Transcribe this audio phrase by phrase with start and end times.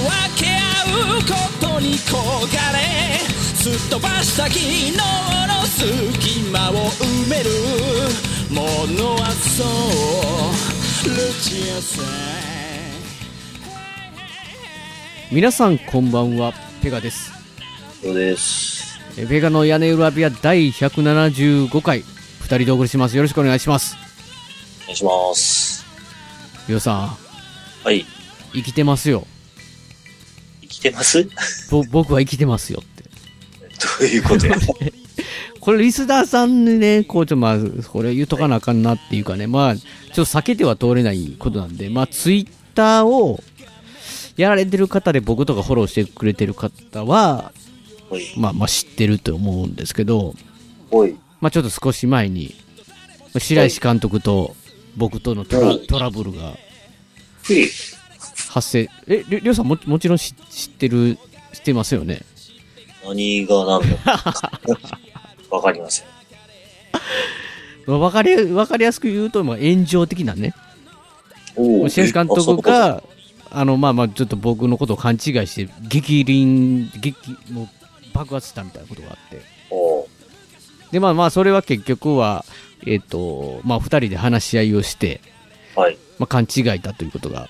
[0.00, 0.58] 分け合
[1.18, 2.14] うことに焦
[2.54, 4.98] がれすっ飛ばした昨日の
[5.66, 7.50] 隙間を埋める
[8.50, 8.62] も
[8.98, 12.04] のはそうルチアさん
[15.32, 17.32] 皆さんこんばんはペガです
[18.02, 19.00] そうです。
[19.16, 23.96] えペガの屋根裏部屋第175回二人でお送りしますよろしくお願いします
[24.82, 25.86] お願いします。
[26.68, 27.16] りょうさ
[27.82, 28.00] はい。
[28.00, 28.04] ん
[28.52, 29.26] 生きてますよ
[30.84, 31.24] てます？
[31.70, 33.04] どぼ僕は生きてますよって。
[34.04, 34.46] ういうこと？
[34.46, 34.56] や
[35.60, 39.46] これリスナーさんにねこうちょっとまあこれ言っとかなあかんなっていうかね。
[39.46, 41.88] まあちょっと避けては通れないことなんで。
[41.88, 43.42] まあツイッターを
[44.36, 47.52] やられてる方で僕とかフォローしてくれてる方は
[48.36, 50.34] まあまあ知ってると思うんですけど。
[51.40, 52.54] まあちょっと少し前に、
[53.20, 54.54] まあ白石監督と
[54.96, 55.86] 僕とのトラはい。
[55.86, 56.56] トラブルが。
[58.54, 61.18] 発生、え、りょうさんももちろん知知ってる、
[61.52, 62.20] 知ってますよね？
[63.04, 64.22] 何が何だ
[65.50, 66.06] わかりません。
[67.86, 70.54] まあわかり、わかりやすく言うと、まあ炎上的なね、
[71.56, 73.02] お白石監督、が、
[73.50, 77.16] あの、まあまあちょっと僕のことを勘違いして、激輪、激、
[77.50, 77.68] もう
[78.12, 79.42] 爆発したみたいなことがあって。
[79.70, 80.06] お
[80.92, 82.44] で、まあまあそれは結局は、
[82.86, 85.20] えっ、と、まあ二人で話し合いをして、
[85.74, 85.98] はい。
[86.20, 87.48] まあ、勘違いだということが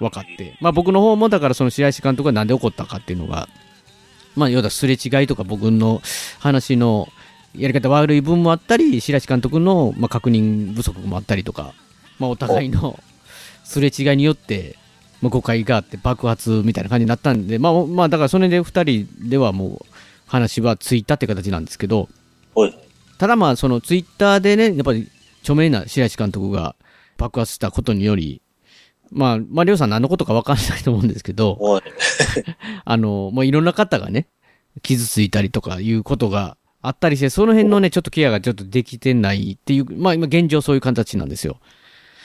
[0.00, 3.48] 分かって、まあ、僕の方もだからその白石監督がなんで怒ったかっていうのが、
[4.36, 6.00] まあ、要はすれ違いとか僕の
[6.38, 7.08] 話の
[7.56, 11.74] やり方悪い分もあったり、白石監督のまあ確認不足もあったりとか、
[12.18, 12.98] まあ、お互いの
[13.64, 14.76] すれ違いによって、
[15.20, 19.86] まあ、誤解があって爆発みたいな感じになったんで、まあ、まあ、だからそれで二人ではもう
[20.26, 22.08] 話はついたって形なんですけど。
[23.18, 25.10] ただまあ、そのツイッターでね、やっぱり
[25.40, 26.76] 著名な白石監督が
[27.16, 28.40] 爆発したことにより、
[29.10, 31.58] まあ、まあ、りょうさん何のことかわかんないと思うんですけど。
[32.84, 34.28] あの、もういろんな方がね、
[34.82, 41.58] 傷ついたりとかいうことがあったりして、その辺のね、ちょっとケアがちょっとできてないっていう、まあ今現状そういう形なんですよ。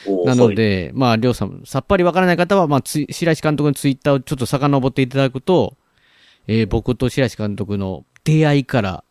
[0.06, 5.78] おなの、で、まあ、りょうさん、さっぱりわからない方は、まあ、つ白石監督のツイッターをちょっと遡っていただくと、
[6.48, 9.04] えー僕と白石監督の出会いから、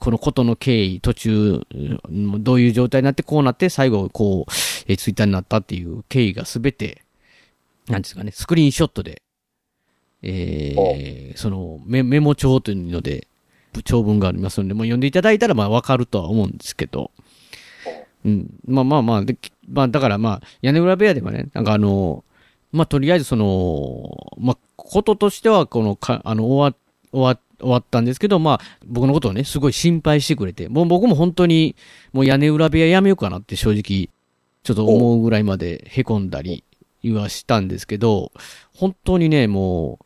[0.00, 4.52] このことの経緯、途中、うんどういう状態になって、こうなって、最後、こう、
[4.88, 7.02] えーツイッターになったっていう経緯がすべて、
[7.88, 9.22] なんですかね、スクリーンショットで、
[10.22, 13.26] えーそのメ、メモ帳というので、
[13.84, 17.10] 長文がありますので、もう読んでいただいたら、まあ、わかるとは思うんですけど、
[18.24, 18.50] うん。
[18.66, 19.36] まあまあまあ、で、
[19.68, 22.24] まあだからまあ、屋根裏部屋ではね、なんかあの、
[22.70, 26.78] まあとりあえずその、まあ、こととしては、このか、あの、終わ、
[27.12, 31.76] 終わ、終わったんですけど、まあ、僕のことをね、すごい心配してくれて、もう僕も本当に、
[32.12, 34.08] もう屋根裏部屋やめようかなって正直、
[34.62, 36.64] ちょっと思うぐらいまで凹んだり、
[37.10, 38.32] はしたんですけど、
[38.74, 40.04] 本当にね、もう、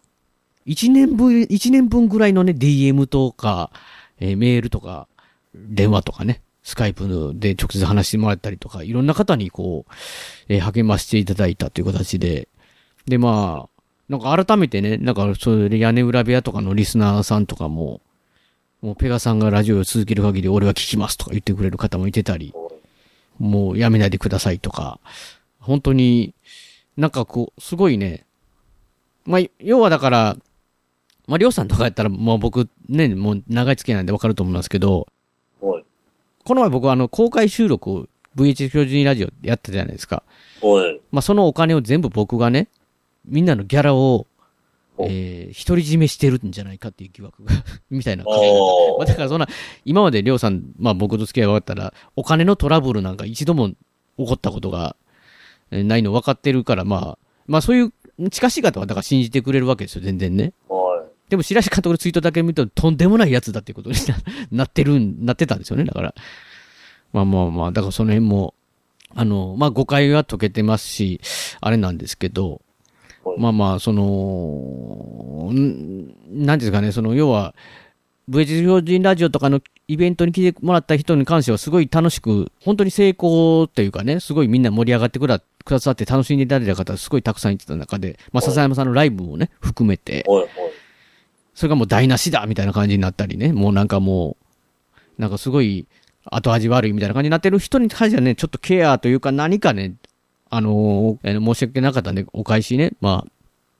[0.65, 3.71] 一年分、一年分ぐらいのね、DM とか、
[4.19, 5.07] えーメールとか、
[5.55, 9.93] 電話とかね、スカイプで直接話してもらったりとか、いろんな方にこう、
[10.49, 12.49] えー励ましていただいたという形で、
[13.07, 18.01] で、まあ、なんか改めてね、なんかそれで屋根裏部屋とかのリスナーさんとかも、
[18.83, 22.55] もうペガさんがラジオを続ける限り俺は聞きますとか言ってくれる方もいてたり、
[23.39, 25.01] もうやめないでくださいとか、
[25.59, 26.35] 本当に、
[26.97, 28.25] なんかこう、すごいね、
[29.25, 30.37] まあ、要はだから、
[31.27, 35.09] まあ、りょうさんとかやったら、もう僕ね、もう長い付き合いなんでわかると思いますけど、
[35.61, 35.85] おい。
[36.45, 38.07] この前僕はあの、公開収録を
[38.37, 40.23] VH 巨人ラジオでやってたじゃないですか。
[40.63, 41.01] おい。
[41.11, 42.69] まあ、そのお金を全部僕がね、
[43.27, 44.27] みんなのギャラを、
[44.99, 47.53] おえー、独り占めしてるんじゃないかっていう疑惑が、
[47.91, 48.51] みたいな感じで。
[48.53, 49.49] おまあ、だからそんな、
[49.85, 53.77] 今までりょうさん、まあ僕と付き合いが終わったら、お金のトラブルなんか一度も起
[54.17, 55.06] こったことがえー
[55.71, 57.93] ないの分かってるから、まあ、まあそういう
[58.31, 60.53] 近しい方はだから信じてくれるわけですよ、全然ね。
[60.69, 61.01] おい。
[61.29, 64.17] でも白石監督のツイートだけ見ると、とんでもないやつだっていうことにな
[64.53, 66.15] なってるん、なってたんですよね、だから。
[67.13, 68.55] まあまあまあ、だからその辺も、
[69.15, 71.21] あの、まあ誤解は解けてますし、
[71.61, 72.61] あれなんですけど、
[73.25, 77.55] はいまあまあ、その、んなんですかね、その、要は、
[78.29, 90.25] VH 標準ラジオとかのイベントに来てもらった人に関してはすごい楽しく、本当に成功というかね、すごいみんな盛り上がってくだくださって楽しんでいただいた方すごいたくさんいてた中で、まあ笹山さんのライブもね、含めて。
[91.55, 94.37] それがもう台無しだみたいな感じになったりね、もうなんかも
[95.19, 95.87] なんかすごい
[96.27, 99.95] 後味悪いみたいな感じになってる人に関してはね、ちょっとケアというか何かね、
[100.51, 103.31] あのーえー申し訳なかったんで、お返しね、まあ、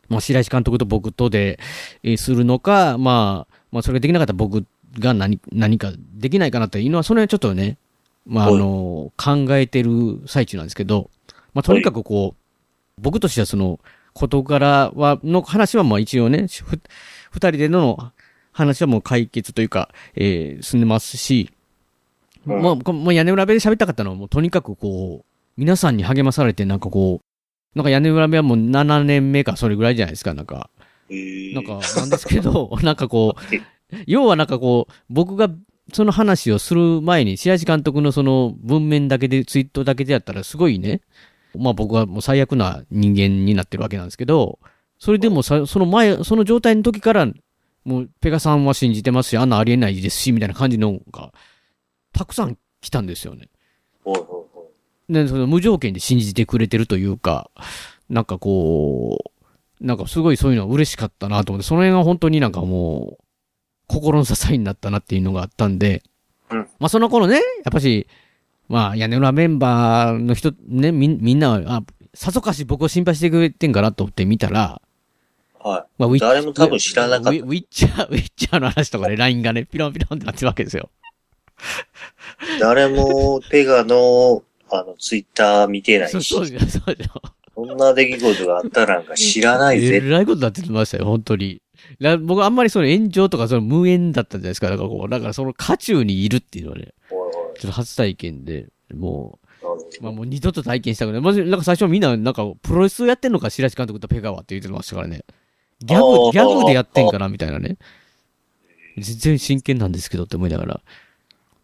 [0.09, 1.59] まあ、白石監督と僕とで、
[2.03, 4.65] えーするのか、まあ、まあ、それができなかったら僕
[4.99, 7.77] が何、何かできないかなというのは、それはちょっとね、
[8.27, 11.11] まあ、あのー考えてる最中なんですけど、
[11.57, 13.81] まあ、とにかくこう、僕としてはその、
[14.13, 16.79] 事柄は、の話はまあ一応ね、ふ
[17.31, 18.13] 二人での
[18.53, 21.51] 話はもう解決というか、えー進んでますし、
[22.47, 22.61] うん。
[22.61, 25.25] まあ、こもう屋根裏部で喋ったかったのはもうとにかくこう、
[25.57, 30.69] 皆さんに励まされてなんかこう、なんか屋根裏部はもう7年目かそれぐらいじゃないですか、なんか。
[31.09, 31.55] えー。
[31.55, 33.57] なんか、なんですけど、 なんかこう、
[34.07, 35.49] 要はなんかこう、僕が
[35.95, 41.01] その話をする前に、白石監督のその文面だけで、ツイートだけでやったらすごいね、
[41.59, 44.59] まあ僕はもう最悪な人間になってるわけなんですけど、
[44.99, 47.27] それでもさ、その前、その状態の時から、
[47.85, 51.33] もうペガさんは信じてますし、あんなありえないですし、みたいな感じのが、
[52.13, 53.49] たくさん来たんですよね。
[54.05, 54.71] ほいほいほ
[55.09, 57.51] で、その無条件で信じてくれてるというか、
[58.09, 59.19] なんかこ
[59.81, 63.25] う、なんかすごいそういうのは嬉しかったなと思って、その辺が本当になんかもう、
[63.89, 66.03] 心の支えになったなっていうのがあったんで、
[66.51, 66.59] うん。
[66.79, 68.09] まあその頃ね、やっぱし、
[68.69, 71.83] まあ屋根裏メンバーの人、ね、みんみんなは、あ、
[72.15, 74.81] さぞかし僕を心配してくれてんかなと思って見たら、
[75.65, 75.69] う。
[75.69, 80.91] はまあ、ウィッ誰も多分知らなかったウィッチャー、 ウィッチャーの話とかで LINE がね、ピロンピロンってなってるわけですよ。
[82.57, 82.61] い。
[82.61, 87.23] 誰もペガの、あの、ツイッター見てないし、そうそうですよ、そうですよ。
[87.55, 90.01] そんな出来事があったなんか知らないえぜ。
[90.01, 91.63] らいことになってましたよ、本当に。
[92.01, 94.69] だ僕あんまりその炎上とかその無縁だったじゃないですか。
[94.69, 96.93] だからこう、だからその渦中にいるっていうのはね、
[97.61, 101.21] ちょっと初体験で、もう、まあもう二度と体験したくない。
[101.21, 105.25] まず、なんか最初みんな、なんかプロレスやってんのか、白石監督とペガワって言ってましたからね。
[105.81, 107.77] ギャあグ、ーギャグでやってんかな、みたいなね。
[108.99, 110.81] 全然真剣なんですけどって思いながら。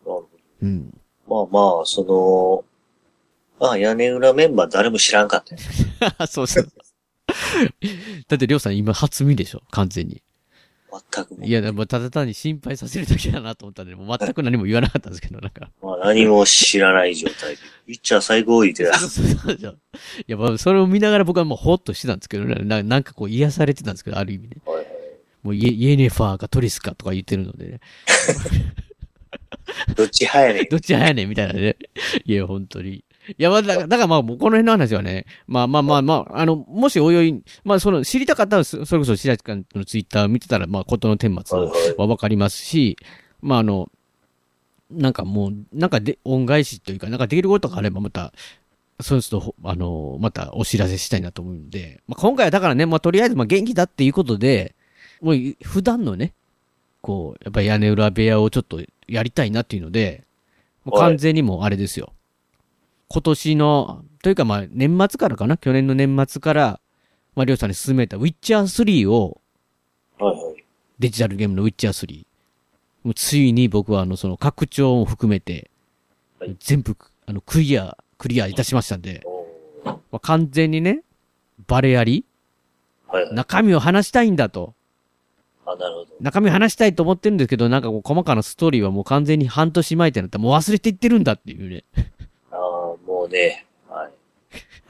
[0.04, 0.28] ど
[0.62, 0.98] うん。
[1.28, 2.64] まあまあ、その、
[3.58, 5.60] まあ屋根裏メンバー誰も知らんかったよ。
[6.26, 6.68] そうそう。
[8.28, 10.22] だって、りょうさん今初見でしょ完全に。
[11.14, 15.70] 全くいや、でもただ単に心配させるだけだなと思ったんで、もう全く何も言わなかったんですけど、なんか。
[15.82, 17.58] まあ何も知らない状態で。
[17.86, 19.78] ピッチャー最高位で、そうそうそうそう。
[20.20, 24.56] いや、まあ、それを見ながら僕はもうほっとしてたんですけどね、ななんかこう癒されてたんですけど、ある意味ね。
[24.66, 24.86] はいはい
[25.42, 27.80] もうイエイエネファーかトリスかとか言ってるのでね。
[29.96, 30.66] どっち早いねん。
[30.70, 31.76] どっち早いねんみたいなね。
[32.24, 33.04] いや、本当に。
[33.28, 41.58] いや、まあ、だから、だからまあ、この辺の話はね、まあまあまあまあ、あの、もしおいおい、まあ、その、知りたかったら、そそれこそ白石君のツイッターを見てたら、まあ、ことの顛末
[41.96, 42.96] はわかりますし、
[43.40, 43.90] まあ、あの、
[44.90, 48.32] なんかもう、なんかで、恩返しというか、なんかできることがあればまた、
[49.00, 54.74] そうすると、あの、またお知らせしたいなと思うんで、まあ、今回はだからね、まあ、とりあえず、まあ、元気だっていうことで、
[55.20, 56.34] もう、普段のね、
[57.00, 60.24] こう、やっぱり屋根裏部屋をちょっとやりたいなっていうので、
[60.84, 62.12] もうはい完全にもうあれですよ。
[63.12, 65.58] 今年の、というかまあ、年末からかな？
[65.58, 66.80] 去年の年末から、
[67.34, 69.38] まあ、りょうさんに勧めた、ウィッチャー3を、
[70.18, 70.64] はいはい。
[70.98, 72.24] デジタルゲームのウィッチャー3。
[73.04, 75.70] もうついに僕はあの、その拡張を含めて
[76.38, 79.22] はい、全部、あの、クリア、クリアいたしましたんで、
[79.84, 81.02] まあ、完全にね、
[81.66, 82.24] バレあり、
[83.08, 83.34] はいはい。
[83.34, 84.74] 中身を話したいんだと。
[85.66, 86.06] あ、なるほど。
[86.20, 91.84] 中身話したいと思ってるんですけど、なんかこう、細かなストーリーはもう完全に半年前ってなったらもう忘れていってるんだっていうね。
[93.32, 94.12] ああ、もうね、はい。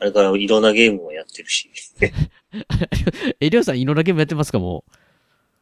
[0.00, 1.70] あれからいろんなゲームもやってるし。
[3.40, 4.92] え、りょうさん、いろんなゲームやってますかもう？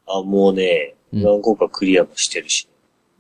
[0.07, 2.69] あ、もうね、うん何個かクリアもしてるし。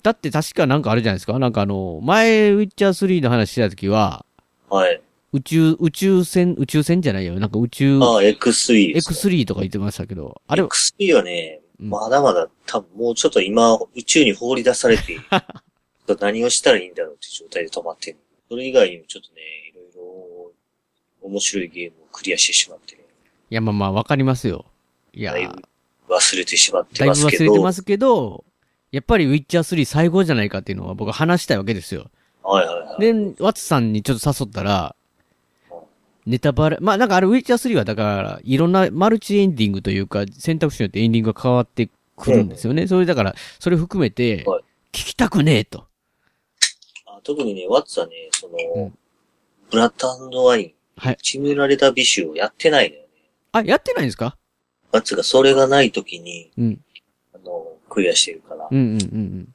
[0.02, 1.38] だって確かなんかあれじゃないですか？
[1.38, 4.24] なんかあの、前、ウィッチャー3の話してた時は、
[4.68, 5.00] はい。
[5.32, 7.34] 宇宙、宇宙船、宇宙船じゃないよ。
[7.38, 9.16] なんか宇宙、ああ、X3 です、ね。
[9.40, 15.16] X3 とか言ってましたけど、あれ、X3 はね、うんまだまだ多分もうちょっと今宇宙に放り出されて、
[16.20, 18.18] 何をしたらいいんだろうって状態で止まってる。
[18.50, 20.52] それ以外にもちょっとね、いろいろ
[21.22, 22.98] 面白いゲームをクリアしてしまって、い
[23.54, 24.64] や、まあまあ、わかりますよ。
[25.12, 25.54] いや、だいぶ
[26.08, 27.44] 忘れてしまってだいぶますけど。
[27.44, 28.44] 忘れてますけど、
[28.90, 32.10] やっぱりウィッチャー3最後じゃないかっていうのは僕は話したいわけですよ。
[32.42, 33.00] はいはいはい。
[33.00, 34.96] で、ワッツさんにちょっと誘ったら、
[36.26, 42.88] ネタバレ、まあなんかあれウィッチャー3はだから、いろんなマルチエンディングというか、選択肢によってエンディングが変わってくるんですよね。
[42.88, 45.86] それだから、それ含めてはい、聞きたくねえと。
[47.20, 48.94] あ特にね、ワッツはね、その、うん
[49.70, 51.16] ブラッドワイン、はい。
[51.22, 53.08] 決められた美酒をやってないのよね。
[53.52, 54.36] あ、やってないんですか？
[54.90, 56.80] ワッツがそれがない時に、うん。
[57.32, 58.66] あの、クリアしてるから。
[58.68, 59.48] うんうんうん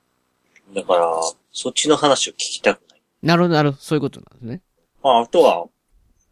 [0.70, 0.74] うん。
[0.74, 1.06] だから、
[1.52, 3.02] そっちの話を聞きたくない。
[3.24, 3.82] なるほど、なるほど。
[3.84, 4.62] そういうことなんですね。
[5.04, 5.68] まあ、あとは、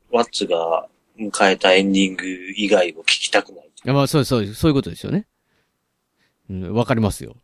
[0.09, 0.87] ワッツが
[1.19, 2.25] 迎えたエンディング
[2.55, 3.65] 以外を聞きたくない。
[3.65, 5.27] いや、まあ、そうそう、そういうことですよね。
[6.49, 7.35] うん、わかりますよ。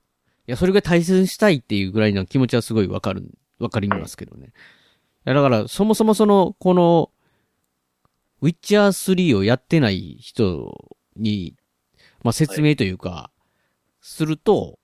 [0.46, 3.24] や、それが大切にしたいっていうぐらいの気持ちはすごいわかる、
[3.60, 4.54] わかりますけどね。
[5.26, 7.12] だから、そもそもその、この、
[8.42, 11.56] ウィッチャー3をやってない人に、
[12.24, 13.32] まあ、説明というか、
[14.02, 14.80] すると、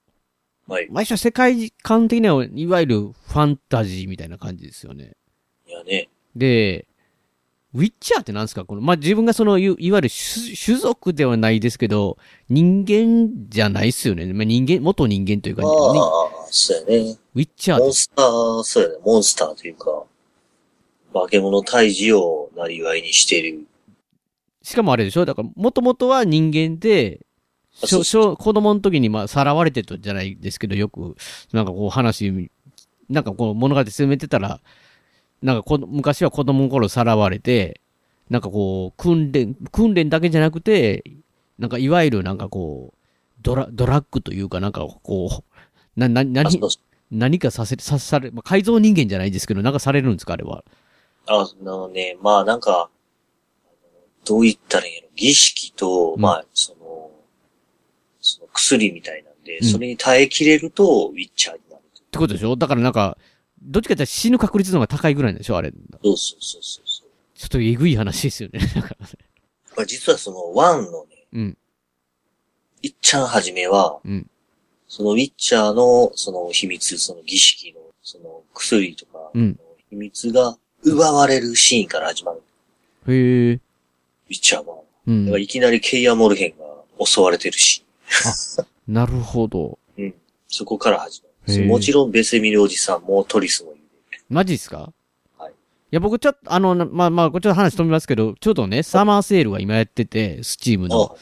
[0.67, 0.87] はい。
[0.89, 5.15] まあ、一応世界観的には、いわゆるファンタジーみたいな感じですよね。
[5.67, 6.09] いやね。
[6.35, 6.87] で、
[7.75, 8.63] ウィッチャーってなんですか？
[8.63, 12.17] この、まあ、自分がその、いいわゆる種種族ではないですけど、
[12.49, 14.25] 人間じゃないっすよね。
[14.31, 17.17] まあ、人間、元人間というか、あねあ、そうやね。
[17.35, 18.95] ウィッチャーモンスター、そうやね。
[19.03, 20.03] モンスターというか、
[21.13, 23.67] 化け物退治をなりわいにしている。
[24.63, 25.25] しかもあれでしょ？
[25.25, 27.25] だから、もともとは人間で、
[27.73, 31.17] しょ、そうしょ、子供の時にまあ、さらわれてたじゃないですけど、よく、
[31.51, 32.49] なんかこう話、
[33.09, 34.61] なんかこう物語進めてたら、
[35.41, 37.81] なんかこ昔は子供の頃さらわれて、
[38.29, 41.03] なんかこう、訓練、訓練だけじゃなくて、
[41.59, 42.97] なんかいわゆるなんかこう、
[43.41, 46.59] ドラ、ドラッグというかなんかこう、な、な、あ何
[47.11, 50.63] 何かさせ、さされ、まあ、改造人間じゃないですけど、なんかされるんですかあれは。
[51.27, 52.89] あ、あのね、まあなんか、
[54.25, 55.07] どう言ったらいいんやろ。
[55.15, 57.11] 儀式と、うんまあ、その、
[58.21, 61.81] その薬みたいなんで、うんそれに耐えきれると、ウィッチャーになる。
[61.83, 62.55] ってことでしょ？
[62.55, 63.17] だからなんか、
[63.65, 65.71] どっちかって死ぬ確率の方が高いぐらいなんでしょあれ。
[65.71, 65.75] そ
[66.13, 67.09] うそうそうそうそう。
[67.35, 68.59] ちょっとえぐい話ですよね。
[68.59, 69.13] だからね
[69.75, 71.57] まあ、実はその、ワンのね、うん。
[72.81, 74.29] いっちゃんはじめは、うん。
[74.87, 82.41] そのウィッチャーの、その秘密、その儀式の、その薬とか、うん秘密が奪われるシーンから始まる。
[83.07, 83.53] へえ。
[83.53, 83.59] ウィ
[84.29, 84.77] ッチャーは。
[85.07, 85.43] うんだから。
[85.43, 87.83] いきなりケイア・モルヘンが襲われてるし、
[88.87, 89.77] なるほど。
[89.97, 90.13] うん。
[90.47, 91.24] そこから始。
[91.67, 93.81] もちろんベセミルおじさんもトリスもいる。
[94.29, 94.91] マジっすか？
[95.37, 95.51] はい。
[95.51, 95.55] い
[95.91, 101.17] や、僕ちょっと、あの、なまあまあ、こっちょっと話飛びますけど、ちょうどね、サマーセールが今やってて、スチームの。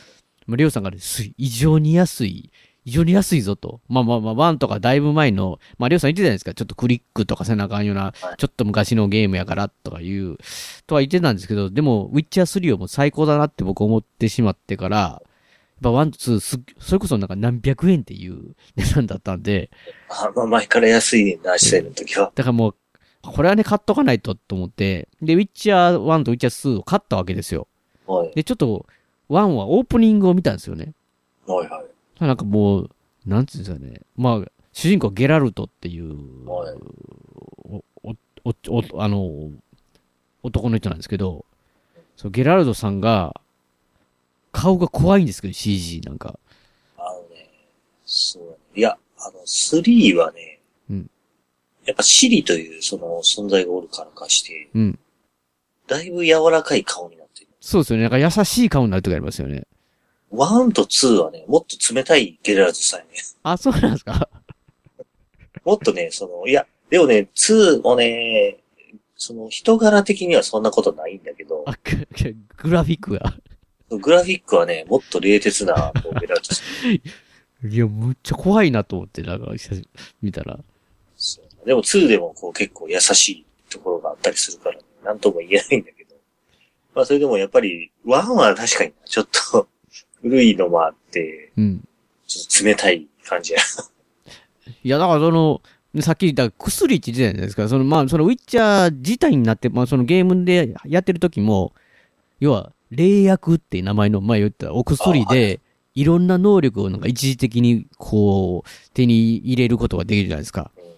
[0.45, 2.51] まあ、リオさんがね、す異常に安い、
[2.85, 3.79] 異常に安いぞと。
[3.87, 6.53] まあまあまあ、ワンとかだいぶ前の、まあ、リオさん言ってたじゃないですか？
[6.53, 10.37] ちょっとクリックとかせなあかんような、はいちょっと昔のゲームやからとかいう、
[10.87, 15.21] とは言ってたんですけど、でも、ウィッチャー3をもう最高だなって僕思ってしまってから、
[15.83, 19.69] ぱワン、ツー、すそれこそなんか何百円っていう 値段だったんで、
[20.09, 22.31] あまあ前から安いな、しセールの時は。
[22.33, 22.75] だからもう、
[23.21, 27.67] これはね、買っとかないとと思って、で、ウィッチャー1とウィッチャー2を買ったわけですよ。
[28.07, 28.31] はい。
[28.35, 28.85] で、ちょっと、
[29.29, 30.93] 1はオープニングを見たんですよね。
[31.45, 31.83] はいは
[32.19, 32.25] い。
[32.25, 32.89] なんかもう、
[33.25, 34.01] なんていうんですかね。
[34.15, 36.77] まあ、主人公ゲラルトっていう、はい
[37.63, 39.51] お、お、お、おあの、
[40.41, 41.45] 男の人なんですけど、
[42.15, 43.39] そうゲラルトさんが、
[44.53, 46.39] 顔が怖いんですけど、CG なんか。
[46.97, 47.49] あのね、
[48.05, 48.57] そう。
[48.73, 51.09] いや、あの、3はね、うん
[51.85, 54.99] やっぱシリというその存在がおるからかして、うん。
[55.85, 57.47] だいぶ柔らかい顔になってる。
[57.59, 58.03] そうですよね。
[58.03, 59.67] なんか優しい顔になる時ありますよね。
[60.31, 63.11] 1と2はね、もっと冷たいゲラルトさんやね。
[63.43, 64.29] あ、そうなんですか？
[65.65, 68.59] もっとね、その、いや、でもね、2もね、
[69.17, 72.07] その人柄的にはそんなことないんだけど、あ、グ
[72.57, 73.33] グラフィックが。
[73.97, 76.93] グラフィックはね、もっと冷徹なこうゲラルトさん。
[77.71, 79.51] いや、むっちゃ怖いなと思って、なんか、
[80.21, 80.59] 見たら。
[81.15, 86.15] そうでも2でもこう結構優しいところがあったりするから、ね、なんとも言えないんだけど。
[86.93, 89.67] まあそれでもやっぱり、1は確かにちょっと
[90.21, 91.87] 古いのもあって、うん。
[92.27, 93.59] ちょっと冷たい感じや。
[94.83, 95.61] いや、だからその、
[96.01, 97.67] さっき言った薬って言ってたじゃないですか。
[97.69, 101.73] その、まあ、そのウィッチャー自体になって、まあ、そのゲームでやってる時も、
[102.39, 105.59] 要は、霊薬って名前の、まあ、言ったお薬で、
[105.95, 110.71] いろんな能力をなんか一時的に、こう、手に入れることができるじゃないですか。
[110.77, 110.93] うん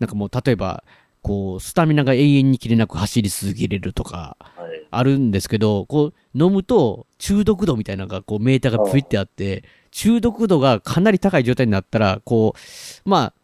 [0.00, 0.82] なんかもう、例えば、
[1.22, 4.86] こう、スタミナが永遠に切れなく走り続けれるとか、はい。
[4.90, 13.34] あるんですけど、こう、飲むと中毒度みたいなのが、こう、メーターがプイってあって、中毒度がかなり高い状態になったら、こう、まあ、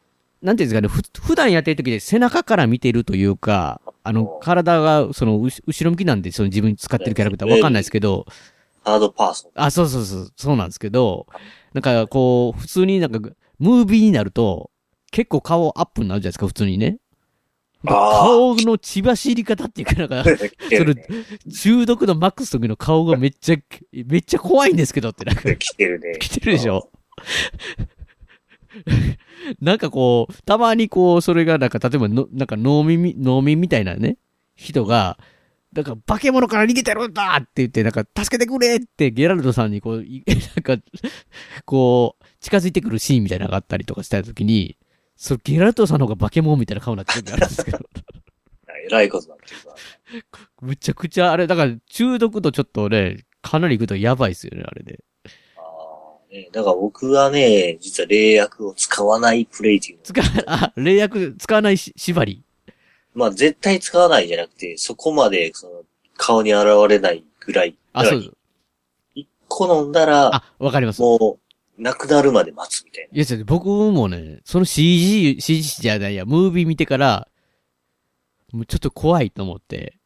[0.42, 8.26] なんていうんですかね、ふ、普段やってる時で背中から見てるというか、あの、体が、その、後ろ向きなんで、その自分使ってるキャラクターわかんないですけど、
[8.84, 9.50] ハードパーソン。
[9.56, 11.26] あ、そうそうそう、そうなんですけど、
[11.74, 13.18] なんか、こう、普通になんか、
[13.58, 14.70] ムービーになると、
[15.10, 16.98] 結構顔アップになるじゃないですか、普通にね。
[17.84, 21.06] 顔の血走り方っていうか、なんか、 来てるね。
[21.52, 23.56] 中毒度マックスの時の顔がめっちゃ、
[23.92, 26.18] めっちゃ怖いんですけどってなんか来てるね。
[26.20, 26.90] 来てるでしょ
[29.60, 34.18] なんかこう、たまにこう、それがなんか、例えばの、なんか農民み、農民みたいなね、
[34.54, 35.18] 人が、
[35.72, 40.24] なんか化け物から逃げてるんだって言って、なんか助けてくれってゲラルドさんにこう、い
[40.56, 40.82] なんか、
[41.64, 44.78] こう、近づいてくるシーンみたいなのがあったりとかした時に、
[45.16, 47.78] そう、ゲラルドさんの方が化け物みたいな顔になってるんですけど。
[48.86, 49.76] えらいことになってるから。
[50.66, 55.00] むちゃくちゃ、あれ、だから中毒度ちょっとね、かなりいくとやばいですよね、あれで。
[56.30, 56.48] あね。
[56.52, 62.42] だから僕はね、実は霊薬を使わないプレイっていうの使う、あ、霊薬使わないし縛り。
[63.14, 65.82] まあ絶対使わないじゃなくて、そこまで、その、
[66.16, 67.76] 顔に現れないぐらい。
[67.92, 68.36] あ、そう。
[69.14, 71.00] 一個飲んだら、あ、わかります。
[71.00, 71.38] も
[71.78, 73.22] う、なくなるまで待つみたいな。
[73.22, 77.28] いや、僕もね、その CG、CG じゃないや、ムービー見てから、
[78.52, 79.98] もうちょっと怖いと思って。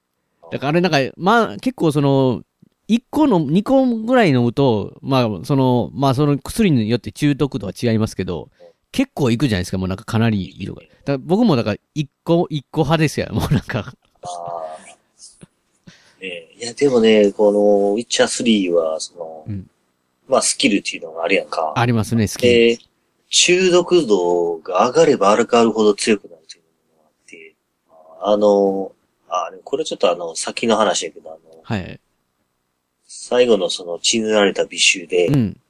[0.50, 2.42] だからあれなんか、まあ、結構その、
[2.90, 8.50] 1個の、2個ぐらい飲むと、まあ、その、まあ、その薬によって中毒度は違いますけど、
[8.92, 10.82] 結構いくじゃないですか、もうなんかかなり色が。
[11.20, 13.94] 僕もだから1個、1個派ですよ、もうなんか。
[14.22, 14.60] ああ。
[16.22, 17.60] いや、でもね、この、
[17.94, 19.70] ウィッチャー3は、その、うん
[20.30, 21.72] まあ、スキルっていうのがあるやんか。
[21.74, 22.42] ありますね、好き。
[22.42, 22.78] で、
[23.30, 26.62] 中毒度が上がれば上がるほど強くなるという
[26.96, 27.54] のがあって、
[28.20, 28.92] あの、
[29.28, 32.00] あ、これちょっとあの、先の話やけど、あの、はい。
[33.22, 35.60] 最後のその血塗られた美醜でう、ん。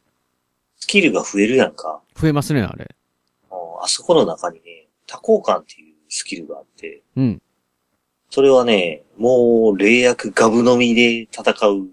[0.76, 2.00] スキルが増えるやんか。
[2.14, 2.94] 増えますね、あれ。
[3.50, 7.42] ああそこの中にね、多幸感っていうスキルがあって、うん。
[8.30, 11.88] それはね、もう、霊薬ガブ飲みで戦う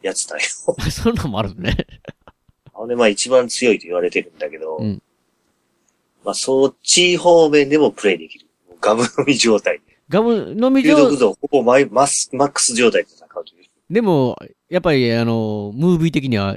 [0.00, 0.42] やつだよ。
[0.92, 1.76] そんなんもあるね。
[2.72, 5.02] あれ、まあ一番強いと言われてるんだけど、うん
[6.24, 8.46] まあそっち方面でもプレイできる。
[8.80, 9.80] ガブ飲み状態。
[10.08, 13.23] ガム飲み中上毒度ほぼマイマスマックス状態で戦。
[13.90, 14.36] でも、
[14.68, 16.56] やっぱり、あの、ムービー的には、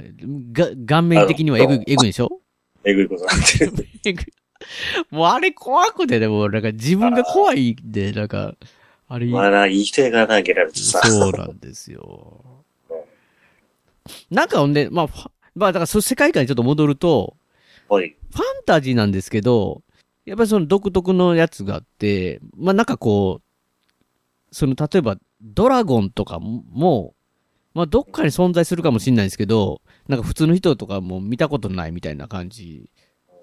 [0.52, 2.40] が、顔面的にはえぐい、えぐいでしょ？
[2.84, 3.88] えぐいことになってる。
[4.04, 4.24] えぐい
[5.10, 8.54] もうあれ怖くて、でも、なんか自分が怖いんで、なんか、
[9.08, 11.00] あれ、まあな、いい人やからな、ゲラルトさ。
[11.06, 12.64] そうなんですよ。
[14.30, 17.36] なんかほんで、まあ、まあ、だから、その世界観にちょっと戻ると、
[17.88, 18.16] おい。
[18.30, 19.82] ファンタジーなんですけど、
[20.24, 27.14] やっぱりその独特のやつがあって、まあなんかこう、その例えばドラゴンとかも、
[27.78, 32.90] まあどっかに存在するかもしれないですけど、なんか普通の人とかも見たことないみたいな感じ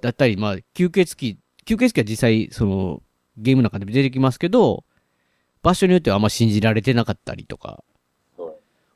[0.01, 3.01] だったり、まあ吸血鬼、吸血鬼は実際その
[3.37, 4.83] ゲームの中でも出てきますけど、
[5.63, 7.81] 場所によってはあんま信じられてなかったりとか。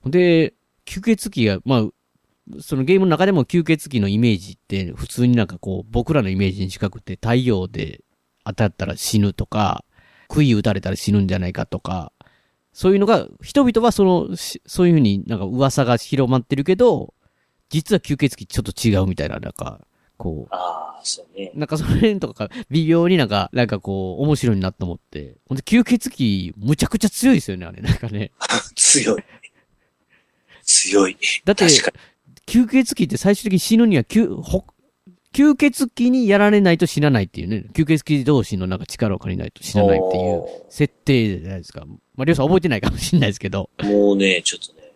[0.06, 0.54] で、
[0.86, 8.02] 吸血鬼が、まあ、そのゲームの中でも吸血鬼のイメージって普通になんかこう僕らのイメージに近くて太陽で
[8.44, 9.86] 当たったら死ぬとか、
[10.28, 12.12] 杭打たれたら死ぬんじゃないかとか、
[12.80, 17.14] そういうのが、人々はその、しそういうふうになんか噂が広まってるけど、
[17.68, 19.82] 実は吸血鬼ちょっと違うみたいな、なんか、
[20.16, 21.52] こああ、そうね。
[21.54, 25.36] う、なんかその辺とかが微妙になんか、なんかこう、面白いなと思って。
[25.50, 27.82] ほんで、吸血鬼、むちゃくちゃ強いですよね、あれ。
[27.82, 28.32] なんかね。
[28.78, 29.24] 強い。
[30.64, 31.18] 強い。
[31.44, 34.64] だって、吸血鬼って最終的に死ぬには、吸、ほ、
[35.40, 37.66] 吸血鬼にやられないと死なないっていうね。
[37.72, 41.86] 吸血鬼同士のなんか力を借りないと死なないっていうお設定じゃないですか。
[41.86, 43.70] まあ、りょうさん覚えてないかもしれないですけど。
[43.78, 44.92] ーもうね、ちょっとね。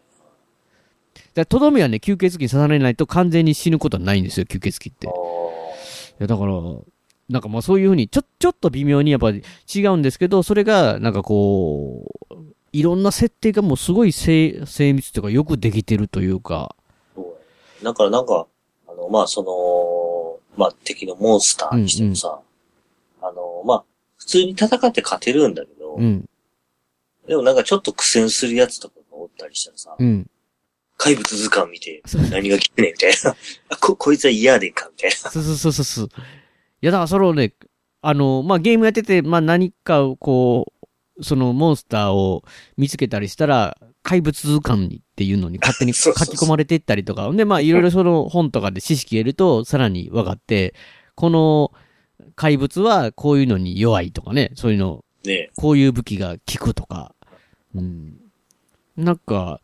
[1.33, 5.07] だとどめはね、吸血鬼に刺されないと完全に死ぬことはないんですよ、吸血鬼って。
[5.07, 5.13] いあ
[6.19, 6.53] や、だから、
[7.29, 12.35] なんかまあそういうふうに、ちょ、ちょっと微妙にやっぱり違うんですけど、それが、なんかこう、
[12.73, 17.37] いろんな設定がもうすごい精精密というか、よくできてるというか、ーそ
[17.81, 18.45] うだからなんか、
[18.89, 19.49] あの、まあ、その、
[20.55, 22.39] まあ、敵のモンスターにしてもさ、
[23.21, 23.83] あの、まあ、
[24.17, 26.29] 普通に戦って勝てるんだけど、うん、
[27.27, 30.29] でもなんかちょっと苦戦するやつとかがおったりしたらさ、うん。
[30.97, 33.35] 怪物図鑑見て何が来てんねんみたいな。
[33.69, 35.31] あこ、こいつは嫌でんかみたいな。
[35.31, 36.05] そうそうそうそうそう。
[36.05, 36.09] い
[36.85, 37.53] や、だからそれをね、
[38.01, 40.71] あの、まあ、ゲームやってて、まあ、何かをこ
[41.17, 42.43] う、そのモンスターを
[42.77, 47.31] 見つけたりしたら、怪物図鑑にっていうのに勝手に 書き込まれていったりとか。
[47.31, 50.75] で、まあ、いろいろその本とかで知識得ると、 さらに分かって、
[51.15, 51.71] この
[52.35, 57.15] 怪物はこういうのに弱いとかね、そういうの、ねこういう武器が効くとか。
[57.73, 58.17] うん。
[58.97, 59.61] なんか、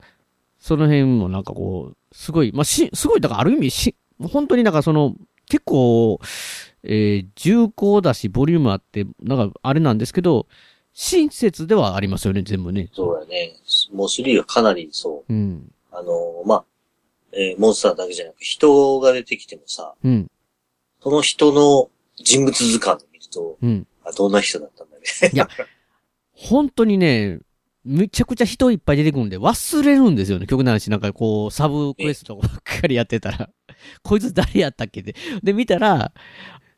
[0.58, 5.16] その辺もなんかこう、すごい、まあ、し、すごい、だからある意味し、本当になんかその、
[5.48, 6.20] 結構、
[6.84, 10.48] えー重厚だし、ボリュームあって、なんかあれなんですけど、
[10.94, 12.90] 親切ではありますよね、全部ね。
[12.94, 13.56] そうやね。
[13.94, 15.34] もう3はかなりそう。
[15.34, 15.72] うん。
[15.92, 16.66] あの、まあ、
[17.32, 20.28] えーモンスターだけじゃなく人が出てきてもさ、うん。
[21.02, 23.88] その人の人物図鑑を見ると、うん。
[24.04, 25.04] あ、どんな人だったんだね。
[25.34, 25.48] いや、
[26.34, 27.40] 本当にね、
[27.86, 30.90] めちゃくちゃ人いっぱい出てくるんで、忘れるんですよね、曲の話。
[30.90, 33.50] なんかこう、サブクエストばっかりやってたら、
[34.04, 35.16] こいつ誰やったっけって。
[35.42, 36.12] で、見たら、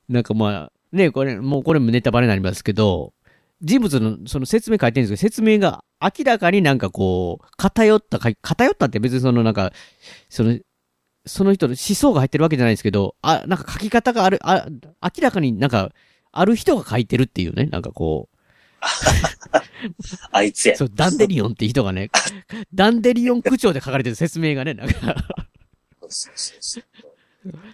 [0.07, 3.13] なんかまあ、ね、これ、もうこれもネタバレになりますけど、
[3.61, 9.71] 人物のその説明書いてるんですけど、説明が明らかになんかこう、偏ったか、偏ったって別にそのなんか、
[10.29, 10.57] その、
[11.25, 14.67] その人の思想が入ってるわけじゃないですけど、あ、なんか書き方がある、あ、
[15.03, 15.91] 明らかになんか、
[16.31, 18.37] ある人が書いてるっていうね、なんかこう、
[20.31, 20.75] あいつや。
[20.75, 22.09] そう、ダンデリオンって人がね、
[22.73, 25.15] ダンデリオン口調で書かれてる説明がね、なんか、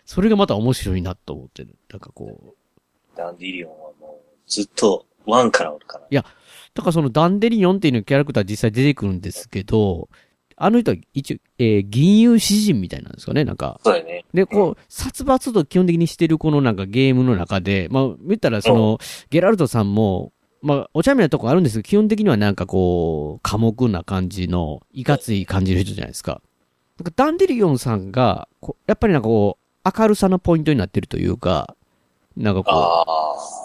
[0.06, 1.76] それがまた面白いなと思ってる。
[1.90, 3.18] なんかこう。
[3.18, 6.06] ダンディリオンはもう、ずっと、ワンからおるから。
[6.12, 10.10] だからそのダンデリオンっていうキャラクター実際出てくるんですけど、
[10.56, 13.80] あの人は一応、えー銀融詩人みたいなんですかね、なんか。
[13.84, 14.26] そうね。
[14.34, 18.98] で、こう、殺伐と基本的にしてるこのなんかゲームの中で、まあ、言ったらその、
[19.30, 26.42] ゲラルトさんも、まあ、お茶目なとこあるんですけど、基本的にはなんかこう、寡黙な感じの、いかつい感じの人じゃないですか。
[26.98, 31.76] なんかダンデリオンさんが、こうやっぱりなんかこう、明るさのポイントになってるというか、
[32.36, 33.06] なんかこ
[33.54, 33.57] う。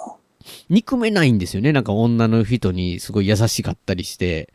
[0.69, 1.73] 憎めないんですよね。
[1.73, 4.53] なんか女の人にすごい優しかったりして、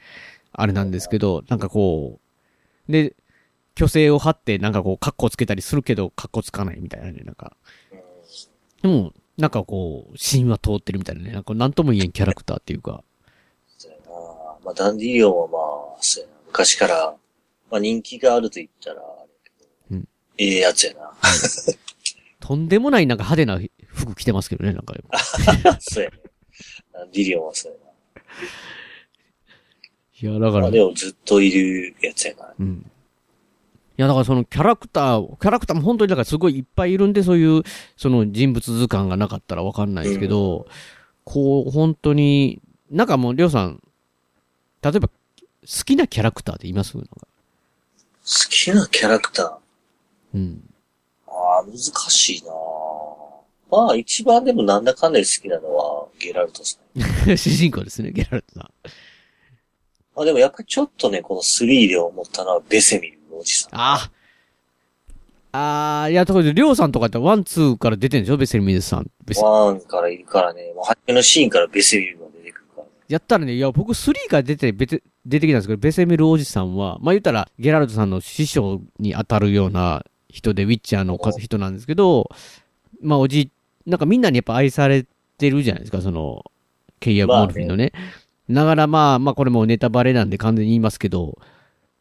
[0.52, 2.20] あれなんですけど、なんかこ
[2.88, 3.16] う、で、
[3.78, 7.56] 虚勢を張ってなんかこう、格好つけたりするけど、格好つかないみたいなね、なんか。
[7.92, 8.08] うん
[8.82, 13.04] でも、なんかこう、芯は通ってるみたいなね、なんかなんとも言えんキャラクターっていうか。
[13.78, 14.12] そうやな。
[14.64, 15.58] まあ、ダンディリオンはま
[15.96, 16.36] あ、そうやな。
[16.48, 17.16] 昔から、
[17.70, 19.02] まあ人気があると言ったら、
[19.92, 20.08] うん
[20.38, 21.12] ええやつやな。
[22.40, 23.60] とんでもないなんか派手な
[23.98, 24.94] 服着てますけどね、なんか。
[25.80, 26.18] そうやね。
[26.94, 27.78] ダンディリオンはそうや
[30.20, 32.54] いや、だからあ、でもずっといるやつやな。
[32.58, 32.90] うん。
[34.00, 37.64] いや、だからそのキャラクター、キャラクターも本当にだからすごいいっぱいいるんで、そういう、
[37.96, 40.68] その人物図鑑がなかったらわかんないですけど、
[41.24, 43.82] こう、本当に、なんかもう、りょうさん、
[44.82, 45.14] 例えば、好
[45.86, 46.96] きなキャラクターって言います？
[46.96, 47.28] なんか好
[48.50, 50.38] きなキャラクター？
[50.38, 50.74] うん。
[51.28, 52.52] ああ、難しいな
[53.70, 57.02] まあ、一番でもなんだかんだで好きなのは、ゲラルトさん。
[57.38, 58.70] 主人公ですね、ゲラルトさん。
[60.16, 63.76] まあでもやっぱりちょっとね、この3で思ったのは、ベセミルおじさん。
[63.76, 64.12] ああ。
[65.52, 69.10] あー、いや、ところで、りょうさんとかってワン、ツーから出てるんでしょベセルミデスさん。
[69.42, 72.90] ワンからいるからね、もう初めのシーンからベセミルが出てくるからね。
[73.08, 82.30] やったらね、いや、僕3から出て、出て、出てきたんですけど、ベセミルおじさんは、まあ言ったら、ゲラルトさんの師匠に当たるような人で、ウィッチャーの人なんですけど、
[83.02, 83.52] まあおじ、
[83.88, 85.06] なんかみんなにやっぱ愛され
[85.38, 86.44] てるじゃないですか、その、
[87.00, 87.94] ケイア・モルフィンのね。
[88.50, 91.38] ながらまあ、まあこれもネタバレなんで完全に言いますけど、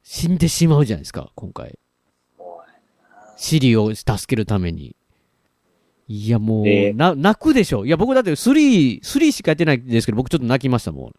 [0.03, 1.79] 死んでしまうじゃないですか、今回。
[3.37, 4.97] シリを助けるために。
[6.09, 7.87] いや、もう、でな、泣くでしょ。
[7.87, 11.15] いや、僕だって3、3しかやってないんですけど、僕ちょっと泣きましたもん。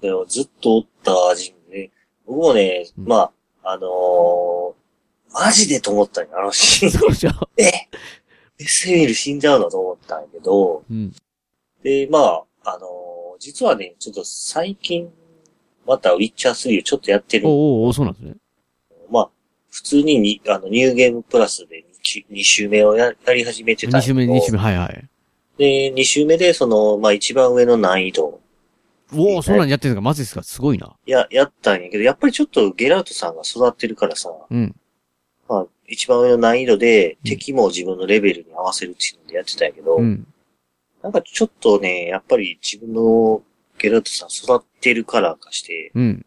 [0.00, 1.90] でもずっとおった味ね。
[2.26, 3.30] 僕もね、うんま
[3.62, 4.74] あ、あのー、
[5.32, 6.92] マジでと思ったんや、あのシーン。
[6.92, 7.30] そうでしょ。
[7.58, 7.70] え
[8.58, 11.12] ベセミル死んじゃうのと思ったんやけど、うん。
[11.82, 15.12] で、まあ、あのー実はね、ちょっと最近、
[15.86, 17.46] またウィッチャー3をちょっとやってる。
[17.46, 18.34] おうおそうなんですね。
[19.10, 19.30] まあ、
[19.70, 21.84] 普通にに、あの、ニューゲームプラスで
[22.30, 25.08] 2, 週目をややり始めてたんや2週目、けど2週目、はいはい。
[25.58, 28.40] で、2週目で、その、まあ一番上の難易度、
[29.14, 30.96] おお、そんなんやってるのか、マジですか、すごいな。
[31.06, 34.74] や、やったんやけど、やっぱりちょっとゲラウトさんが育ってるからさ、うん。
[35.48, 40.26] まあ、一番上の難易度で、うん敵も自分のレベルに合わせるっていうのでやってたんやけど、うん。
[41.02, 43.42] なんかちょっとね、やっぱり自分の
[43.78, 46.26] ゲラウトさん育ってるからかして、うん。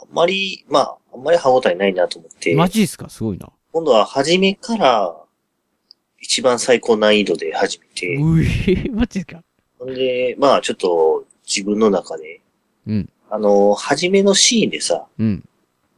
[0.00, 3.48] あんまり、まあ、あんまり歯応えないなと思って、マジですか、すごいな。
[3.72, 5.16] 今度は初めから、
[6.20, 9.42] 一番最高難易度で始めて、うえ、マジか？
[9.78, 12.40] ほんで、まあちょっと自分の中で、
[12.86, 13.10] うん。
[13.30, 15.48] あの、初めのシーンでさ、うん。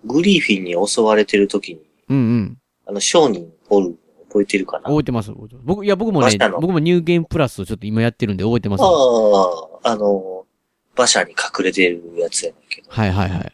[0.05, 2.59] グリーフィンに襲われてる時に、うんうん。
[2.87, 3.95] あの、商人おるの
[4.29, 4.85] 覚えてるかな？
[4.85, 5.33] 覚えてます。
[5.65, 8.83] 僕、いや、僕もね僕もニューゲームプラスをちょっと今やってるんで覚えてます。
[8.83, 10.47] あはあ、あの、
[10.95, 13.53] 馬車に隠れてるやつやねんけど、いはいはい。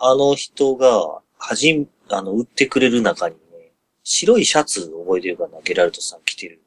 [0.00, 6.60] あの人が、はじ、あの、売ってくれる中にね、白いシャツ覚えてるかなゲラルトさん着てる。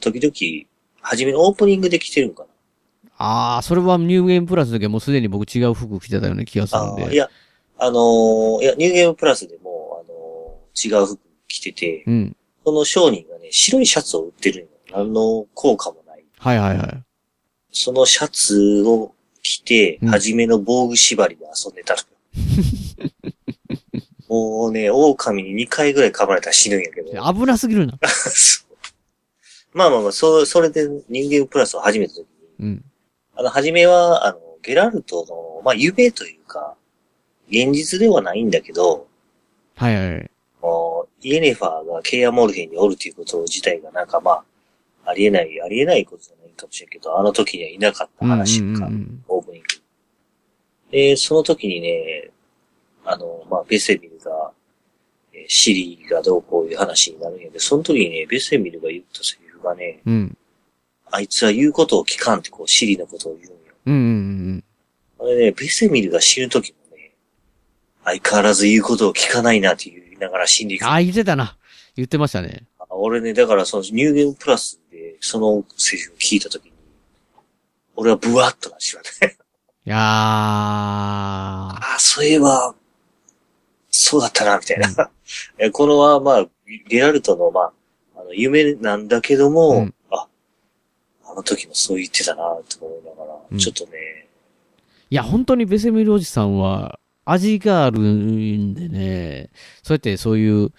[0.00, 0.66] 時々、
[1.00, 2.48] 初めのオープニングで着てるんかな？
[3.18, 7.16] ああ、それはニューゲームプラスの時はもうすでに僕違う服着てたような気がするんああ、いで。
[7.16, 7.30] や、
[7.78, 9.58] あのーいや、ニューゲームプラスで
[10.84, 12.36] 違う服着てて、うん。
[12.64, 14.68] その商人がね、白いシャツを売ってるんよ。
[14.92, 16.24] 何の効果もない。
[16.38, 17.02] はいはいはい。
[17.70, 22.06] そのシャツを着て、うん初めの防具縛りで遊んでたのよ。
[24.28, 27.12] もうね、狼に2回ぐらい噛まれたら死ぬんやけど。
[27.32, 27.98] 危なすぎるな。
[29.72, 32.26] まあまあまあ、そ、それで人間プラスを始めた時
[32.58, 32.84] に、うん。
[33.36, 36.74] あの、初めは、あの、ゲラルトの、まあ、夢というか、
[37.48, 39.06] 現実ではないんだけど、
[39.76, 40.30] はいはい
[41.22, 44.44] イエネファーがケイア・モルヘンにおるということ自体がなんかまあ、
[45.06, 49.68] ありえない、ありえないことじゃないかもしれんけど、あの時にはいなかった話うんうんか、うんうんオープニング。
[50.90, 52.30] で、その時にね、
[53.04, 54.50] あの、まあ、ベセミルが、
[55.32, 60.36] えーシリがどうこういう話になるんやけど、その時にね、ベセミルが言ったセリフがね、うん。
[61.10, 63.56] あいつは言うことを聞かんってこう、シリのことを言うんよ。
[63.86, 64.02] うんうんう
[64.54, 64.64] ん
[65.18, 67.12] あれね、ベセミルが死ぬ時もね、
[68.04, 70.84] 相変わらず言うことを聞かないなって言いながら死んでいく。
[70.84, 71.56] ああ、言ってたな。
[71.94, 72.64] 言ってましたね。
[72.78, 76.72] あ俺ね、だからそのニューゲームプラスでそのセリフを聞いたときに、
[77.96, 79.36] 俺はブワッとなしまね。
[79.86, 79.98] いやー。
[79.98, 82.74] ああ、そういえば、
[83.90, 85.10] そうだったな、みたいな。
[85.58, 86.46] えこのは、まあ、
[86.88, 87.72] ゲラルトの、まあ、
[88.16, 90.26] あの、夢なんだけども、うんあ、
[91.24, 94.26] あの時もそう言ってたな、と思いながら、うんちょっとね、
[95.08, 99.50] いや、本当にベセミルおじさんは、味があるんでね、
[99.82, 100.70] そうやってそういう、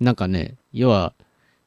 [0.00, 1.14] なんかね、要は、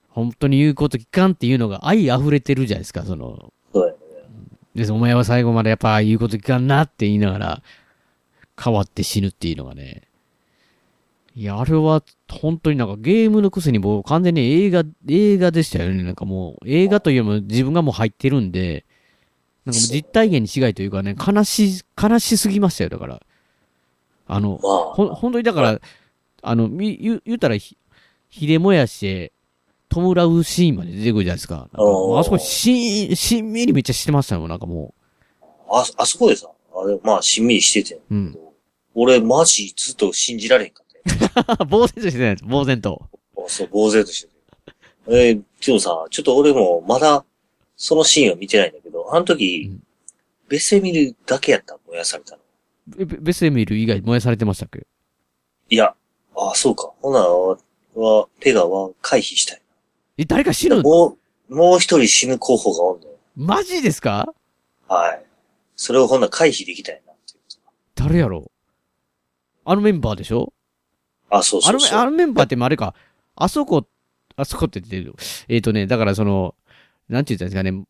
[0.10, 4.86] 本当に言うこと聞かんっていうのが愛溢れてるじゃないですか、その、そうやね。
[4.86, 7.64] で、お前は最後までやっぱ言うこと聞かんなって言いながら、
[8.62, 10.04] 変わって死ぬっていうのがね。
[11.36, 16.04] いや、あれは、本当になんかゲームのくせにもう完全に映画、映画でしたよね。
[16.04, 18.86] なんかもう、映画というよりも自分がもう入ってるんで、
[19.66, 23.22] なんかもう実体験に違いというかね、悲し、悲しすぎましたよ、だから。
[24.34, 25.82] あの、まあ、ほん、本当にだから、
[26.42, 27.78] あの、み、言う、言うたらひ、
[28.30, 29.34] ひれもやして、
[29.90, 31.68] 弔うシーンまで出てくるじゃないですか。
[31.70, 34.94] かあそこ、しん、しんみりめっちゃしてましたよ、なんかも
[35.70, 38.02] あ、あそこでさ、あれ、まあ、しんみりしててんう。
[38.10, 38.38] うん。
[38.96, 41.68] 俺、マジずっと信じられへんかったよ。
[41.70, 43.02] 呆然としてないです、呆然と。
[43.36, 44.34] あそう、呆然としてて。
[45.08, 47.26] えーでもさ、ちょっと俺もまだ、
[47.76, 49.84] そのシーンは見てないんだけど、あの時、うん
[50.52, 52.41] ベセミルだけやった燃やされたの。
[52.88, 54.86] ベベスエミル以外燃やされてましたっけ？
[55.70, 55.96] いや、
[56.36, 56.92] あそうか。
[57.02, 57.58] ほなは、
[57.96, 59.62] はペガは回避したい。
[60.18, 61.18] え、誰か死ぬも
[61.50, 63.14] う、もう一人死ぬ候補がおんのよ。
[63.36, 64.34] マジですか？
[64.88, 65.24] はい。
[65.76, 67.40] それをほんなら回避できたいなっていう。
[67.96, 68.52] 誰やろ？
[69.64, 70.52] あのメンバーでしょ？
[71.30, 72.00] あ、そうあのメ、そうそう。
[72.00, 72.94] あのメンバーってあれか、
[73.36, 73.88] あそこ、
[74.36, 75.16] あそこって言ってる。
[75.48, 76.56] えっ、とね、だからその、
[77.08, 77.86] なんて言ったんですかね、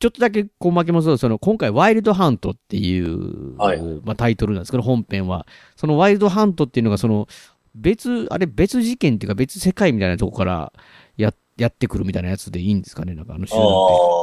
[0.00, 5.46] ちょっとだけこう負けますと、その、今回ワイルドハントっていう、はいまあタイトルなんですけど、本編は。
[5.76, 7.28] そのワイルドハントっていうのが、その、
[7.74, 10.72] 別、あれ別事件っていうか別世界みたいなとこから
[11.18, 13.66] や、やってくるみたいなやつでいいんですかねなんかあの集団っ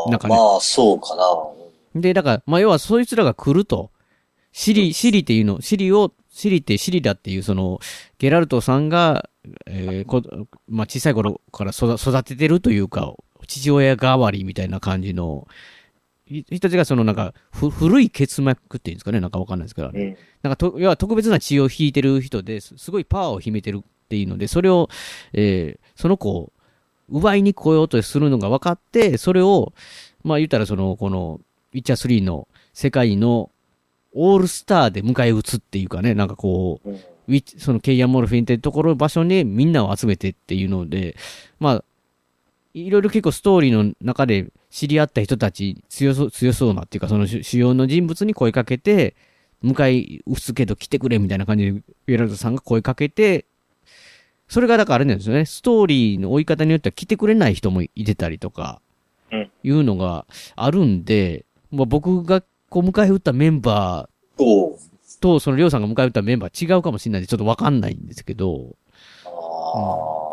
[0.05, 0.11] て。
[0.11, 2.01] なんかねまあ、そうかな。
[2.01, 3.91] で、だから、まあ、要はそいつらが来ると。
[4.51, 7.79] シリ、シリっていうの、シリを、シリってシリだっていう、その、
[8.17, 9.29] ゲラルトさんが、
[9.67, 10.23] えーこ、
[10.67, 13.13] まあ、小さい頃から育育ててるというか、
[13.47, 15.47] 父親代わりみたいな感じの、
[16.29, 20.17] い人たちがそのなんか、ふ、古い結膜っていうんですかねなんかわかんないですけど、うん。
[20.43, 24.89] なんかと、要は特別な血を引いてる人です、すごいパワーを秘めてるっていうので、それを、
[25.33, 26.53] えーその子を
[27.09, 29.73] 奪いに来ようとするのが分かって、それを、
[30.23, 31.39] まあ言ったらその、この、
[31.73, 33.49] ウィッチャー3の世界の
[34.13, 36.95] オールスターで迎え撃つっていうかね、なんかこう、うん。
[36.95, 41.15] ウィッチ、そのケイアンモルフィンってところ、場所にみんなを集めてっていうので、
[41.59, 41.83] まあ、
[42.85, 49.15] いろいろ結構ストーリーの中で知り合った人たち、強そう、強そうなっていうか、その主主要の人物に声かけて、
[49.63, 53.45] 迎え撃つけど来てくれみたいな感じで、ウェラルトさんが声かけて、
[54.47, 58.81] それがだからあれなんですよね、ストーリーの追い方によっては来てくれない人もいてたりとか、
[59.31, 64.37] うんいうのがあるんで、まあ、僕がこう迎え撃ったメンバー、
[65.19, 68.75] と、そのりょうさんが迎え撃ったメンバー違うかもしれないんで、ちょっとわかんないんですけど。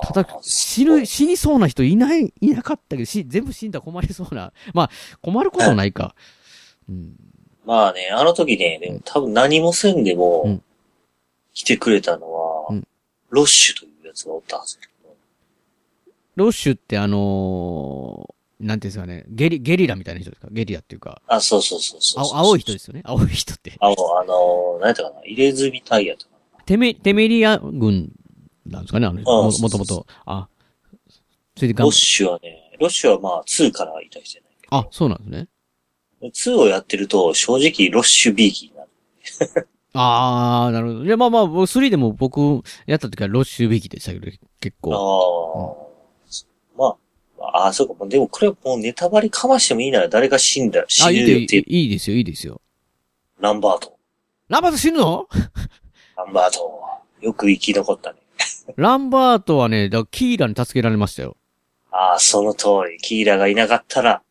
[0.03, 4.53] ただ、死ぬ、死にそうな人いない、いなかったけど、し、全部死んだら困りそうな。
[4.75, 4.91] まあ、
[5.23, 6.15] 困ることはないか。
[6.89, 7.17] うん。
[7.65, 10.63] まあね、あの時ね、でも多分何もせんでも、うん
[11.57, 12.87] 来てくれたのは、うん
[13.31, 14.77] ロッシュというやつがおったはず。
[16.35, 20.49] ロッシュってあのー、なんていうんですかね、ゲリ、ゲリラみたいな人ですか？
[20.51, 23.03] ゲリラっていうか、あ、そうそうそうそう青い人ですよね？
[23.05, 23.75] 青い人って。
[23.79, 25.21] 青、あのー、何やったかな？
[25.25, 26.33] 入れ墨タイヤとか。
[26.67, 28.11] テメ、テメリア軍
[28.67, 30.07] なんですかねあのもともと。
[30.27, 30.49] あ、
[31.57, 34.77] それで頑ロッシュはね、ロッシュはまあ2からいた人じゃないけど。
[34.77, 35.49] あ、そうなんですね。
[36.23, 38.89] 2をやってると、正直ロッシュビーキになる。
[39.93, 41.05] あー、なるほど。
[41.05, 42.41] いや、まあまあ、3でも僕、
[42.87, 44.27] やった時はロッシュビキでしたけど、
[44.61, 45.93] 結ああ構。
[46.77, 46.97] ま
[47.39, 48.07] あ、ああ、そうか。
[48.07, 52.61] でもこれはもうネタバレかましてもいいなら誰が死んだ、あ、死ぬよっていう、いいですよ、いいですよ。
[53.39, 53.97] ランバート。
[54.49, 55.29] ランバート死ぬの？
[56.17, 56.81] ランバート。
[57.21, 58.19] よく生き残ったね。
[58.77, 61.37] ランバートはね、だキーラに助けられましたよ。
[61.91, 62.99] ああ、その通り。
[62.99, 64.23] キーラがいなかったら、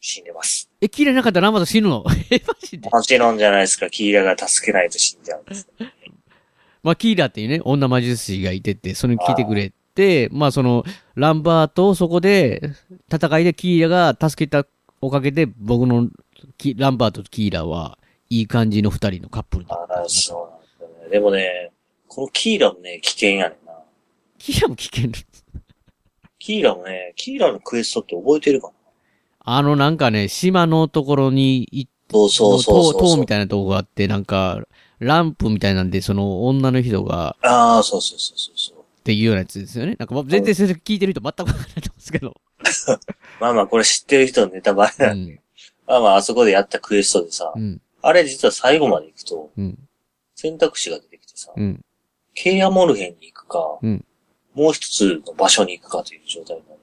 [0.00, 0.70] 死んでます。
[0.80, 2.04] え、キーラいなかったらランバート死ぬの？
[2.30, 2.88] え、マジで？
[2.90, 3.88] もちろんじゃないですか。
[3.90, 5.68] キーラが助けないと死んじゃうんです。
[6.82, 12.60] まあ、キーラっていうね、女魔術師がいてて、それに聞いてくれて、まあ、その、ランバートをそこで、
[13.12, 14.66] 戦いでキーラが助けた
[15.00, 16.08] おかげで、僕の
[16.58, 17.98] キ、ランバートとキーラは、
[18.28, 20.48] いい感じの二人のカップルになああ、ったんだそ
[20.80, 21.10] うなんだね。
[21.10, 21.72] でもね、
[22.08, 23.72] このキーラもね、危険やねんな。
[24.38, 25.10] キーラも危険。
[26.38, 28.72] キーラもね、キーラのクエストって覚えてるかな？
[29.40, 34.62] あの、なんかね、島のところに行って、そうそうそうそう塔塔みたいなとこがあって、なんか、
[35.00, 38.78] ランプみたいなんで、その女の人が、ああ、そうそうそうそうそう。
[38.78, 39.96] っていうようなやつですよね。
[39.98, 42.34] なんか全然それ聞いてる人全くわからないと思うんですけど。
[43.40, 45.32] まあまあ、これ知ってる人のネタバレうなんで。
[45.32, 45.40] ん。
[45.86, 47.80] まあまあ、あそこでやったクエストでさ、うん。
[48.02, 49.78] あれ実は最後まで行くと、うん。
[50.34, 51.84] 選択肢が出てきてさ、うん。
[52.36, 54.04] ケイアモルヘンに行くか、うん
[54.54, 56.80] もう一つの場所に行くかという状態になる。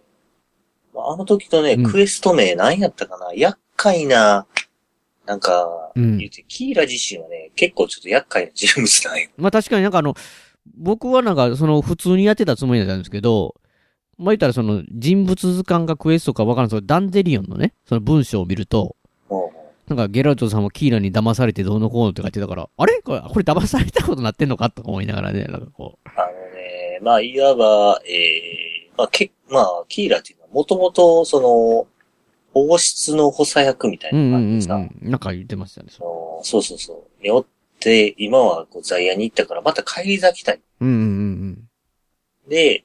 [0.93, 3.33] まあ、あの時のね、うんクエスト名何やったかな？
[3.33, 4.45] 厄介な、
[5.25, 9.29] なんか、うん言うて、キーラ自身はね、結構ちょっと厄介な人物なんよ。
[9.37, 10.13] まあ確かになんかあの、
[10.77, 13.55] 僕はなんかその普通にやってたつもりだったんですけど、
[14.19, 18.95] まあ言ったらその人物図鑑かクエストかわからんそのダンデリオンのね、その文章を見ると、も
[19.87, 23.01] なんかゲラルトさんもキーラに騙されてどうのこうのって書いてたから、あれ？
[23.01, 31.87] これ、これ騙されたことなってんのかとか思いながらね、なんかこう、あのね、まあ、いわば、ええまあ、け、まあ、キーラっていうのは、もともと、その、
[32.55, 35.11] 王室の補佐役みたいうなうんうんうん感じでさ、うん。
[35.11, 35.87] なんか言ってましたね。
[35.89, 37.23] そのそうそうそう。
[37.23, 37.45] におっ
[37.79, 40.61] て、今はこう在野に行ったから、また帰り咲きたい。
[40.79, 41.69] うんうんうん
[42.47, 42.83] で、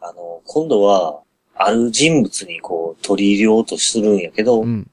[0.00, 1.20] あの、今度は、
[1.54, 4.88] ある人物にこう、取り入れようとするんやけど、うん。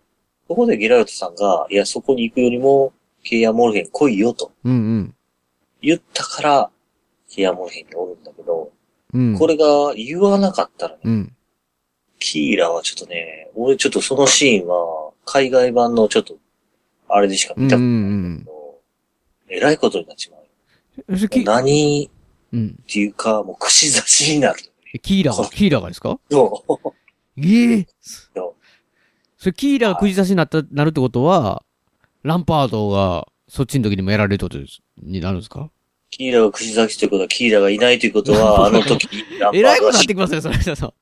[0.50, 0.56] うん。
[0.56, 2.92] そこでゲラルトさんが、いや、そこに行くよりも、
[3.24, 5.16] ケイアモルヘン来いよとうんうん。
[5.82, 6.70] 言ったから、
[7.30, 8.72] ケイアモルヘンにおるんだけど、
[9.14, 9.38] うん。
[9.38, 11.36] これが言わなかったらね、うん。
[12.20, 16.36] キーラはちょっとね、俺ちょっとそのシーンは、海外版のちょっと、
[17.08, 18.80] あれでしか見たことないんだけど、
[19.50, 20.40] えらいことになっちまう。
[21.44, 22.10] 何っ
[22.52, 22.84] うん。
[22.88, 24.60] ていうか、もう串刺しになる。
[24.94, 26.20] えキーラが、キーラがですか？
[26.32, 26.92] そう。
[27.38, 28.59] ええそう
[29.40, 31.64] それキーラがくじ刺しになった、なるってことは、
[32.24, 35.72] ランパードが、そっちの時にもやられるってことですになるんですか？
[36.12, 40.76] キーラが串刺しということは、キーラがいないということは、 あの時にランパードえらいことになっはてきますね、それ。
[40.76, 40.94] そう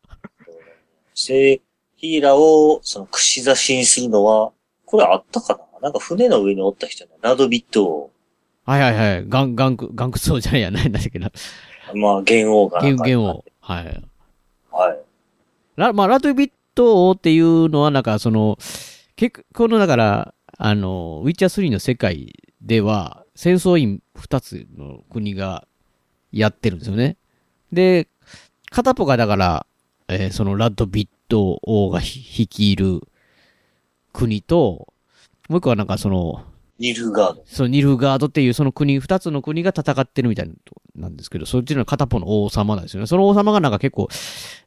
[1.15, 1.61] して、
[1.95, 4.51] ヒーラを、その串刺しにするのは、
[4.85, 5.79] これあったかな？
[5.81, 8.11] なんか船の上におった人ね、ラドビットを、
[8.65, 9.25] はいはいはい。
[9.27, 11.31] ガン、ガンク、ガンクソーじゃないや、ないんだっけな。
[11.95, 12.81] まあ、元王か。
[12.81, 13.45] ゲンを。
[13.61, 14.03] はい。
[14.71, 14.99] はい。
[15.77, 18.57] ラ、まあ、ラトビット王っていうのは、なんか、その、
[19.15, 25.67] 結構の、だから、あの、ウィッチャー3の世界では、戦争員二つの国が
[26.31, 27.17] やってるんですよね。
[27.71, 28.07] で、
[28.71, 29.65] 片っぽがだから、
[30.07, 33.01] えーそのラッドビット王がひ率いる
[34.13, 34.93] 国と、
[35.49, 36.43] もう一個はなんかその、
[36.79, 37.43] ニルガード。
[37.45, 40.51] そのニルガードっていうその国、二つの国が戦ってるみたい
[40.95, 43.07] なんですけど、そっちの片方の王様なんですよね。
[43.07, 44.09] その王様がなんか結構、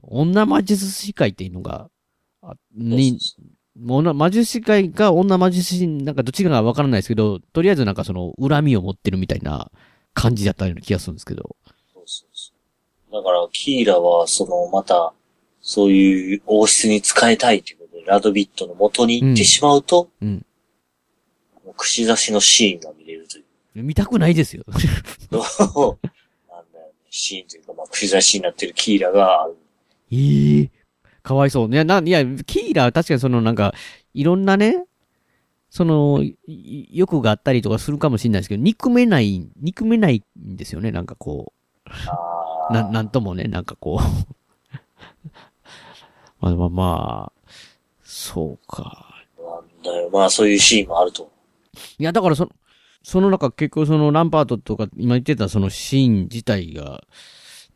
[0.02, 1.90] 女魔術師会っていうのが、あ
[2.74, 3.18] に、
[3.78, 9.70] もう魔術師会が女魔術師、なんかどっちかがわからないですけど、とりあえずなんかその恨みを持ってるみたいな
[10.14, 11.56] 感じだったような気がするんですけど。
[11.92, 12.52] そうそうそ
[13.10, 13.12] う。
[13.12, 15.12] だから、キーラは、その、また、
[15.62, 20.44] そういう王室に使いたいということで、ラドビットの元に行ってしまうと、うん。
[21.64, 23.44] もう串刺しのシーンが見れるという。
[23.82, 24.64] 見たくないですよ。
[24.66, 26.02] なんだよね。
[27.10, 29.56] シーンというか、まあ、串刺しになってるキーラがある。
[30.12, 30.79] ええ
[31.22, 31.72] かわいそう。
[31.72, 33.74] いや、な、いや、キーラは確かにそのなんか、
[34.14, 34.84] いろんなね、
[35.70, 41.52] その、い欲があったりとかするかもしれないですけど、憎めない、憎めないんですよね、なんかこ
[41.86, 42.72] う。
[42.72, 44.04] な、なんともね、なんかこう。
[46.40, 47.50] まあまあまあ、
[48.02, 49.24] そうか。
[49.38, 50.10] なんだよ。
[50.10, 51.30] まあ、そういうシーンもあると。
[51.98, 52.50] いや、だからその、
[53.02, 57.02] その中結構そのランパートとか今言ってたそのシーン自体が、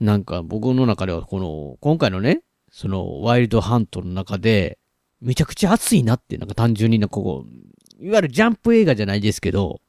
[0.00, 2.42] なんか僕の中ではこの、今回のね、
[2.74, 4.78] そのワイルドハントの中で、
[5.20, 9.80] めちゃくちゃ熱いなって、なんか単純になこう、いわゆるジャンプ映画じゃないですけど、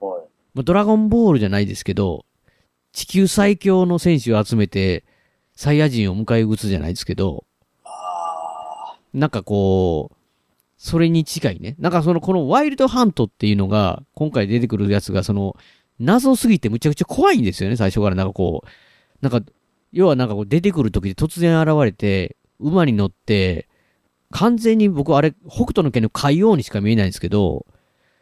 [0.00, 0.22] はい。
[0.52, 2.26] まあドラゴンボールじゃないですけど、
[2.92, 5.06] 地球最強の選手を集めて、
[5.56, 7.46] サイヤ人を迎え撃つじゃないですけど、
[7.84, 10.16] あなんかこう、
[10.76, 11.74] それに近いね。
[11.78, 15.56] なんかその、このワイルドハントっていうのが、今回出てくるやつが、その、
[15.98, 18.14] 謎すぎてむちゃくちゃ怖いんですよね、最初から。
[18.14, 18.68] なんかこう、
[19.22, 19.50] なんか、
[19.92, 23.68] 要はなんかこう出てくる時で突然現れて、馬に乗って、
[24.30, 27.66] 完全に僕あれ、北斗の拳の海王にしか見えないんですけど、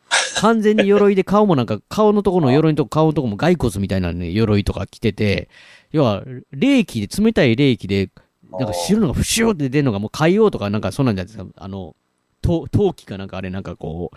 [0.40, 5.50] 完全に鎧で顔もなんか、顔のところの鎧のとこ、顔のとこも骸骨みたいなね、鎧とか着てて、
[5.90, 8.10] 要は、冷気で、冷たい冷気で、
[8.50, 11.52] なんか白のがフシューって出るのがもう海王とかなんかそんなんじゃないですか。
[11.56, 11.94] あの、
[12.40, 14.16] 陶陶器かなんかあれなんかこう、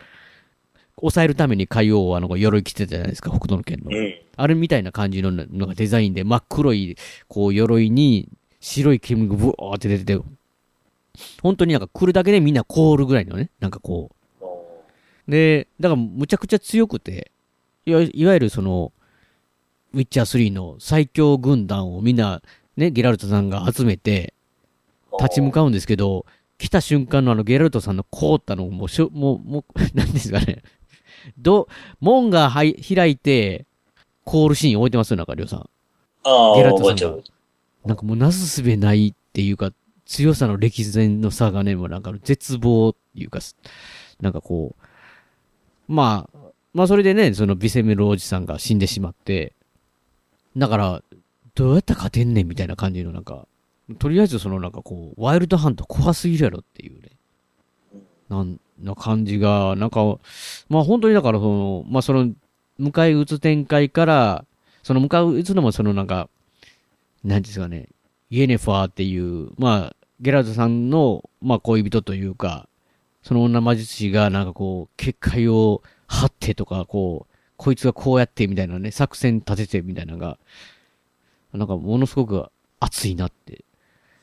[0.97, 3.91] 抑えるために海王はあの鎧着てたじゃないですか、北斗の拳の
[4.37, 4.47] あ。。
[4.47, 8.29] れみたいな感じののがデザインで真っ黒い、こう鎧に
[8.59, 10.21] 白い煙がブワーって出てて、
[11.41, 14.11] 本当になんか来るだけでみんな凍るぐらいのね、なんかこ
[14.41, 14.43] う。
[14.43, 14.83] お
[15.27, 17.31] で、だからむちゃくちゃ強くて、
[17.85, 18.91] いわいわゆるその、
[19.93, 22.41] ウィッチャー3の最強軍団をみんな、
[22.77, 26.25] ね、ゲラルトさんが集めて、ー立ち向かうんですけど、
[26.57, 30.61] 来た瞬間のあのゲラルトさんの凍ったのもうしょ、もう、もう、 なんですかね。
[31.37, 31.67] ど、
[31.99, 33.65] 門がはい開いて、
[34.23, 35.69] 凍るシーン置いてますよ、なんか、りょうさん。
[36.23, 37.23] ああ、ゲラルトさんが。
[37.85, 39.71] なんかもうなすすべないっていうか、
[40.05, 43.39] 強さの歴然の差がね、もうなんか絶望っていうか、
[44.19, 44.83] なんかこう、
[45.87, 46.37] まあ、
[46.73, 49.53] まあそれでね、そのビセメロおじさんが死んでしまって、
[50.55, 51.03] だから、
[51.55, 53.47] どうやったら勝てんねんみたいな感じのなんか、
[53.99, 57.09] とりあえずそのなんかこう、ワイルドハント怖すぎるやろっていうね、
[58.29, 60.17] なん、な感じが、なんか、
[60.69, 62.31] まあ本当にだからその、まあその、
[62.79, 64.45] 迎え撃つ展開から、
[64.83, 66.29] その迎え撃つのもそのなんか、
[67.23, 67.89] なんですかね、
[68.29, 72.67] イエネファーっていう、まあ、ゲラードさんの、まあ恋人というか、
[73.23, 80.37] その女魔術師がなんかこう、結界を張ってとか、こう、こいつがこうやってみたいなね、作戦立ててみたいなのが、
[81.53, 82.47] なんかものすごく
[82.79, 83.63] 熱いなって。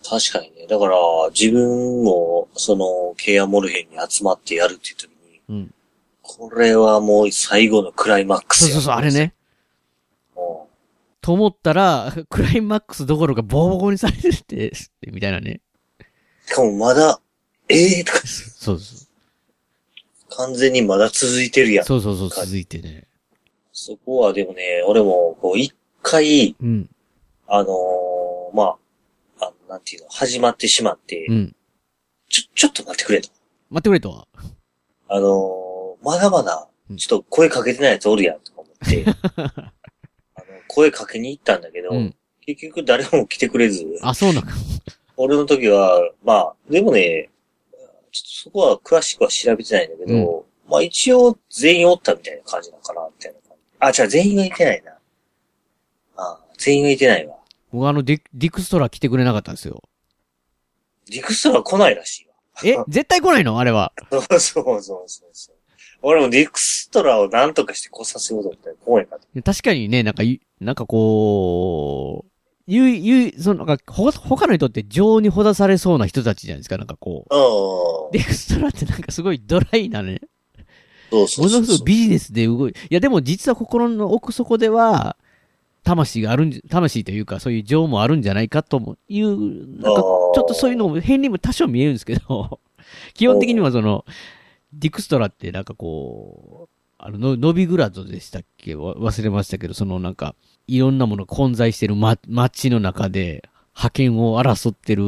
[0.03, 0.67] 確かにね。
[0.67, 0.97] だから、
[1.31, 5.75] 自分も、その、ケアモルヘンに集まってやるっていう時に、うん。
[6.23, 9.13] これはもう最後のクライマックスやそうそうそう、あれ。
[9.13, 9.23] ね。
[9.23, 9.39] うん
[11.29, 14.73] と思ったら、 クライマックスどころかボコボコにされてて、
[15.09, 15.61] みたいなね。
[16.47, 17.21] しかもまだ、
[17.69, 19.09] ええー、とか、そうそう。
[20.31, 21.85] 完全にまだ続いてるやん。
[21.85, 23.07] そうそうそう、続いてね。
[23.73, 26.89] そこはでもね、俺も、こう、一回、うん。
[27.47, 28.77] あのーま
[29.39, 31.57] あ、あの、なんていうの、始まってしまって、うん。
[32.29, 33.29] ちょ、ちょっと待ってくれと。
[33.71, 34.29] 待ってくれとは？
[35.09, 39.05] あのーまだまだうん、ちょっと声かけてないやつおるやん、とか思って、
[39.37, 39.73] あ
[40.39, 42.15] の、声かけに行ったんだけど、うん。
[42.41, 44.53] 結局誰も来てくれず、あ、そうなんか。
[45.17, 47.29] 俺の時は、まあ、でもね、
[48.11, 53.77] ちょっとそこは詳しくは調べてないんだけど、まあ一応全員おったみたいな感じなのかな、みたいな感じ。
[53.81, 54.99] あ、じゃあ全員がいてないな。
[56.17, 57.37] あ全員がいてないわ。
[57.71, 59.83] 僕あのディ、ディクストラ来てくれなかったんですよ。
[61.11, 62.35] ディクストラ来ないらしいわ。
[62.65, 63.59] え絶対来ないの？
[63.59, 63.93] あれは。
[64.11, 65.57] そうそうそうそう。
[66.03, 69.19] 俺もディクストラを何とかして来させようと思ったら来へんか。
[69.45, 72.31] 確かにね、なんかい、なんかこう、
[72.67, 77.35] ゆい、ゆい、その、なんか、ほ、他の人って情にほだされそうな人たちじゃないですか、なんかこう。
[77.35, 78.13] うん。
[78.13, 80.21] ディクストラってなんかすごいドライなね。
[81.11, 81.77] そうそもうそうそう。
[81.77, 85.17] のすごいビジネスで動い、いやでも実は心の奥底では、
[85.89, 89.31] 魂があるんじ、魂というか、そういう情もあるんじゃないかともいう、
[89.81, 92.61] なんか、ちょっとそういうのも変にも多少見えるんですけど、
[93.15, 94.05] 基本的にはその、
[94.75, 98.75] ディクストラってなんかこう、あの、ノノビグラドでしたっけ？
[98.75, 100.35] わ忘れましたけど、そのなんか、
[100.67, 105.05] いろんなものが混在してる、ま、街の中で、覇権を争ってる。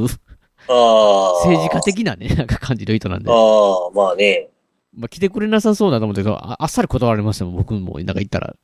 [0.69, 3.31] 政治家的なね、 なんか感じの人なんで。
[3.31, 4.49] ああ、まあね。
[4.97, 7.99] まあ、来てくれなさそうだと思ってあ、あっさり断られましたもん、僕も。
[7.99, 8.57] なんか言ったら。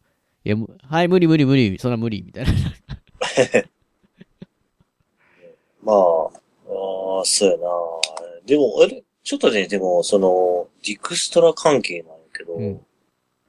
[0.47, 2.53] いや、むはい、無理無理無理、そんな無理、みたいな。
[5.83, 6.31] まあ、あ
[7.21, 7.65] あ、そうやな。
[8.47, 12.81] でも、あれ、ちょっとね、でも、その、ディクストラ関係なんやけど、うん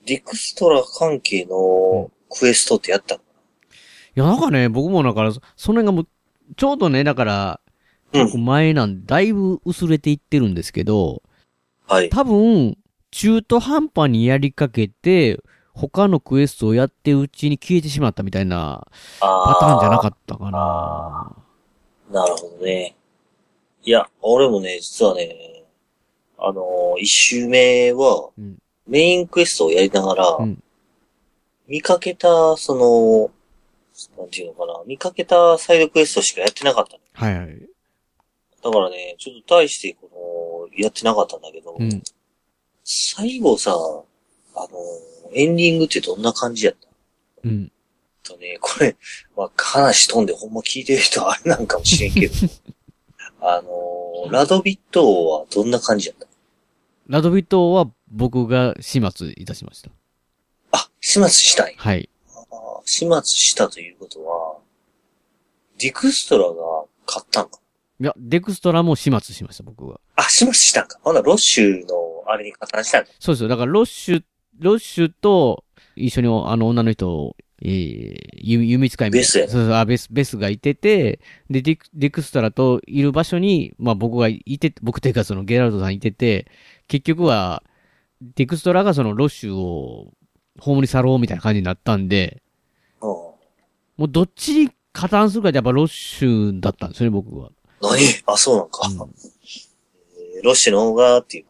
[0.07, 3.23] ディクストラ関係のクエストってやったのい
[4.15, 6.07] や、なんかね、僕もだから、そその辺がもう、
[6.55, 7.59] ちょうどね、だから、
[8.13, 11.21] うん結構前なんで、だいぶ薄れていってるんですけど、
[11.87, 12.09] はい。
[12.09, 12.77] 多分、
[13.11, 15.39] 中途半端にやりかけて、
[15.77, 18.87] 他のクエストをやってるうちに消えてしまったみたいな
[19.19, 21.35] パターンじゃなかっったかな。
[22.11, 22.13] た。
[22.13, 22.95] なるほどね。
[23.83, 25.63] いや、俺もね、実はね、
[26.39, 28.57] あのー一周目は、うん
[28.87, 30.63] メインクエストをやりながら、うん
[31.67, 33.29] 見かけた、その、
[34.17, 36.99] なんていうのかな、見かけたサイドクエストしかやってなかったの。
[37.11, 37.69] はいはい。
[38.63, 42.03] だからね、ちょっと大して、この、やってなかったんだけど、うん。
[42.85, 44.67] 最後さ、あの、
[45.33, 46.87] エンディングってどんな感じやった？
[47.43, 47.71] うん。
[48.23, 48.95] とね、これ、
[49.35, 52.33] まあ、話飛んでほんま聞いてる人はあれなんかもしれんけど、
[53.41, 56.27] あの、ラドビットはどんな感じやった？
[57.07, 59.89] ラドビットは僕が始末いたしました。
[60.71, 61.75] あ、始末したい。
[61.77, 62.09] はい。
[62.85, 64.57] 始末したということは、
[65.77, 67.59] ディクストラが勝ったんか？
[67.99, 69.99] いや、デクストラも始末しました、僕は。
[70.15, 73.49] あ、始末したんかほな、ロッシュのあれに加担したんかそうですよ。
[73.49, 74.23] だから、ロッシュ、
[74.59, 75.63] ロッシュと
[75.95, 86.47] 一緒にあの女の人を、えー、ゆ弓使いみたいなベスやそうそう、あ、ベス、ベスがいてて、で、ディクディクストラといる場所に、まあ僕がいて、僕というかそのゲラルトさんいてて、
[86.87, 87.63] 結局は、
[88.21, 90.11] ディクストラがそのロッシュを
[90.59, 92.41] 葬り去ろうみたいな感じになったんで、
[93.01, 93.09] うん。
[93.09, 93.35] も
[93.99, 97.51] うどっちに加担するかってやっぱロッシュだったんですよね、僕は。
[97.81, 97.99] 何？
[98.25, 98.87] あ、そうなんか。
[98.87, 101.45] うんえーロッシュの方がっていう。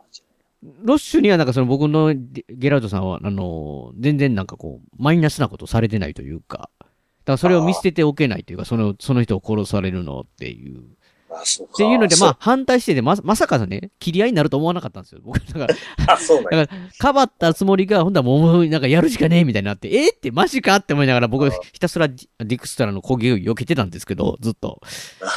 [0.82, 6.92] ロッシュにはなんかその僕のゲゲラルドさんは、あの、全然なんかこう、マイナスなことされてないというか、だか
[7.34, 10.84] らそれを見捨てておけないというか、その、その人を殺されるのっていう
[11.30, 11.74] あ、そうか。
[11.74, 15.22] っていうので、まあ、反対してて、ま、まさかね、切り合いになると思わなかったんですよ。
[15.24, 15.76] 僕、だから、
[16.14, 16.44] あ、そう。
[16.44, 24.82] だから、かばったつもりが、ほんだらもう、なんかやるしかねえみたいになって、えーってマジかって思いながら、僕あ、ひたすらディクストラの攻撃を避けてたんですけど、ずっと。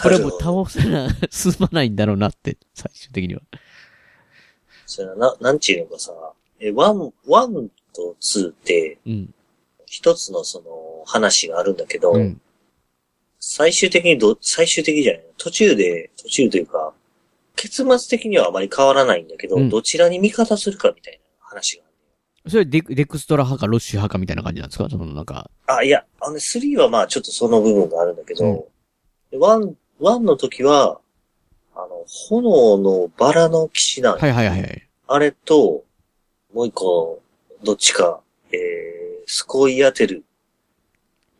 [0.02, 3.42] これもう倒せな、 進まないんだろうなって、最終的には。
[4.90, 6.12] それな、なんちゅうのかさ、
[6.58, 9.34] え、ワン、ワンとツーって、うん。
[9.86, 12.40] 一つのその話があるんだけど、うん。
[13.38, 16.92] 最終的にど、最終的じゃない途中で、途中というか、
[17.54, 21.86] 結末的にはあまり変わらないんだけど、うんどちらに味方するかみたいな話があ
[22.46, 22.50] る。
[22.50, 24.88] それディク、ディクストラ派かロッシュ派かみたいな感じなんですか？
[24.90, 25.48] その、なんか。
[25.66, 28.64] あ、いや、あのね、3はまあちょっとその部分があるんだけど、うん
[29.30, 31.00] でワン、ワンの時は、
[31.84, 34.88] あの、炎のバラの騎士団、はいはいはいはい。
[35.06, 35.84] あれと、
[36.52, 37.22] もう一個、
[37.62, 38.20] どっちか、
[38.52, 38.58] えー、
[39.26, 40.24] スコイアテル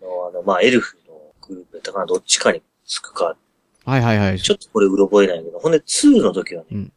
[0.01, 1.15] の、あの、まあ、エルフの
[1.47, 3.37] グループやったかな、どっちかにつくか、
[3.85, 4.41] はいはいはい。
[4.41, 6.93] ちょっとこれうろ覚えないけど、ほんで2の時はね、うん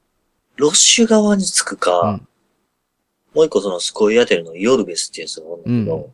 [0.56, 2.28] ロッシュ側につくか、うん
[3.34, 6.14] もう一個そのスコイアテルのヨルベスってやつがおるんだけど、うん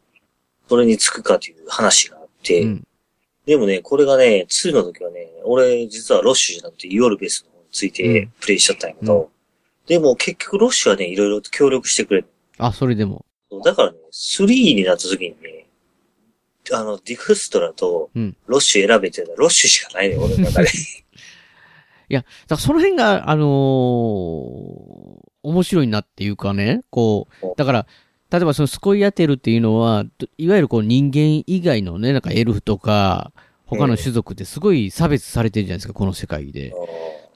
[0.70, 2.88] それにつくかっていう話があって、うん。
[3.50, 9.28] でもね、これがね、2の時はね、俺実はロッシュじゃなくてヨルベスの方についうてんプレイしちゃったんやけど、うん
[9.88, 12.28] でも結局ロッシュはね、いろいろと協力してくれる。
[12.60, 13.26] あ、それでも。
[13.66, 14.46] だからね、3
[14.76, 15.66] になった時にね、
[16.72, 20.70] あの、ディクストラとうんロッシュ選べてたら、ロッシュしかないね、俺の中で。
[22.10, 27.88] いや、だからその辺が、あのー面白いなっていうかね、こう、だから、
[28.32, 33.32] 例えばそのスコイアテルっていうのは、どいわゆるこう人間以外のね、なんかエルフとか、
[33.66, 36.74] 他の種族ってすごい差別されてるじゃないですか、この世界で。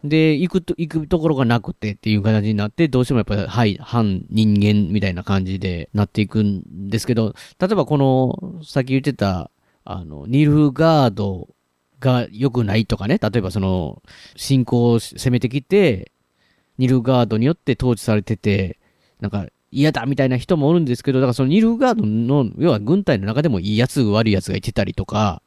[0.04, 9.50] で、行くと、行くところがなくてっていう形になって、どうしてもやっぱり、はい、反人間みたいな感じでなっていくんですけど、例えばこの、さっき言ってた、
[9.86, 11.50] あの、ニルフガード
[12.00, 14.02] が良くないとかね、例えばその、
[14.36, 16.12] 侵攻を攻めてきて、
[16.78, 18.80] ニルフガードによって統治されてて、
[19.22, 25.42] なんか、嫌だみたいな人もおるんですけど、だからそのニルフガードの、要は軍隊の中でもいいやつ、悪いやつがいてたりとか、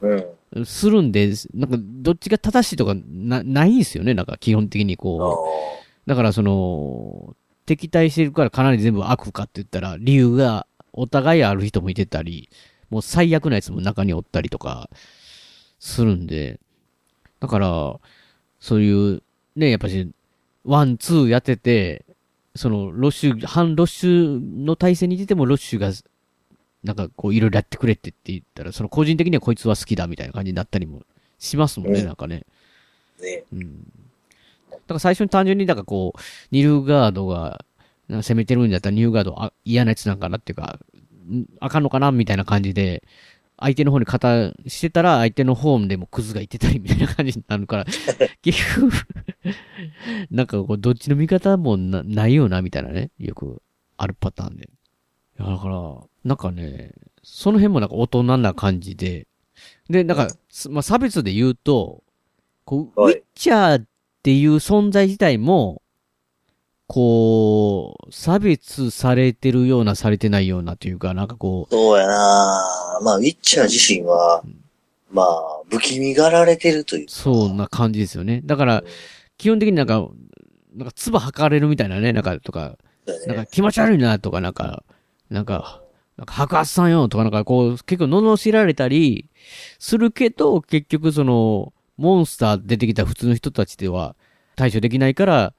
[0.00, 0.14] う
[0.60, 0.66] ん。
[0.66, 5.46] するんで、なんか、どっちが正しいとかな、ないんですよね、なんか、基本的にこ
[6.06, 6.08] う。
[6.08, 12.48] だから、その、敵対してるからかなり全部悪かって言ったら、理由がお互いある人もいてたり、
[12.90, 14.88] もう最悪なやつも中におったりとか、
[15.78, 16.58] するんで、
[17.40, 18.00] だから、
[18.58, 19.22] そういう、
[19.54, 20.10] ね、やっぱし、
[20.64, 22.04] ワン、ツーやってて、
[22.54, 25.92] その、ロッシュ、反ロッシュの対戦に出てもロッシュが、
[26.82, 31.02] なんかこう、いろいろやってくれってって言ったら、その個人的にはこいつは好きだみたいな感じになったりも
[31.38, 32.44] しますもんね、うんなんかね。
[33.20, 33.44] ね。
[33.52, 33.84] うん。
[34.70, 36.20] だから最初に単純になんかこう、
[36.50, 37.64] ニルフガードが
[38.08, 40.78] 攻めてるんだったらニルフガードあ嫌なやつなんかなっていうか、
[41.30, 43.02] んあかんのかなみたいな感じで、
[43.60, 47.84] 相手の方に肩してたら相手の方でもクズがいてたりみたいな感じになるから、
[48.40, 48.92] 結局、
[50.30, 53.62] なんかこう、どっちの味方もなないよなみたいなね、よく
[53.96, 54.68] あるパターンで。
[55.38, 55.94] だから、
[56.24, 56.92] なんかね、
[57.22, 59.26] その辺もなんか大人な感じで、
[59.88, 62.02] で、なんか、すまあ、差別で言うと、
[62.64, 63.86] こう、はいウィッチャーっ
[64.22, 65.82] ていう存在自体も、
[66.86, 74.42] こう、差別されてるような、されてないようなというか、なんかこそうやなまあ、ウィッチャー自身は、
[75.10, 77.06] まあ、不気味がられてるというう、。
[77.08, 78.40] そうな感じですよね。
[78.44, 78.84] だから、
[79.38, 80.08] 基本的になんか、
[80.74, 82.76] なんか、唾吐かれるみたいなね、なんか、とか。
[83.26, 84.84] なんか気持ち悪いなとか、なんか、
[85.30, 85.82] なんか、
[86.18, 89.30] なんか白髪さんよとか、なんかこう、結構罵られたり
[89.78, 94.14] するけど、結局その、モンスター出てきた普通の人たちでは
[94.56, 95.54] 対処できないから、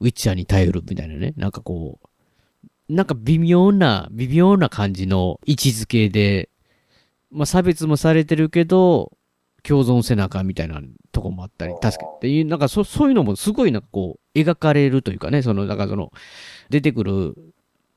[0.00, 1.34] ウィッチャーに頼るみたいなね。
[1.36, 6.48] なんかこう、なんか微妙な、微妙な感じの位置づけで、
[7.30, 9.17] まあ差別もされてるけど、
[9.62, 10.80] 共存せなあかんみたいな
[11.12, 12.10] とこもあったり、確かに。
[12.16, 16.12] っていう、なんかそ、そういうのもすごいなんかこう、描かれるというかね、その、だからその、
[16.70, 17.34] 出てくる、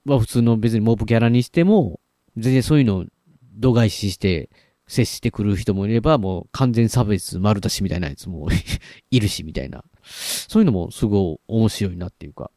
[0.05, 1.99] まあ普通の別にモブキャラにしても、
[2.37, 3.05] 全然そういうのを
[3.53, 4.49] 度外視して
[4.87, 8.49] 接してくる人もいれば、もう完全差別丸出しみたいなやつも
[9.11, 9.83] いるし、みたいな。
[10.03, 12.51] そういうのもすごい面白いなっていうか。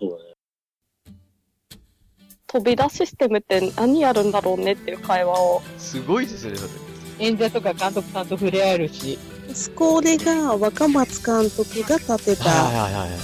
[0.00, 0.34] そうだね。
[2.46, 5.60] 飛び出システムって何やるんだろうねっていう会話を。
[5.76, 6.83] すごいですね、それ。
[7.18, 9.18] 演者とか監督さんと触れ合えるし、
[9.52, 13.18] スコーレが若松監督が立てた、はいはいはい。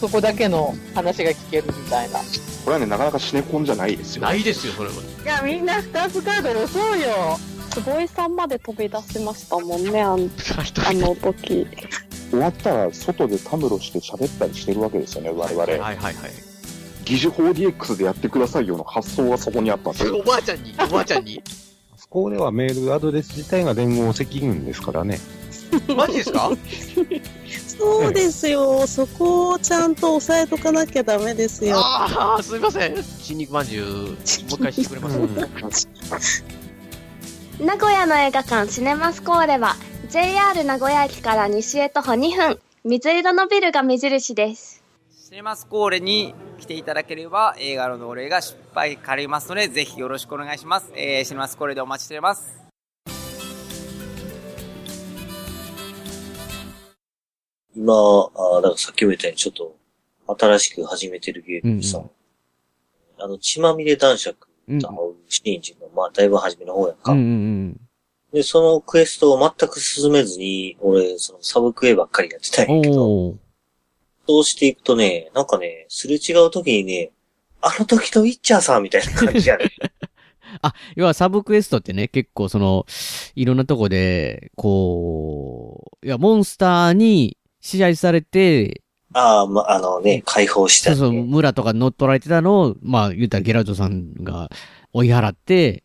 [0.00, 2.20] そこだけの話が聞けるみたいな。
[2.20, 2.22] い
[2.64, 4.22] これはね、なかなかシネコンじゃないですよ。
[4.22, 4.94] ないですよ、それは。
[5.24, 7.38] や、みんな2つカード押そうよ。
[7.70, 10.30] 坪井さんまで飛び出しましたもんね、あん
[10.88, 11.66] あの時。
[12.30, 15.60] 終わったら外でたむろして喋ったりしてるわけですよね、我々。
[15.60, 16.16] はいはいはい。
[17.04, 20.16] 疑似 4DX でやってくださいよの発想がそこにあったんですよ。
[20.16, 21.42] おばあちゃんに、おばあちゃんに。
[22.08, 25.18] そこではメールアドレス自体が連合責任ですからね。
[25.94, 26.50] マジですか？
[27.78, 28.86] そうですよ。
[28.86, 31.76] そこをちゃんと押さえとかなきゃダメですよ。
[31.78, 33.02] ああ、すいません。
[33.20, 35.10] 新肉まんじゅう、もう一回してくれま
[35.70, 35.88] す
[37.60, 39.76] 名古屋の映画館シネマスコーレは
[40.10, 44.75] JR 名古屋駅から西へ徒歩2分水色のビルが目印ですシ
[45.36, 52.64] ネマスコーレに来ていただければ映画の同例が失敗かりますのでぜひよろしくお願いします、えー、シネマスコーレでお待ちしております。
[57.76, 59.76] 今、あなんかさっきも言ったようにちょっと
[60.38, 63.22] 新しく始めてるゲームでさ、うん。
[63.22, 64.78] あの、血まみれ男爵うん。
[64.78, 67.12] と会うシーンっていうのは、まあ、だいぶ初めの方やんか。
[67.12, 67.80] うんうん。
[68.32, 72.76] で、そのクエストを全く進めずに、俺、そのサブクエばっかりやってたん。
[72.76, 73.34] やけど、
[74.28, 74.34] おー。
[74.34, 77.12] そうしていくとね、なんかね、すれ違う時にね、
[77.60, 79.70] あの時のウィッチャーさんみたいな感じやね。
[80.62, 82.86] あ、要はサブクエストってね、結構その、
[83.34, 91.24] いろんなとこで、こう、いや、モンスターに支配されて、ああ、まあ、あのね、解放したそうそう。
[91.24, 94.50] 村とか乗っ取られてたのを、まあ、言ったらゲラルトさんが
[94.92, 95.84] 追い払って、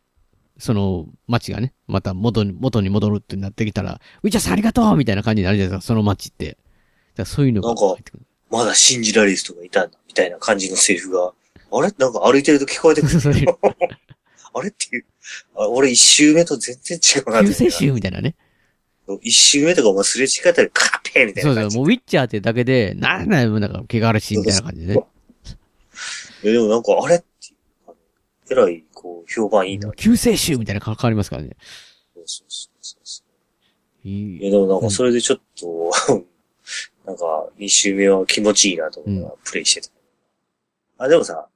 [0.57, 6.57] その街がね、また元に、元に戻るってなってきたら、ウィッチャーさんありがとうみたいな感じになるじゃないですか、その街って。
[7.15, 8.23] だそういうのが入ってくる。
[8.51, 11.33] まだ信じられる人がいたんだ、みたいな感じのセリフが、
[11.71, 11.93] あれ？
[11.97, 13.19] なんか歩いてると聞こえてくる。
[14.53, 15.05] あれっていう。
[15.55, 18.35] あ俺一周目と全然違うなって救世主みたいなね。
[19.21, 21.69] 一周目とかお前すれ違ったらカッペーみたいそうそう。
[21.71, 25.03] もうウィッチャーってだけで、なんだよ、なんか、怪我あるし、みたいな感じでね。
[26.43, 27.51] いやでもなんか、あれってい
[27.89, 27.95] う
[28.51, 29.91] えらい、こう、評判いいな。
[29.93, 31.55] 救世主みたいな顔変わりますからね。
[32.15, 33.23] そうそうそうそ
[34.03, 36.25] ういいや、でもなんかそれでちょっと、
[37.11, 41.05] なんか、二周目は気持ちいいなと思いながらプレイしてた。
[41.05, 41.47] あ、でもさ、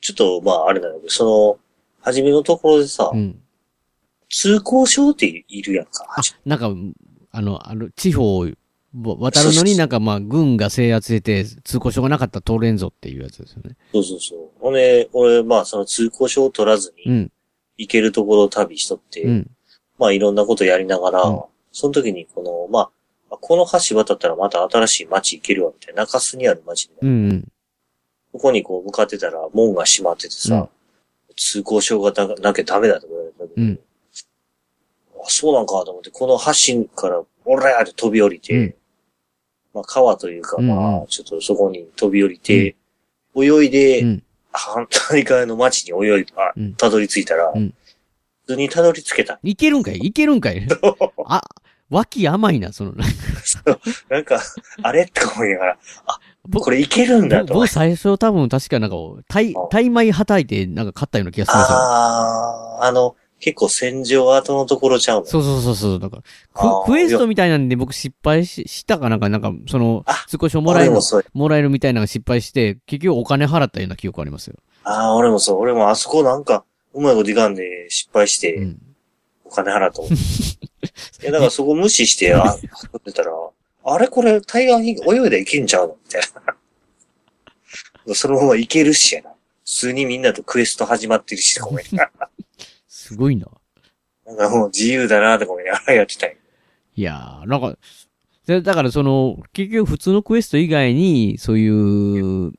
[0.00, 1.58] ちょっと、まあ、あれなんだけど、その、
[2.00, 3.38] 初めのところでさ、うん。
[4.30, 6.06] 通行証っているやんか。
[6.08, 6.70] あ、なんか、
[7.30, 8.48] あの、あの、地方を
[8.94, 13.76] 渡るのになんかまあ、軍が制圧してて、通行証がなかったら通れんぞっていうやつですよね。
[13.92, 14.50] そうそうそう。
[14.60, 17.32] ほんで、俺、まあ、その通行証を取らずに、うん。
[17.76, 19.50] 行けるところを旅しとって、うん。
[19.98, 21.42] まあ、いろんなことやりながら、うん
[21.72, 22.90] その時に、この、まあ、
[23.40, 26.02] この橋渡ったらまた新しい街行けるわ、みたいな。
[26.04, 27.30] 中洲にある街みたいなうん。
[27.30, 27.48] うん。
[28.32, 30.68] ここにこう向かってたら門が閉まっててさ、
[31.36, 33.80] 通行証がななきゃダメだとか言われたけど、うん。
[35.24, 38.74] あ、そうなんかと思って、この橋から、おらーって飛び降りて、うん
[39.74, 42.76] まあ川というか、うんうんまあ、ちょっとそこに飛び降りて、
[43.34, 44.22] 泳いで、うん。
[44.52, 47.74] 反対側の町に泳いで、あうん、たどり着いたら、うん
[48.44, 49.38] 普通にたどり着けた。
[49.44, 49.98] いけるんかい？
[49.98, 50.66] いけるんかい？
[51.26, 51.42] あ、
[51.92, 52.94] 脇甘いな、その、
[54.08, 54.40] なんか、
[54.82, 55.02] あれ？
[55.02, 56.18] って思いながら、あ、
[56.48, 57.54] 僕これいけるんだと。
[57.54, 58.96] 僕最初多分確かなんか、
[59.28, 61.78] タイ、タイ米はたいてなんか勝ったような気がするんですよ。
[61.78, 65.98] あー、あの、結構戦場後のところちゃうのそうそうそうそう。
[66.00, 66.22] だから
[66.54, 70.92] あーク、クエストみたいなんで僕失敗ししたかなんか、なんか、そのあ、通行証もらえる
[71.34, 74.56] も、らえるみたいなのが失敗して、結局お金払ったような記憶ありますよ。
[74.84, 75.58] ああ、俺もそう。
[75.58, 76.64] 俺もあそこなんか、
[76.94, 78.78] うまいこといかんで失敗して、うん。
[79.44, 80.04] お金払ったと。
[81.22, 83.32] いや、だからそこ無視して、あ、作ってたら、
[83.84, 86.22] あれこれ、対岸に泳いでいけんちゃうのみたい
[88.06, 88.14] な。
[88.14, 89.30] そのままいけるしやな。
[89.64, 92.30] 普通にみんなとクエスト始まってるし、とか思いながら
[92.86, 93.46] すごいな。
[94.26, 96.34] なんかもう自由だな、とか思いながらやってたんや
[96.94, 97.76] いやー、なんか、
[98.46, 102.52] でだからその、結局普通のクエスト以外に、そういう、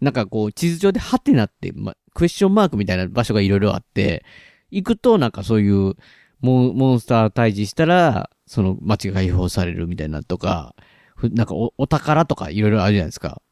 [0.00, 4.24] なんかこう、地図上でハテナって、ま、クエスチョンマークみたいな場所がいろいろあって、
[4.70, 5.94] 行くとなんかそういう、
[6.40, 10.74] モンモンスター退治したら、その街が解放されるみたいなとか、
[11.14, 13.42] ふなんかおお宝とかいろいろあるじゃないですか。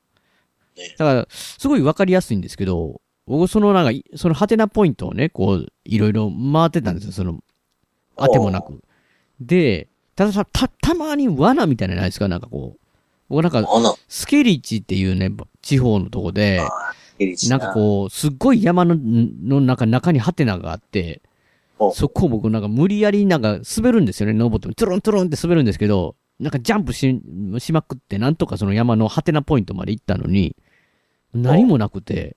[0.97, 7.41] だから、すごいわかりやすいんですけど、僕そのなんかい、そのハテナポイントをね、こう、いろいろ回ってたんですよ、その、
[8.16, 8.80] あてもなく。
[9.41, 12.26] で、たださ、た、たまに罠みたいなのないですか？
[12.28, 12.80] なんかこう。
[13.28, 13.68] 僕なんか、
[14.09, 15.30] スケリチっていうね、
[15.61, 16.62] 地方のとこで、
[17.51, 21.28] なんかこう、すっごい山の、の中、中にハテナがあって、お
[21.95, 24.74] そこを僕なんか無理やりなんか滑るんですよね、登っても。
[24.74, 27.20] トゥルントゥルンって滑るんですけど、なんかジャンプし、
[27.59, 30.57] しまくって、なんとかその山のハテナポイントまで行ったのに、
[31.35, 32.37] 何もなくて、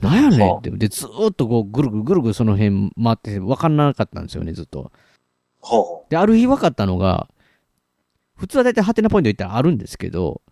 [0.00, 0.70] なんやねんって。
[0.70, 4.90] で、ずーっとこう、ぐるぐるぐるぐるその辺回って、わかんなかったんですよね、ずっと。
[5.60, 7.28] ほで、ある日分かったのが、
[8.34, 10.42] 普通はだいたいハテナポイント行ったらあるんですけど、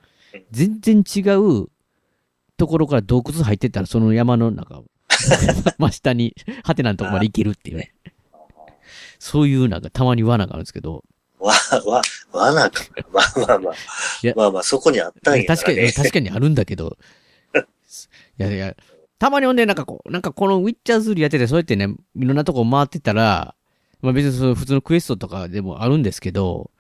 [0.51, 1.69] 全然違う
[2.57, 4.83] ところから洞窟入ってったら、その山の中、
[5.79, 7.95] 真下にハテナのとこまで行けるっていうね。
[9.19, 11.05] そういうなんかたまに罠があるんですけど、
[11.41, 11.45] う。
[11.45, 11.55] わ、
[11.87, 12.03] わ、
[12.33, 12.85] 罠か。
[13.13, 13.75] まあまあまあ
[14.23, 14.35] いや。
[14.37, 15.93] まあまあ、そこにあったんや確かに、ね。
[15.93, 16.97] 確かにあるんだけど、
[18.39, 18.75] いやいや、
[19.19, 23.55] たまにほんで、なんかこう、なんかこのウィッチャーズールやってて、そうやってね、いろんなとこ回ってたら、
[24.01, 26.71] まあ別にその普通のクエストとかでもあるんですけど、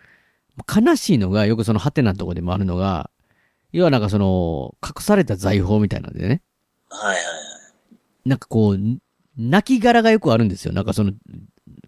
[0.66, 3.10] 悲しいのが、よくそのハテナのとこでもあるのが、
[3.72, 6.42] 要はなんかその、隠された財宝みたいなんでね。
[6.88, 7.49] はいはい
[8.30, 8.78] なんかこう、
[9.36, 10.72] 泣き殻がよくあるんですよ。
[10.72, 11.12] なんかその、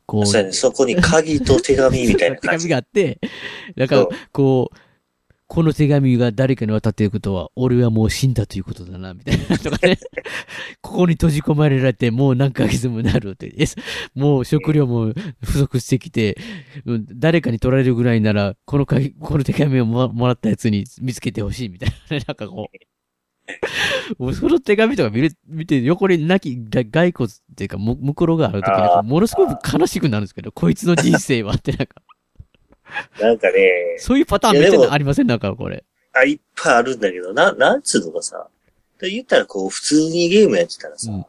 [0.06, 0.52] こう、そうやね。
[0.52, 2.68] そこに鍵と手紙みたいな手紙感じ。
[2.68, 3.20] があって、
[3.76, 4.76] なんかこう、
[5.46, 9.98] この手紙が誰かに渡っていることは、俺はもう死んだということだな、みたいなとかね。
[10.82, 13.54] ここに閉じ込められて、もう何ヶ月もなるって。
[13.56, 13.66] え
[14.16, 15.12] もう食料も
[15.44, 16.36] 不足してきて、
[16.86, 22.24] うん誰かに取られるぐらいなら、このかこの手紙をももらったやつに見つけてほしい、みたいなね。
[22.26, 22.78] なんかこう。
[24.34, 31.94] その手紙とか見る、見て、横に泣き、が骸骨っていうか、む、むくろがあるとき、なんかものすごく悲しくなるんですけど、こいつの人生はってなんか、
[33.20, 35.26] なんかね、そういうパターンめっちゃありません？
[35.26, 35.84] なんかこれ。
[36.12, 38.48] あ、いっぱいあるんだけど、な、なんつうのかさ。
[39.00, 41.24] で言ったらこう、普通にゲームやってたらさ、うん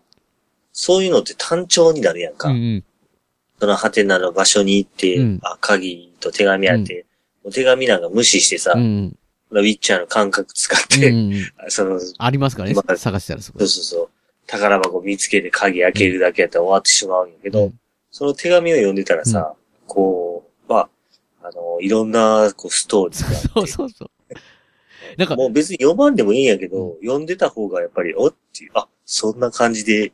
[0.76, 2.50] そういうのって単調になるやんか。
[2.50, 2.84] うんうん。
[3.60, 7.06] そのハテナの場所に行って、うんあ、鍵と手紙あって、
[7.44, 9.16] もう手紙なんか無視してさ、うん
[9.62, 11.00] ウィッチャーの感覚使っうん。
[11.02, 11.44] て、うん。
[11.70, 12.96] その、ありますからねまあ。
[12.98, 14.10] 探したらそこそうそうそう、
[14.48, 17.80] 宝箱見つけて鍵開けるだけやったら終わってしまうんやけど、うん
[18.16, 19.56] その手紙を読んでたらさ、
[19.88, 20.90] こう、まあ、
[21.42, 24.10] あの、いろんな、こう、ストーリーがそうそうそう。
[25.18, 30.14] なんか、もう別に読まんでもいいんやけど、読んでた方がやっぱり、おっていう、あ、そんな感じで、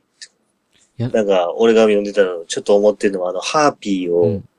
[0.96, 4.50] やなんか、俺が読んでたの、ちょっと思ってるのは、あの、ハーピーをうん、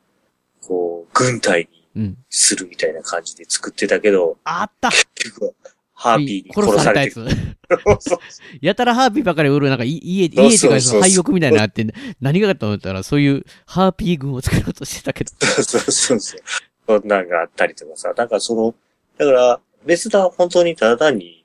[0.60, 1.79] こう、軍隊にうん。
[2.28, 4.90] するみたいな感じで作ってたけど、あった。
[4.90, 5.54] 結局、
[5.94, 8.18] ハーピーに殺殺されてされた
[8.60, 11.86] やたらハーピーばかり売る、なんかい家、家っていうか、廃屋みたいなのあって、
[12.20, 14.72] 何がかと思ったら、そういうハーピー軍を作ろう。
[14.72, 15.30] としてたけど。
[15.46, 16.40] そうそうそう。
[16.86, 18.74] そんなんがあったりとかさ、なんかその、
[19.18, 21.44] だから、別だ、本当にただ単に、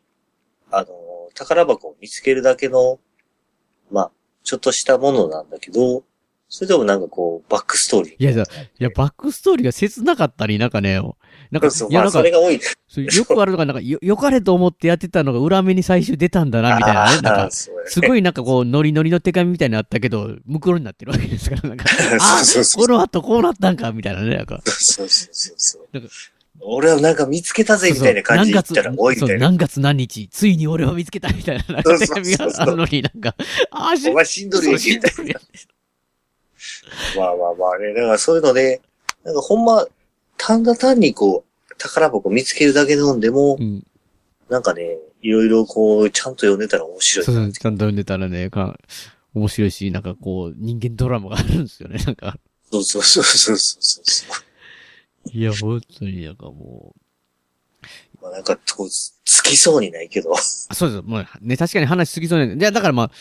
[0.72, 0.88] あの、
[1.34, 3.00] 宝箱を見つけるだけの、
[3.92, 4.12] まあ、
[4.44, 6.04] ちょっとしたものなんだけど、
[6.48, 8.14] それでもなんかこう、バックストーリー。
[8.20, 8.46] いやいやい
[8.84, 11.02] や、バックストーリーが切なかったり、なんかね、
[11.52, 12.60] なんか、そう、いや、まあ、なんかそれ、が多い。
[12.88, 17.22] そうよくあるのが、なんか、よ、よかれと思ってやってたのが裏目に最終出たんだな、みたいなね。
[17.24, 17.72] なんかす
[18.02, 21.86] ごいなんかこう、ノリノリの手紙みたいなのあったけど、ムクロになってるわけですから、なんか、
[22.20, 24.62] あ そうそうそうこの後こうなったんか、みたいなね、なんか。
[24.66, 26.10] そうそうそうそうなんか。
[26.62, 29.48] 俺はなんか見つけたぜ、みたいな感じで言ったら多いみそうたいな。
[29.48, 33.36] 何月何日、ついに俺を見つけたみたいな、なんか手紙があるのになんか、
[33.72, 35.40] ああ、お前死んどいそう死んどるよな。
[37.18, 37.94] まあまあまあね。
[37.94, 38.82] だからそういうので、
[39.24, 39.88] なんかほんま、
[40.38, 43.86] ただ単にこう、宝箱見つけるだけ飲んでも、うん。
[44.50, 47.34] なんかね、いろいろこう、ちゃんと読んでたら面白いな。
[47.34, 48.78] そうそう、ちゃんと読んでたらね、か
[49.34, 52.38] 面白いし、なんかこう、人間ドラマがあるんですよね、なんか。
[52.72, 54.26] そうそうそうそうそうそ
[55.26, 55.38] う。
[55.38, 57.06] いや、本当になんかもう、
[58.22, 60.34] まあなんか、こう、つきそうにないけど。
[60.34, 61.02] あそうです。
[61.02, 62.56] もうね、確かに話しすぎそうね。
[62.56, 63.12] いや、だからまあ、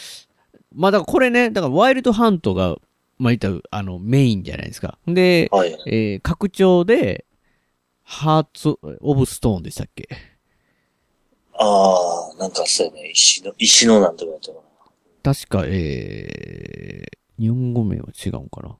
[0.72, 2.76] まあだからこれね、だからワイルドハントが、
[3.18, 4.98] まあ言ったら、あの、メインじゃないですか。
[5.06, 5.76] で、はい。
[5.86, 7.24] えー、拡張で、
[8.02, 10.08] ハーツ・オブ・ストーンでしたっけ？
[11.54, 14.58] ああ、なんかそうやね、石の、石のなんとかやったか
[15.22, 18.76] 確か、えー、日本語名は違うんかな。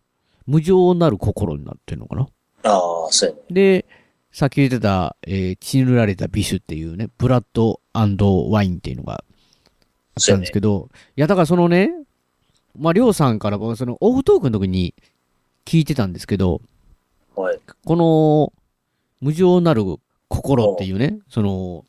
[0.47, 2.29] 無情なる心になってるのかな。
[2.63, 2.71] な。
[2.71, 3.43] ああ、そうやね。
[3.51, 3.87] で、
[4.31, 9.25] さっき言ってた、えー、血塗られたビシュっていうね、ブラッドワインっていうのが
[10.17, 11.93] あったんですけど、いや、だからそのね、
[12.79, 14.95] まあ、りょうさんから僕はそのオフトークの時に
[15.65, 16.61] 聞いてたんですけど、
[17.37, 17.59] はい。
[17.85, 18.53] この、
[19.21, 19.83] 無情なる
[20.29, 21.85] 心っていうね、その、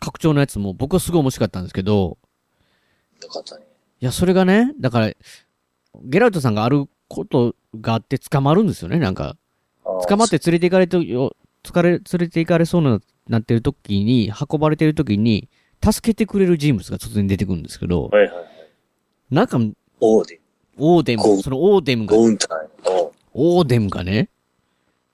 [0.00, 2.18] 拡張のやつも僕はすごい面白かったんですけど、
[3.22, 3.64] よかったね。
[4.00, 5.12] いや、それがね、だから、
[6.02, 9.36] ゲラルトさんがあることがあって捕まるんですよね、なんか。
[9.84, 15.48] 捕まって連れて行かれてよ、疲れ、連れて行かれそうな、なってる時に、運ばれてる時に、
[15.84, 18.44] 助けてくれる人物が突然出てくるんですけど、はいはいはい。
[19.30, 19.58] なんか、
[20.04, 20.40] オーデ
[20.78, 22.38] オーデゴム、そのオーデムン、が、ン
[23.34, 24.28] オーデムがね、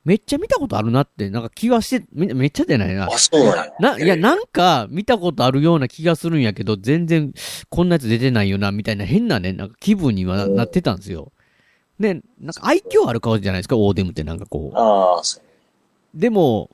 [0.04, 3.18] めっちゃ見たことあるなって、なんか気はして、めめっちゃ出ないなあ、。
[3.18, 3.72] そうなんや。
[3.78, 7.34] な、いや、なんか見たことあるような気がするんやけど、全然
[7.68, 11.32] こんなやつ出てないよな、みたいな変なね、なんか気分にはなってたんですよ。
[12.00, 14.78] で、なんか愛嬌ある顔じゃないですか、オーデムってなんかこう。
[14.78, 15.42] ああ、そう
[16.18, 16.70] でも、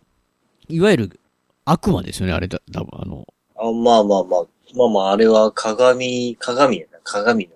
[0.69, 1.21] いわゆる
[1.65, 4.45] 悪魔ですよね、あれだ、多分あの、あまあまあまあ、
[4.75, 7.53] まあまあ、あれは鏡、鏡やな、鏡の。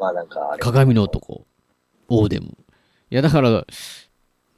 [0.00, 0.56] うんまあなんか。
[0.58, 1.02] 鏡の。
[1.02, 1.46] 男、
[2.08, 2.46] オーデム。
[3.10, 3.64] いや、だから、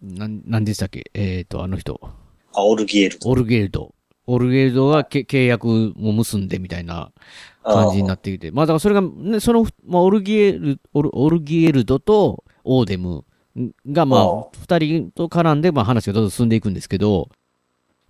[0.02, 1.10] なん、なんでしたっけ？
[1.14, 2.00] えっ、と、あの人、
[2.54, 3.28] あ、オルギエルと。
[3.28, 3.94] オルゲルド。
[4.26, 7.10] オルゲルドがけ契約も結んでみたいな
[7.64, 8.52] 感じになってきて。
[8.52, 13.24] まあだからそれが、ね、その、まあオルギエル、オルオルギエルドとオーデム
[13.90, 17.30] がまああ、二人と絡んでまあ話がどんどん進んでいくんですけど、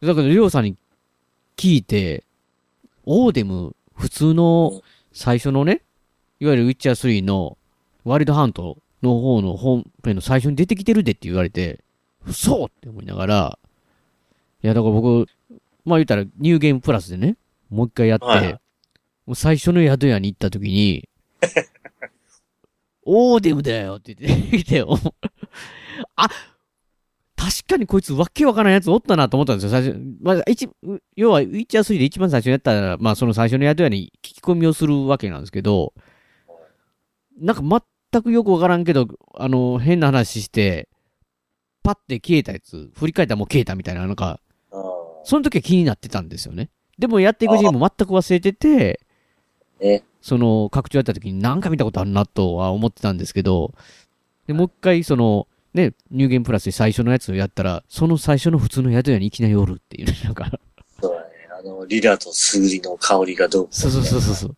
[0.03, 0.77] だからりょうさんに
[1.57, 2.25] 聞いて、
[3.05, 5.83] オーデム、普通の最初のね、
[6.43, 7.57] いわゆるウィッチャー3の
[8.05, 11.85] ワイルドハントの方の本編の最初に出てきてるでって言われて、
[12.27, 13.59] 嘘って思いながら、
[14.65, 15.29] いや、だから僕、
[15.85, 17.37] まあ言ったらニューゲームプラスでね、
[17.71, 18.59] もう一回やって、はい
[19.25, 21.09] もう最初の宿屋に行った時に、
[23.07, 24.99] オーデムだよって言ってきて、お
[26.17, 26.29] あ、
[27.37, 29.97] 確かにこいつわけわからんやつおったなと思ったんですよ、最初。
[30.21, 30.69] まあ、一、
[31.15, 35.95] 要は、ウィッチャー3で一番最初にやったら、まあその最初の宿屋に聞き込みをするわけなんですけど、
[37.39, 40.89] なんか全くよくわからんけど、あの、変な話して、
[41.83, 44.41] パッて消えたやつ、振り返ったらもう消えたみたいな、なんか、
[45.25, 46.71] その時は気になってたんですよね。
[46.99, 49.01] でもやっていくうちにも全く忘れてて、
[49.81, 50.05] ね。
[50.21, 53.75] その、拡張やった時に何か見たことあるなとは思ってたんですけど、
[54.47, 60.51] で、もう一回その、ね、ニューゲームプラスで最初のやつをやったら、その最初の普通の宿屋にいきなりおるっていうね、なんか、
[61.01, 61.29] そうだね。
[61.59, 64.57] あの、リラとスグリの香りがどうそうそうそうそう。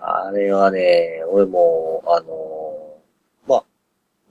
[0.00, 2.98] あれはね、俺も、あの
[3.46, 3.64] まあ、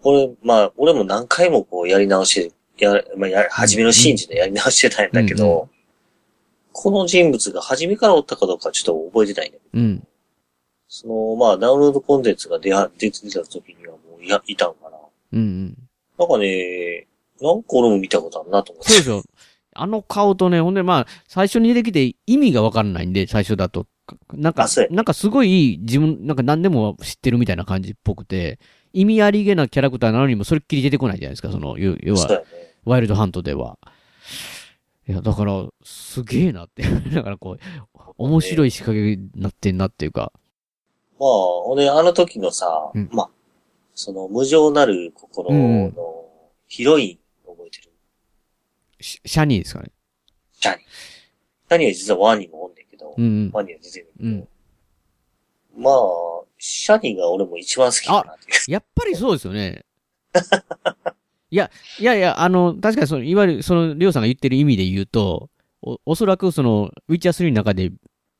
[0.03, 5.78] 俺、まあ、俺も何回もこうやり直して、や、まあ、や、初めのシーン時のやり直してたんだけど、うん
[6.80, 10.07] この人物が初めからおったかどうかちょっと覚えてないんだけど、うん。
[10.88, 14.97] その、まあ、ダウンロードコンテンツが出は、出てた時にはもういや、いたんかな。
[15.34, 15.78] うんうん。
[16.20, 17.07] なんかね、
[17.41, 18.91] なんか俺も見たことあるなと思って。
[18.91, 19.24] そうでしょ。
[19.74, 23.88] あの顔とね、ほんでまあ、最初に出てきて意味がわかんないんで、最初だと。
[24.34, 28.60] なんかなんかすごい自分、なんか何でも知ってるみたいな感じっぽくて、
[28.93, 32.43] 意味ありげなキャラクターなのにもそれっきり出てこないじゃないですか、その、要要は。
[32.86, 33.78] ワイルドハントでは。
[35.08, 36.84] いや、だから、すげえなって。
[37.14, 37.60] だからこう、
[38.18, 40.32] 面白い仕掛けになってんなっていうか。
[41.20, 43.30] まあ、俺、あの時のさ、うんまあ、
[43.93, 46.26] その無情なる心うんの
[46.68, 47.91] ヒロイン覚えてる？
[49.01, 49.91] シシャニーですかね。
[50.51, 50.80] シャニー。
[50.80, 52.76] シャニーは実はワンにもおん
[53.16, 53.51] ど、うんうん。
[53.53, 54.47] ワンには出てるけど、うん。
[55.78, 55.93] まあ、
[56.58, 58.72] シャニーが俺も一番好きかなっていう。
[58.72, 59.86] やっぱりそうですよね。
[61.49, 65.49] いや、いやいや、あの、確かにその、いわゆる、その、りょうさんが言ってる意味で言うと、
[65.82, 67.91] お、おそらくその、ウィッチャー3の中で、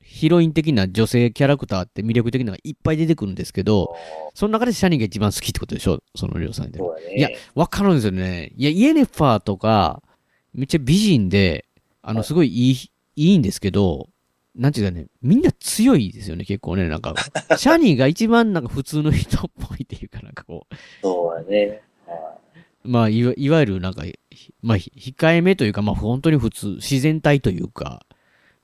[0.01, 3.93] ヒロイン的な女性キャラクターって魅力的なのがいっぱい出てくるんですけど、
[4.34, 6.01] その中でシャニーが一番好きってことでしょ？
[6.15, 6.80] そのりょうさんで。
[6.80, 7.15] そうだね。
[7.18, 8.53] いや、わかるんですよね。
[8.55, 10.01] いや、イエネファーとか、
[10.53, 11.65] めっちゃ美人で、
[12.01, 14.07] あの、すごいいい、いいんですけど、
[14.58, 16.89] なんていうかね、みんな強いですよね、結構ね。
[16.89, 17.14] なんか、
[17.58, 21.82] シャニーが一番なんか普通の人っぽいっていうかなんかこう、そうだね。
[22.05, 22.38] は
[22.84, 28.05] まあ、いわいわゆるなんか、ひまあ、ひ控えめというか、まあ、本当に普通、自然体というか、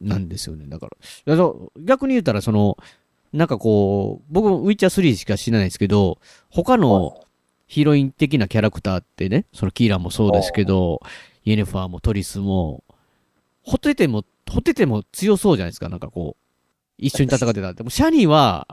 [0.01, 0.65] なんですよね。
[0.67, 0.87] だか
[1.25, 2.77] ら、だから逆に言ったら、その、
[3.31, 6.19] なんかこう、僕、ウィッチャー3しか知らないですけど、
[6.49, 7.25] 他いの
[7.67, 11.01] ヒロイン的なキャラクターってね、そのキーラもそうですけど、
[11.45, 12.83] イエネファーもトリスも、
[13.63, 14.23] ホテテも、
[14.53, 16.43] ホテテも強そうじゃないですか、なんかこう、
[16.97, 17.73] 一緒に戦ってた。
[17.73, 18.67] でも、シャニーは、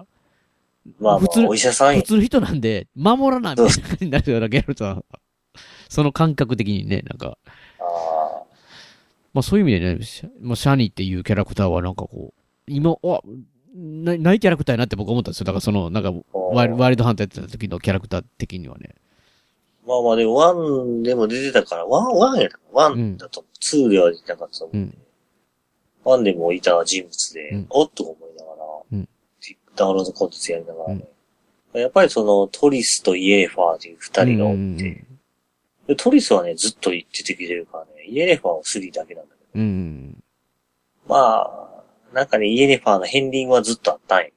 [0.99, 5.03] まあ、まあ普通、お医者さんや普通の人なんで、守らないみたいな感じになるゲルトは。
[5.89, 7.39] その感覚的にね、なんか。
[7.81, 7.83] あ
[9.33, 13.21] まあそういう意味でね、シャまあ、シャニーっていうキャラクターはなんかこう、今、あ、
[13.75, 15.45] なないキャラクターやなって僕思ったんですよ。
[15.45, 18.95] だからその、なんか、ワイルワイルドハンターやってた時のキャラクター的にはね。
[19.87, 24.77] ーまあまあ、でも oneでも出てたから、 one、oneや oneだと twoでは出てなかったと思う。
[24.77, 24.99] うん。
[26.05, 28.57] oneでもいた人物で、うんおっと思いながら、
[28.93, 29.09] うん
[29.77, 31.05] ダウンロードコンテンツやりながらね。
[31.73, 35.07] やっぱりそのトリスとイエネファーという二人がおって、うんうん
[35.87, 40.25] でトリスはね、ずっと出てきてるからね、イエネファーは3だけなんだけど、うんうん。
[41.09, 41.83] まあ、
[42.15, 44.33] なんかね、イエネファーの片鱗はずっとあったんやけ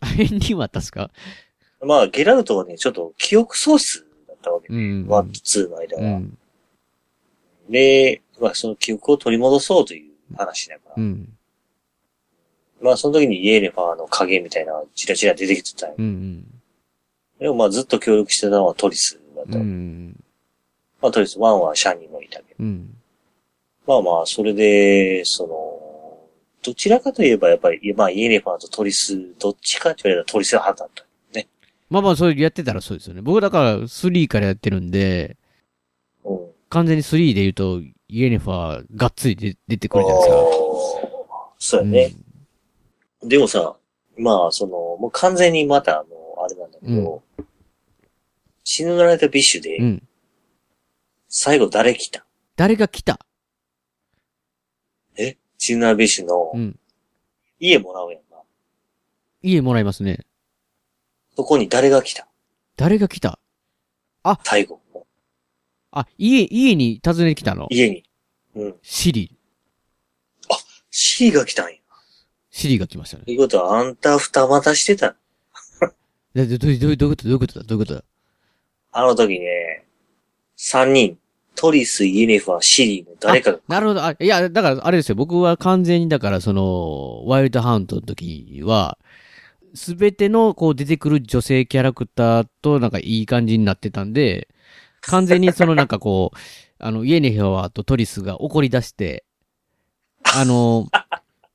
[0.00, 1.10] あ、 変にはあったっすか？
[1.80, 1.88] どね。
[1.88, 4.84] まあ、ゲラルトはね、ちょっと記憶喪失だったわけうんね。
[5.04, 5.08] うん。
[5.08, 6.02] oneと twoの間は。
[6.02, 6.38] うん。
[7.68, 10.94] で、まあ、その記憶を取り戻そうという話だから。
[10.96, 11.28] うん。
[12.80, 16.44] まあ、その時にイエネファーの影みたいなチラチラ出てきてたんやうん。
[17.38, 19.58] でもまあずっと協力してたのはトリスだった。
[19.58, 19.64] うん。
[19.64, 20.24] うん。
[21.00, 22.48] まあトリス、 oneはシャニーもいたけど。
[22.60, 22.94] うん。
[23.86, 26.28] まあまあ、それで、その、
[26.62, 31.04] どちらかといえばやっぱり、まあイエネファーとトリス、どっちかって言われたらトリス派だった。
[31.90, 33.22] まあまあ、それやってたらそうですよね。
[33.22, 35.36] 僕だから3からやってるんで、
[36.24, 36.38] うん。
[36.68, 37.80] 完全に3で言うと、
[38.14, 40.44] イエネファーがっつり出出てくるじゃないですか。
[41.58, 42.12] そうやね。
[43.24, 43.74] でもさ、
[44.16, 47.24] まあ、その、もう完全にまた、あの、あれなんだけど、
[48.62, 49.84] 死ぬられたビッシュで、うん。
[49.84, 50.08] うん。
[51.28, 52.24] 最後誰来た？
[52.54, 53.18] 誰が来た？
[55.16, 55.36] え？
[55.58, 56.78] 死ぬられたビッシュのうん。
[57.58, 58.36] 家もらうやんな。
[59.42, 60.20] 家もらいますね。
[61.34, 62.28] そこに誰が来た？
[62.76, 63.40] 誰が来た？
[64.44, 64.80] 最後。
[65.96, 67.66] あ、家、家に訪ねてきたの？
[67.70, 68.04] 家に。
[68.56, 68.74] うん。
[68.82, 69.36] シリ。
[70.90, 71.78] シリが来たんや。
[72.50, 73.30] シリが来ましたねと。
[73.30, 75.16] いうことは、あんた二股してた。
[76.34, 77.24] で、ど、ど、どういうこと？
[77.24, 77.62] どういうことだ？
[77.64, 78.04] どういうことだ？
[78.92, 79.84] あの時ね、
[80.56, 81.18] 3人、
[81.56, 84.04] トリス、イエネファー、シリーの誰かが、なるほど。
[84.04, 85.14] あ、いや、だから、あれですよ。
[85.16, 88.98] 僕は完全に、だから、その、ワイルドハウンドの時は、
[89.74, 94.46] すべての、こう、出てくる女性キャラクターと、なんか、いい感じになってたんで、
[95.06, 96.36] 完全に、その、なんかこう、
[96.78, 99.24] あの、イエネファーとトリスが怒り出して、
[100.34, 100.86] あの、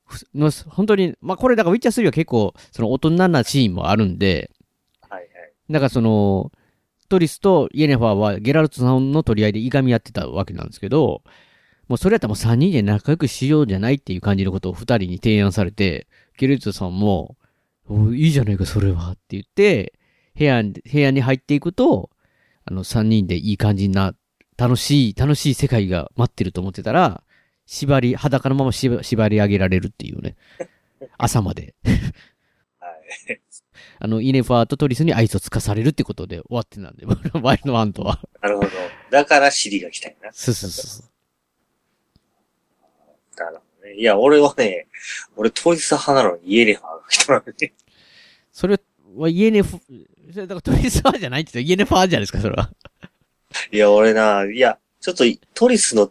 [0.06, 4.50] ふの本当に、まあ、これ、だから、ウィッチャー3は結構、その、大人なシーンもあるんで、
[5.08, 5.28] はいはい。
[5.70, 6.50] だからその、
[7.10, 11.22] トリスとイエネファーはゲラルトさんの取り合いでいがみ合ってたわけなんですけど、
[11.88, 16.06] もうそれやったらもう3人で仲良くしようじゃないっていう感じのことを2人に提案されて、
[16.38, 17.36] ゲラルトさんも、
[17.88, 19.92] おいいじゃないかそれはって言って、
[20.38, 22.09] 部屋に、部屋に入っていくと、
[22.70, 24.14] あの3人でいい感じな、
[24.56, 27.24] 楽しい、楽しい世界が待ってると思ってたら、
[27.66, 30.36] 縛り、裸のまま縛縛り上げられるっていうね。
[31.18, 31.74] 朝まで。
[32.78, 32.88] は
[33.28, 33.40] い。
[33.98, 37.06] あの、イネファーとトリスに愛想つかされるってことで終わってたんで、
[37.42, 38.20] ワイルドワンとは。
[38.40, 38.70] なるほど。
[39.10, 40.32] だからシリが来たんやな。
[40.32, 41.10] そうそうそう。
[43.36, 43.94] なるほどね。
[43.94, 44.86] いや、俺はね、
[45.34, 47.72] 俺トリス派なのにイエネファーが来たのに。
[48.52, 48.80] それは
[49.28, 49.78] イエネフ、
[50.32, 52.70] それだからトリスファーじゃないって言ったらイエネファーじゃないですか、それは。
[53.72, 56.10] いや、俺な、いや、ちょっとトリスの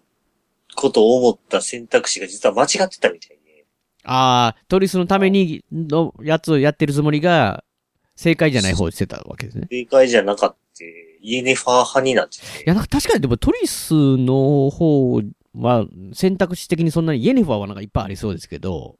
[0.76, 3.66] ことを思った選択肢が実は間違ってたみたいで。
[4.04, 7.64] ああ、トリスのためにのやつをやってるつもりが、
[8.16, 9.68] 正解じゃない方をしてたわけですね。
[9.70, 10.58] 正解じゃなかった。
[11.22, 12.46] イエネファー派になってて。
[12.46, 15.22] いや、なんか確かにでもトリスの方
[15.54, 18.98] は選択肢的にそんなにイエネファーはなんかいっぱいありそうですけど、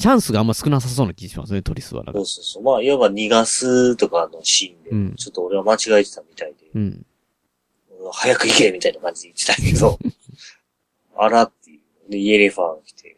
[0.00, 2.14] チャンスがあんま少なさそうな気がしますね、トリスはそう。
[2.14, 2.62] そうそう。
[2.62, 7.06] まあ、いわば逃がすとかのシーンで、うんちょっと俺は間違えてたみたいで、うん。
[8.12, 9.98] 早く行けみたいな感じで言ってたけど、
[11.16, 12.10] あらっていう。
[12.10, 13.16] で、イエネファーが来て、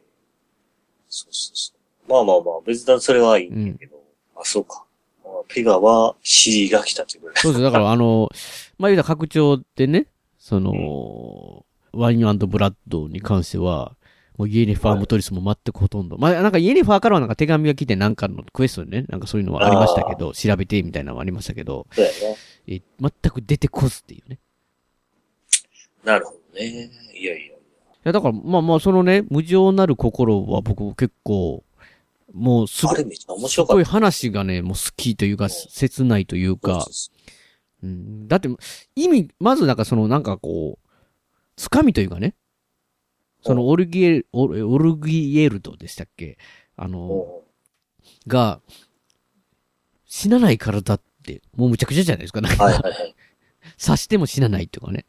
[1.09, 1.73] そうそうそ
[2.09, 2.11] う。
[2.11, 4.03] まあまあまあ、別段それはいいんだけど、
[4.37, 4.85] あ、そうか。
[5.25, 7.41] まあペガはシリが来たということで。
[7.41, 7.63] そうです。
[7.63, 8.29] だから、あの、
[8.79, 10.09] まあ、言うたら拡張でね、
[10.39, 13.97] その、ワインブラッドに関しては、
[14.39, 16.17] もうイエネファーもトリスも全くほとんど。
[16.17, 22.37] まあ、なんかイエネファーからはなんか手紙が来てなんかのクエストでね、なんかそういうのはありましたけど、調べてみたいなのはありましたけど、そうやね。
[22.67, 24.39] え全く出てこずっていうね。
[26.05, 26.91] なるほどね。
[27.15, 27.53] いやいや。
[27.53, 27.59] い
[28.05, 31.63] や、だから、まあまあ、そのね、無情なる心は僕結構、
[32.33, 33.75] もうすごい、あれめっちゃ面す白かった。
[33.75, 36.87] ごい話がね、もう好きというか、切ないというか、
[37.83, 38.49] うん、だって、
[38.97, 40.89] 意味、まずなんかその、なんかこう、
[41.57, 42.35] つかみというかね、
[43.43, 46.39] そのオルギエル、オルオルギエルドでしたっけ？
[46.77, 47.43] あの、
[48.27, 48.61] が、
[50.07, 52.41] 死なないからだって、もうむちゃくちゃじゃないですか。
[52.41, 53.15] なんか、はいはいはい。
[53.85, 55.05] 刺しても死なないとかね。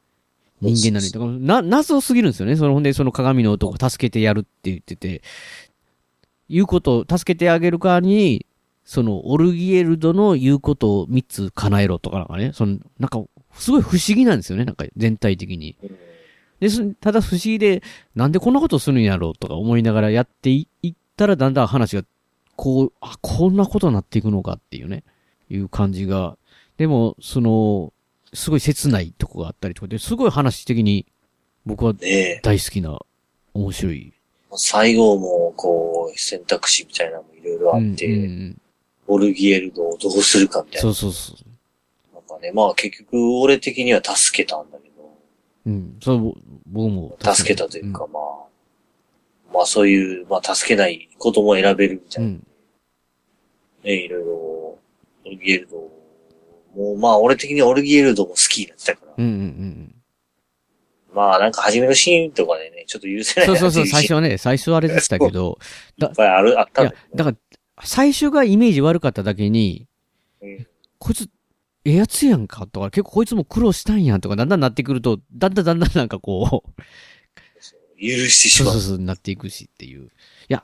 [0.62, 2.56] 人間なのにとか、な、謎すぎるんですよね。
[2.56, 5.22] その、ほんで、その鏡の男を助けてやるって言ってて、
[6.50, 8.46] 言うことを助けてあげる代わりに、
[8.86, 13.24] その、オルギエルドの言うことを3つ叶えろとかなんかね、その、なんか、
[13.54, 15.78] すごい不思議なんですよね、なんか全体的に。
[16.64, 17.84] です、ただ不思議で、
[18.16, 22.04] なんでこんなことするんやろうとか思いながらやっていいったら、だんだん話が、
[22.56, 25.04] こう、あ、こんなことになっていくのかっていうね、
[25.50, 26.38] いう感じが。
[26.78, 27.92] でも、その、
[28.34, 31.06] すごい切ないとこがあったりとかで、すごい話的に、
[31.66, 33.00] 僕はね大好きな、
[33.54, 34.14] 面白い。
[34.56, 38.62] 最後も、こう、選択肢みたいなのもいろいろあって、うんうん
[39.06, 40.82] オルギエルドをどうするかみたいな。
[40.82, 42.16] そうそうそう。
[42.16, 44.93] なんかね、まあ結局、俺的には助けたんだけど、
[45.66, 45.98] うん。
[46.02, 46.36] そう、ぼ
[46.68, 47.18] 僕も。
[47.22, 52.32] 助けたというか、まあ、まあそういう、まあ助けないことも選べるみたいな。
[53.84, 54.80] ね、いろいろ、オ
[55.26, 55.94] ルギエルド
[56.76, 59.96] もうまあ俺的にはオルギエルドも好きになってたから、うんうんうん。
[61.14, 65.60] まあなんか初めのシーンとかでね、ちょっと許せないそうそうそう、最初はね、最初はあれでしたけど、
[65.98, 67.38] いっぱいある、あったんいやだから、
[67.86, 69.88] 最初がイメージ悪かっただけに、
[70.42, 71.28] うんこいつ、
[71.86, 72.66] ええやつやんか？
[72.68, 76.72] とか、結構こいつも苦労したんやんとか、だんだんなってくると、だんだんだんだんなんかこう、
[78.00, 80.06] 許してしまうそうそうそう、なっていくしっていう。
[80.06, 80.08] い
[80.48, 80.64] や、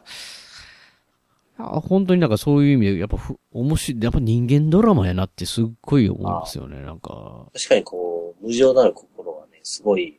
[1.59, 7.47] いや本当になんかそういう意味で、やっぱふ、面白い、やっぱ人間ドラマやなってすっごい思いますよね、なんか。
[7.53, 10.17] 確かにこう、無情なる心がね、すごい、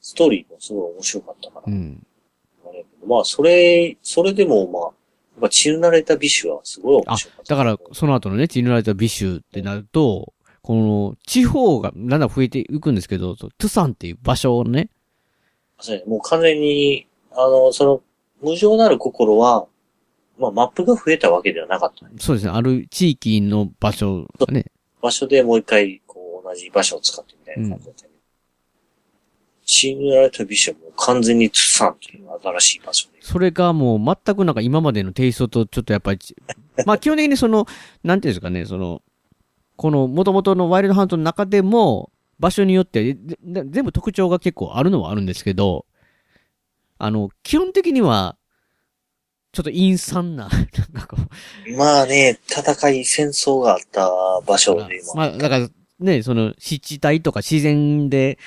[0.00, 1.72] ストーリーもすごい面白かったから。
[1.72, 2.06] うん。
[3.06, 4.92] まあ、それ、それでもまあ、
[5.38, 10.32] やっぱ血の慣れたビシュはすごい面あ白かった。、だから、その後のね、血塗られたビシュってなると、
[10.62, 14.90] この、地方がだんだん増えていくんですけど、トゥサンっていう場所をね、
[15.80, 16.02] そうね。
[16.06, 18.02] もう完全に、あの、その、
[18.42, 19.66] 無情なる心は、
[20.38, 22.06] まあ、マップが増えたわけではなかった。
[22.20, 24.66] そうですね、ある地域の場所がね、
[25.00, 28.07] 場所でもう一回、こう、同じ場所を使ってみたいな感じだ
[29.68, 29.88] ったけど。
[29.90, 33.18] 血に塗られたビシュはもう完全にトゥサンという新しい場所で。
[33.20, 36.34] それがもう全くなんか今までのテイストとちょっとやっぱりち、
[36.86, 37.66] まあ基本的にその、
[38.02, 39.02] なんていうんですかね、その、
[39.76, 45.86] この元々のワイルドハントの中でも、場所によって、全部特徴が結構あるのはあるんですけど、
[46.98, 48.36] あの、基本的には、
[49.52, 50.48] ちょっと陰惨な、
[50.92, 51.22] なんかこ
[51.66, 54.10] う、まあね、戦い、戦争があった
[54.46, 55.14] 場所でも。
[55.14, 55.68] まあ、だから、
[56.00, 58.38] ね、その、湿地帯とか自然で、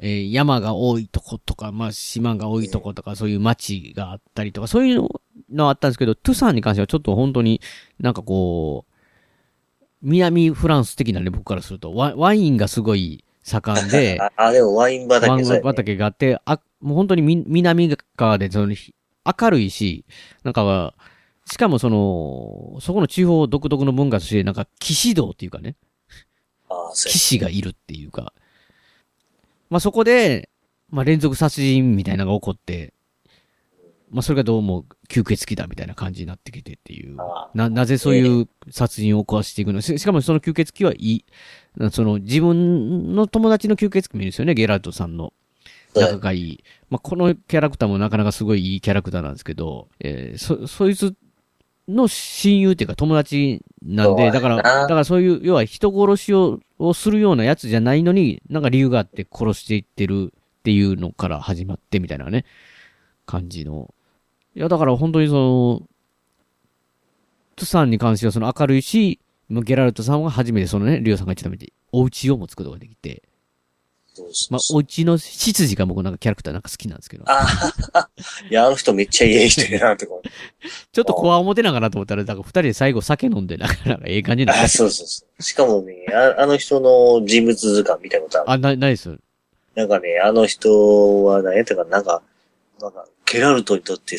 [0.00, 5.08] えー山が多いとことか、まあ、島が多いとことか、そういう街があったりとか、そういう
[5.50, 7.60] のあったんですけど、トゥサンに関してはちょっと本当に
[8.00, 8.92] なんかこう、
[10.02, 18.94] 南フランス的なね、僕からすると、ワワインがすごい盛んで、 あ、あでもワイン畑ワイン畑があって、あ、もう本当にみ南側で、その、ひ
[19.40, 20.04] 明るいし、
[20.44, 20.94] なんか、
[21.44, 25.76] しかもその、そこの地方独特の文化として、なんか、騎士道っていうかね、
[26.94, 28.32] 騎士がいるっていうか、
[29.70, 30.48] まあそこで、
[30.90, 32.94] まあ連続殺人みたいなのが起こって、
[34.10, 37.16] まあそれがどうも吸血鬼だみたいな感じになってきてっていう、
[37.54, 39.80] な、なぜそういう殺人を起こしていくの？
[39.80, 41.24] ししかもその吸血鬼はいい、
[41.76, 45.32] なその自分の友達の吸血鬼もいるんですよね、ゲラルトさんの。
[45.94, 46.64] 仲がいい。
[46.90, 51.14] まあこのキャラクターもなかなかすごいいいキャラクターなんですけど、えーそ、そいつ
[51.88, 62.44] の親友っていうか友達なんで、だから、だからそういう、要は人殺しををするようなやつじゃないのに、なんか理由があって殺していってるっていうのから始まってみたいなね、
[63.26, 63.92] 感じの。
[64.54, 65.82] いや、だから本当にその、
[67.56, 69.18] トゥさんに関してはその明るいし、
[69.50, 73.22] ゲラルトさんは初めてそのね、リオさんが言ってたみたいに、お家を持つことができて、
[74.50, 77.24] まあ、お家の執事が僕なんかキャラクターなんか好きなんですけど。
[78.50, 80.30] いや、あの人めっちゃいい人やなって思って。
[80.92, 85.42] ちょっと怖表なんかなと思ったら、なんか二人で最後酒飲んで、なんか、なんかええ感じになあ、そうそうそう。
[85.42, 88.50] しかもね、ああの人の人物図鑑見たことある。
[88.50, 89.18] あ、な、ないです。
[89.74, 92.22] なんかね、あの人は何やったかな、なんか、
[92.80, 94.16] なんか、ケラルトにとって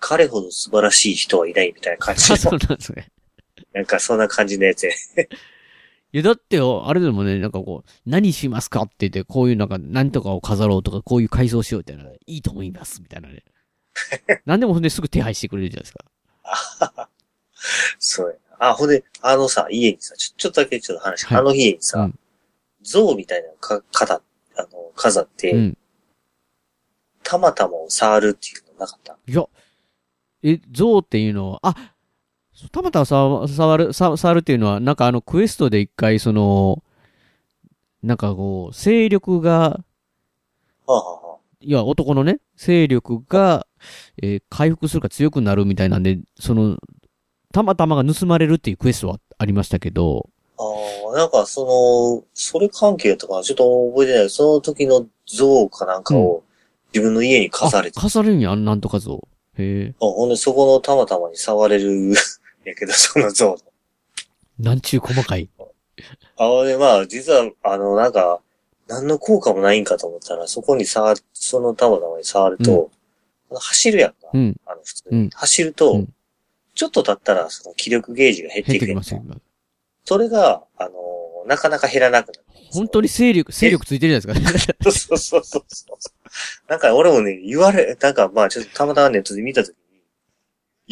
[0.00, 2.58] 彼ほど素晴らしい人はいないみたいな感じあ、 そうの。
[2.58, 3.08] なんですね。
[3.72, 4.92] なんかそんな感じのやつや。
[6.12, 13.44] いや、だってよ、あれでもね、なんかこう、何しますかって言って、こういうなんか、何とかを飾ろうとか、こういう改装しようって言ったら、いいと思います、みたいなね。
[14.44, 17.08] 何でもほんですぐ手配してくれるじゃないですか。
[17.98, 18.68] そうやな。
[18.70, 22.18] あ、ほんで、あのさ、家にさ、ちょ、ちょっとだけちょっと話、はいあの家にさ、うん
[22.84, 24.22] 像みたいなのか、飾っ
[24.56, 25.78] あの、飾って、うん。
[27.22, 29.16] たまたまを触るっていうのなかった？
[29.24, 29.46] いや、
[30.42, 31.91] え、象っていうのは、あ、
[32.70, 36.82] たまたま触触る、さ触るっていうのは、なんかあの、クエストで一回、その、
[38.02, 39.80] なんかこう、勢力が、
[41.60, 43.66] いや、男のね、勢力が、
[44.22, 46.76] えー回復するか強くなるみたいなんで、その、
[47.52, 50.62] たまたまが盗まれるっていうクエストはありましたけど、あ
[51.14, 54.30] あ、なんかその、それ関係やったかなちょっと覚えてない。
[54.30, 56.44] その時の像かなんかを
[56.92, 59.28] 自分の家に飾れて、あ飾れるんや、なんとか像。
[59.58, 59.94] へえ。
[60.00, 62.14] あほんでそこのたまたまに触れる
[62.64, 63.56] やけど、 その像。
[64.58, 65.48] なんちゅう細かい。
[66.36, 68.40] あで、まあ、実は、あの、なんか、
[68.88, 72.90] 何の効果もないんかと思ったら、そこに触、そのたまたまに触ると、
[73.50, 74.28] あの走るやんか。
[74.32, 74.56] うん。
[74.66, 75.18] あの、普通に。
[75.18, 76.14] うん走ると、うん
[76.74, 79.02] ちょっと経ったら、その気力ゲージが減っていくやん。
[80.04, 82.40] それが、あのなかなか減らなくなる。
[82.70, 84.74] 本当に勢力、勢力ついてるじゃないですか。
[84.90, 85.96] そうそうそうそう。
[86.68, 89.81] なんか俺もね、言われ、なんかまあちょっとたまたまネットで見たときに、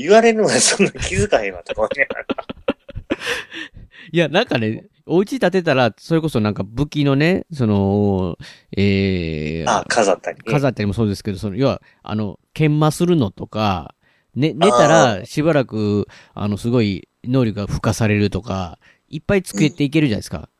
[0.03, 1.90] 言われるのはそんな気づかへんわとか思
[4.12, 8.36] いや、なんかね、お家建てたら、それこそなんか武器のね、その、
[8.77, 10.44] えー、あ、飾ったりね。
[10.47, 13.94] 飾ったりもそうですけど、その、要は、あの、研磨するのとか、
[14.35, 18.78] ね、寝たらしばらく、あの、すごい能力が付加されるとか、
[19.09, 20.48] いっぱい作っていけるじゃないですか。
[20.48, 20.51] っ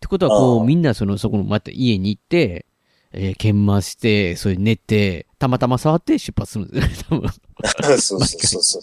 [0.00, 2.66] てことは、こう、みんなその、そこの、また家に行って、
[3.12, 7.30] えー、研磨して、それ寝て、たまたま触って出発するんですよね、多分。
[7.82, 8.82] そうそうそうそう。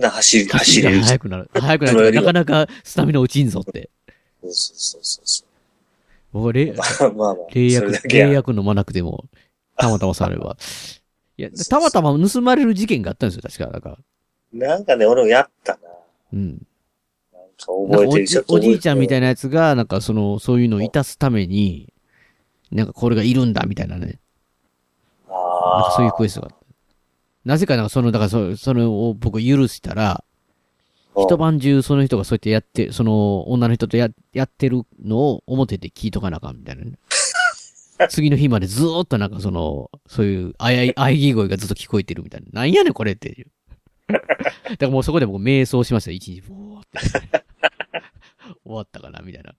[0.00, 1.02] な走り、 走れる。
[1.02, 1.50] 速くなる。
[1.52, 2.12] 速くなる。
[2.12, 3.90] なかなかスタミナ落ちんぞって。
[4.42, 5.44] そうそうそうそうそ
[6.32, 6.76] 僕、れう。
[6.76, 7.36] まあまあ
[8.52, 9.24] 飲まなくても、
[9.76, 10.56] たまたま触れば。
[11.36, 13.66] いや、たまたま盗まれる事件があったんですよ、確か。
[13.66, 13.98] なんか。
[14.52, 15.78] なんかね、俺もやったな。
[16.32, 16.66] うん。
[17.32, 18.08] なんか覚えてる。
[18.10, 19.24] おじちょっとおじいちゃんみたいな。
[19.24, 21.92] なやつが、なんかその、そういうのをいたすために、
[22.70, 24.00] なんかこれがいるんだ、みたいなね。
[24.00, 24.18] なんか
[25.88, 26.59] あそういうクエストがあった。
[27.44, 30.24] なぜか、なんかその、だからそ、それを僕許したら、
[31.16, 36.92] 一晩中その人がそうやってやって、その女の人とや、やってるのを表で聞いとかなあかんみたいなね。
[38.08, 42.46] 次の日までずーっとなんかその、そういう、あやい、あいぎ声がずっと聞こえてるみたいな。
[42.52, 43.46] なんやねんこれっていう。
[44.08, 46.40] だからもうそこで僕瞑想しましたよ、一日。
[46.42, 46.98] ぼーって。
[48.64, 49.54] 終わったかなみたいな。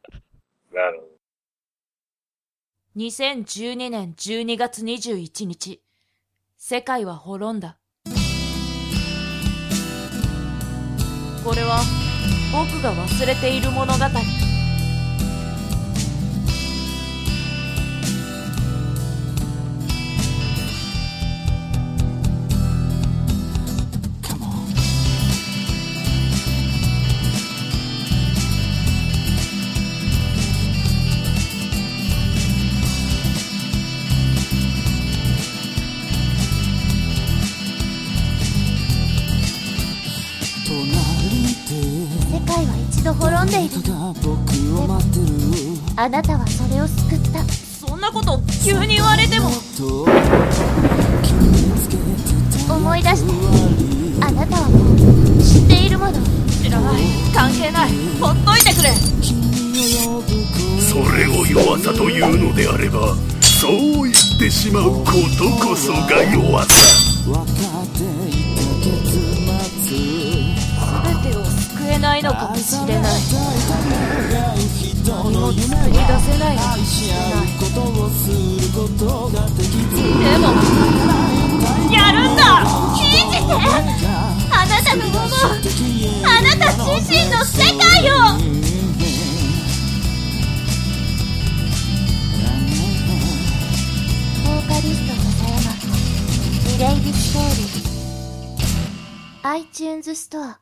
[0.74, 1.12] なるほど。
[2.98, 5.82] 2012年12月21日、
[6.64, 7.80] 世界は滅んだ。
[11.44, 11.82] これは
[12.54, 14.06] 僕が忘れている物語。
[46.02, 47.44] あなたはそれを救った。
[47.44, 49.52] そんなこと急に言われても。
[52.74, 53.32] 思い出して。
[54.20, 54.98] あなたはもう
[55.44, 56.14] 知っているもの。
[56.64, 57.04] 知らない。
[57.36, 57.92] 関係ない。
[58.20, 58.90] ほっといてくれ。
[60.82, 63.72] それを弱さというのであればそう
[64.02, 66.74] 言ってしまうことこそが弱さ。
[71.14, 73.22] 全てを救えないのかもしれない
[75.08, 77.58] 何も作り出せないのかもしれない
[80.20, 80.44] でも
[81.92, 82.42] やるんだ
[82.96, 83.02] 信
[83.32, 83.44] じて
[84.52, 85.22] あなたの思う
[86.24, 88.16] あなた自身の世界を
[96.82, 97.92] レイトーリー
[99.44, 100.60] iTunes ストア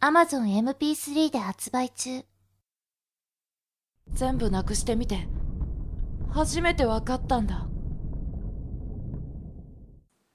[0.00, 2.24] Amazon MP3 で発売中
[4.14, 5.28] 全部なくしてみて
[6.30, 7.66] 初めて分かったんだ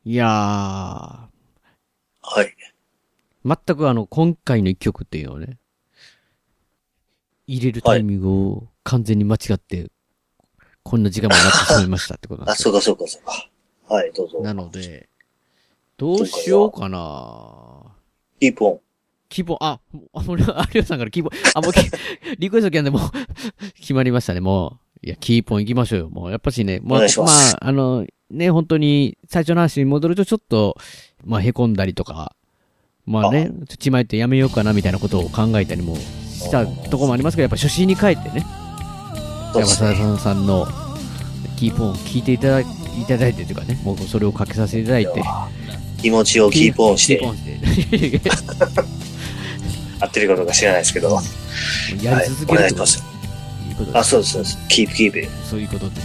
[0.03, 0.29] いやー。
[2.21, 2.55] はい。
[3.43, 5.57] 全くあの、今回の一曲っていうのをね、
[7.47, 9.91] 入れるタイミングを完全に間違って、
[10.83, 13.23] こんな時間もなってしまいましたってことなんあ、ですよそうかそうかそう
[13.87, 13.95] か。
[13.95, 14.41] はい、どうぞ。
[14.41, 15.09] なので、
[15.97, 17.95] どうしようかな
[18.39, 19.79] Keep on。Keep on、あ、
[20.13, 21.79] あ、もう、 有吉さんから Keep on、あ、もうき、
[22.39, 23.01] リクエスト来たんで、もう、
[23.77, 25.05] 決まりましたね、もう。
[25.05, 26.09] いや、 Keep on 行きましょうよ。
[26.09, 30.77] もう、やっぱしね、ますまあ、あの、ね、本当に、最初の話に戻ると、ちょっと、
[31.25, 32.35] まあ、凹んだりとか、
[33.05, 38.45] まあね、ちまいってやめようかな、みたいなことを考えたりもしたところもありますけど、やっぱ初心に帰ってね、
[39.53, 40.67] 山沢さんの
[41.55, 42.65] キーポンを聞いていただい
[42.99, 45.23] いただいてというかね、もうそれをかけさせていただいて、
[46.01, 48.21] 気持ちをキープオンしてキーポンして、
[50.05, 51.19] 合ってるかどうか知らないですけど。
[52.01, 53.03] やり続けるってことはいお願いします。
[53.69, 54.57] いうことであ、そうです、そうです。
[54.67, 55.27] キープキープ。
[55.45, 56.01] そういうことで、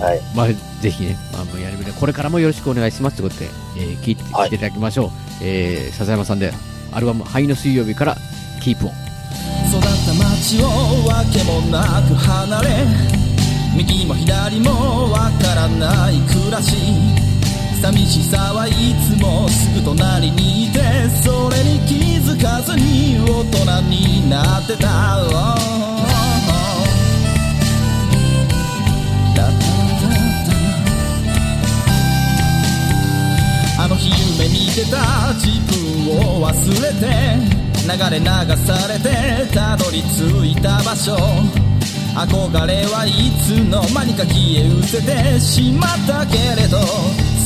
[0.00, 0.48] あのまあ、
[0.82, 5.10] ぜひね、まあ、やるべきこれからもよろしくお願いしますということで、えー聞いて、聞いていただきましょう。
[5.42, 6.52] えー、笹山さんで、
[6.92, 8.16] アルバム、灰の水曜日から、
[8.62, 8.92] キープオン。
[9.70, 10.66] 育った街を
[11.06, 12.68] わけもなく離れ
[13.76, 17.29] 右も左もわからない暮らし
[17.80, 18.72] 寂しさはい
[19.08, 20.80] つもすぐ隣にいて
[21.22, 24.90] それに気づかずに大人になってた。
[33.82, 36.52] あの日夢見てた自分を忘
[36.82, 37.06] れて
[37.82, 38.26] 流れ流
[38.66, 41.69] されてたどり着いた場所。
[42.20, 46.76] 憧れはいつの間にか消え失せてしまったけれど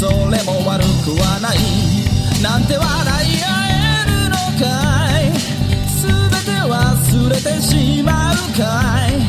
[0.01, 1.59] それも悪くはない。
[2.43, 4.67] なんて笑い合えるのか
[5.21, 5.31] い。
[6.03, 6.11] 全
[6.43, 6.75] て忘
[7.31, 9.23] れてしまうかい。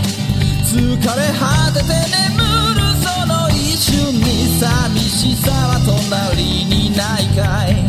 [0.66, 1.06] 疲れ
[1.38, 2.42] 果てて眠
[2.74, 7.86] るその一瞬に寂しさは隣にないかい。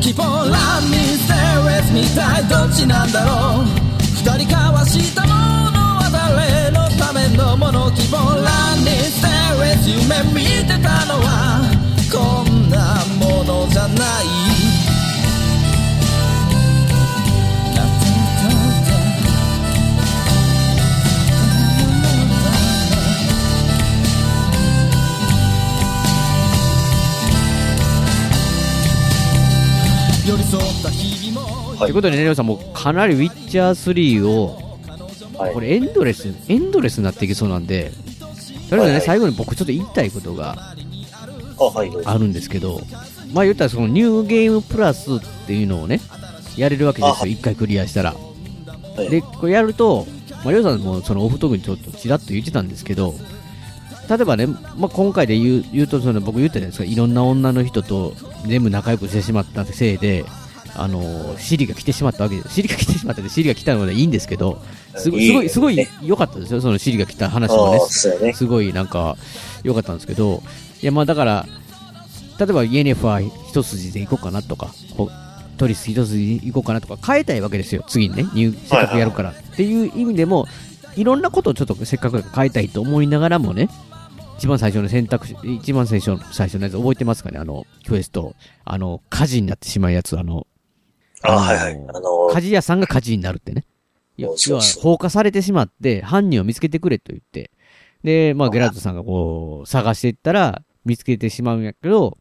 [0.00, 3.66] Keep on running, stay with me 一体どっちなんだろう。
[4.16, 5.85] 二人交わしたもの
[7.36, 11.60] のためのもの Keep on running, stay with you 夢見てたのは
[12.10, 13.96] こんなものじゃない。
[30.26, 31.76] 寄り添った日々も。
[31.76, 34.65] ということでね、レオさんもうかなりウィッチャー3を、
[35.36, 37.92] これエンドレス、エンドレスになっていきそうなんで、
[38.70, 39.00] とりあえずね、はいはい。
[39.02, 40.74] 最後に僕ちょっと言いたいことが
[42.04, 42.80] あ、るんですけど、
[43.32, 46.00] まあ言ったらそのニューゲームプラスっていうのをね、
[46.56, 48.14] やれるわけですよ、一回クリアしたら。
[49.10, 50.06] で、これやると、
[50.44, 53.14] まあ、りょうさんもそのオフトークにちょっとちらっと言ってたんですけど、
[54.08, 58.14] 例えばね、まあ、今回で言う言うとその僕言ったじゃないですか、いろんな女の人と
[58.46, 60.24] 全部仲良くしてしまったせいで、
[60.78, 62.54] あのシリが来てしまったわけです。
[62.54, 64.62] シリが来てしまったで、シリが来たのでいいんですけど、
[64.96, 67.72] すごい、すごい、すごい良かったですよ、そのシリが来た話も
[68.22, 68.32] ね。
[68.32, 69.16] すごいなんか
[69.62, 70.42] 良かったんですけど、
[70.82, 71.46] いやまあだから、
[72.38, 75.10] 例えばイエネファー一筋で行こうかなとか、ほ
[75.56, 79.30] トリス一筋で行こうかなとか変えたいわけですよ、次にね、ニューせっかくやるから。
[79.30, 80.46] っていう意味でも、
[80.96, 83.70] いろんなことをちょっとせっかく変えたいと思いながらもね、
[84.38, 87.38] 一番最初の選択肢、一番最初最初のやつ覚えてますかね？
[87.38, 88.34] あの、クエスト、
[88.66, 90.46] あの、火事になってしまうやつ、あの、
[91.22, 91.74] あ、はいはい。
[91.88, 93.64] あの、火事屋さんが火事になるってね。
[94.18, 97.50] いや要は放火されてしまって、犯人を見つけてくれと言って。
[98.02, 102.16] で、まあ、ゲラートさんがこう、探していったら、見つけてしまうんやけど、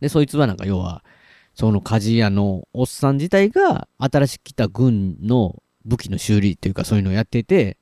[0.00, 1.04] で、そいつはなんか要は、
[1.54, 7.78] その火事屋のおっさん自体が、新しく来た軍の武器の修理っていうかそういうのをやってて、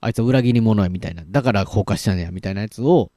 [0.00, 1.22] あいつは裏切り者やみたいな。
[1.26, 3.12] だから放火したんやみたいなやつを、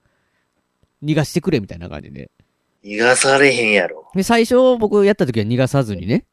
[1.03, 2.32] 逃がしてくれみたいな感じで。
[2.84, 4.10] 逃がされへんやろ。
[4.14, 6.26] で、最初僕やった時は逃がさずにね、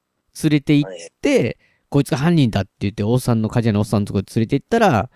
[0.42, 0.90] 連れて行っ
[1.20, 1.58] て、
[1.88, 5.10] こいつが犯人だって言って、おっさんの鍛冶屋のおっさんのとこに連れて行ったら、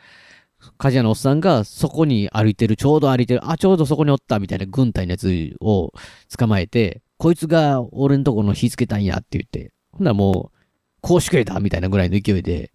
[0.78, 5.93] 鍛冶屋のおっさんがそこに歩いてる、ちょうど歩いてる、あ、ちょうどそこにおったみたいな軍隊のやつを
[6.36, 10.59] 捕まえて、こいつが俺のとこの火つけたんやって言って、ほんならもう、
[11.01, 12.73] 公主刑だみたいなぐらいの勢いで、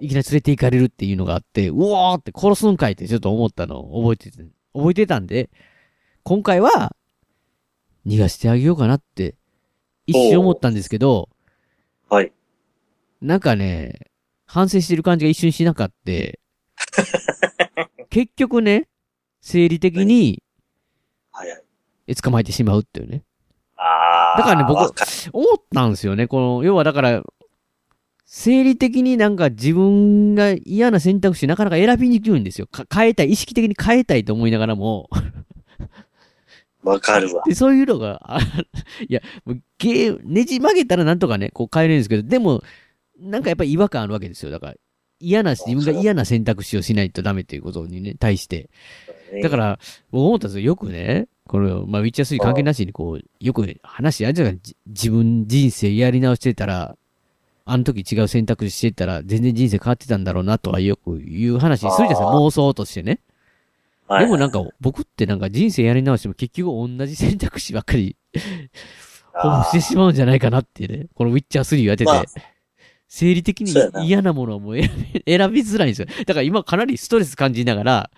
[0.00, 3.80] いきなり連れて行かれるっていうのがあって、うおーって殺すんかいってちょっと思ったの。
[3.80, 4.44] を覚えてて、
[4.74, 5.50] 覚えてたんで、
[6.22, 6.94] 今回は、
[8.06, 9.34] 逃がしてあげようかなって、
[10.06, 11.28] 一瞬思ったんですけど、
[12.08, 12.32] はい。
[13.20, 14.10] なんかね、
[14.46, 16.40] 反省してる感じが一瞬しなかって、
[18.10, 18.88] 結局ね、
[19.40, 20.42] 生理的に、
[21.32, 21.62] はいはい。
[22.06, 23.22] え捕まえてしまうっていうね。
[23.76, 24.38] あー。
[24.38, 24.78] だからね、僕
[25.32, 26.26] 思ったんですよね。
[26.26, 27.22] この、要はだから、
[28.24, 32.66] 生理的になんか自分が嫌な選択肢なかなか選びにくいんですよ。
[32.66, 35.08] か変えたい、意識的に変えたいと思いながらも、
[36.82, 37.42] わかるわ。
[37.46, 38.40] で、そういうのが、あ
[39.08, 42.62] いや、もうゲー、ねじ曲げたらなんとかね、こう変えれるんですけど、でも、
[43.18, 44.50] なんかやっぱり違和感あるわけですよ。
[44.50, 44.74] だから、
[45.20, 48.70] 嫌な、自分が嫌な選択肢をしないとダメっていうことにね、対して。
[49.42, 49.78] だから、
[50.10, 50.66] 僕思ったんですよ。
[50.66, 56.96] よくね、この、まあ、ウィッチャー3関係なしに、こう、よく話あるじゃない自分人生やり直してたら、
[57.64, 62.28] あの時違う選択肢してたら、全然人生変わってたんだろうなとはよく言う話するじゃないですか。
[62.28, 63.20] 妄想としてね。
[64.08, 68.16] はいでもなんか、僕ってなんか人生やり直しても結局同じ選択肢ばっかり、
[69.32, 71.06] ほぼしてしまうんじゃないかなってね。
[71.14, 72.10] このウィッチャー3をやってて。
[72.10, 72.24] まあ
[73.08, 73.72] 生理的に
[74.04, 74.86] 嫌なものはもう 選
[75.50, 76.06] びづらいんですよ。
[76.26, 78.10] だから今かなりストレス感じながら、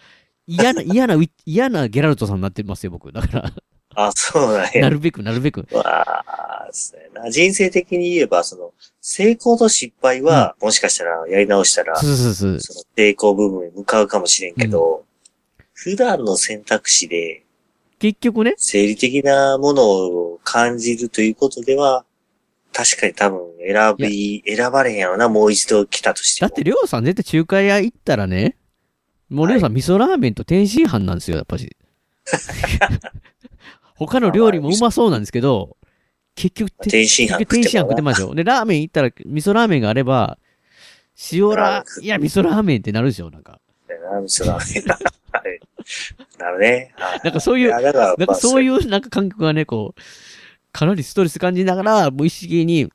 [0.47, 3.13] 嫌な、 嫌な嫌なゲラルトさんになってますよ、僕。
[3.13, 3.53] だから、
[3.95, 4.83] あ、そうなんや。
[4.83, 5.67] なるべく、なるべく。
[5.73, 7.31] わあ、そうやな。
[7.31, 12.61] 人生的に言えば、その、成功と失敗は、もしかしたらやり直したら、そうそうそう。
[12.61, 15.05] その成功部分に向かうかもしれんけど、
[15.83, 17.43] 普段の選択肢で、
[17.99, 22.05] 結局ね、生理的なものを感じるということでは、
[22.71, 26.51] 確かに多分選び、選ばれへんやろな、もう一度来たとしても。
[26.51, 28.59] だって、りょうさん絶対中華屋行ったらね、
[29.31, 31.75] もうりょうさん味噌ラーメンと天津飯なんですよ、やっぱし。
[33.97, 35.79] 他の料理もうまそうなんですけど、
[36.35, 38.35] 結局、て天津飯結局天津飯食ってましょ。
[38.35, 40.37] で、ラーメン行ったら、味噌ラーメンがあれば、
[41.33, 43.61] 塩ラー、いや、味噌ラーメンってなるでしょ、なんか。
[44.11, 44.85] な、味噌ラーメン
[46.39, 46.93] なるね。
[46.97, 50.01] はいなんかそういう、やだからなんかそういうなんか感覚がね、こう、
[50.73, 52.91] かなりストレス感じながら、無意識に、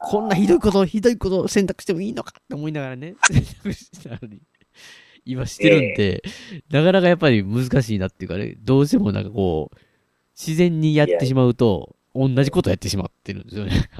[0.00, 4.40] こんなひどいこと、ひどいことを選択してもいいのかって思いながらね、選択したのに、
[5.24, 6.22] 今してるんで、
[6.70, 9.76] なかなかやっぱり難しいなっていうかね、どうしてもなんかこう、
[10.38, 13.90] 自然にやってしまうと、同じことやってしまってるんですよね。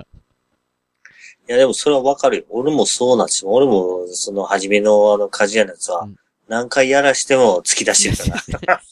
[1.48, 2.44] いや、でもそれはわかるよ。
[2.48, 3.51] 俺もそうなんですよ。
[3.51, 6.09] 俺も、その、初めのあの、鍛冶屋のやつは、
[6.51, 8.82] 何回やらしても突き出してるから。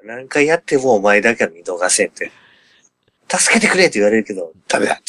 [0.02, 2.32] 何回やってもお前だけは見逃せんって。
[3.30, 5.02] 助けてくれって言われるけど、ダメだって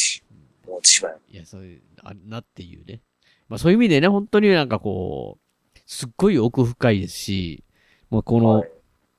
[0.68, 1.22] 思ってしまう。
[1.30, 3.00] いや、そういう、あなっていうね。
[3.48, 5.38] まあそういう意味でね、本当になんかこ
[5.74, 7.64] う、すっごい奥深いですし、
[8.10, 8.66] もうこの、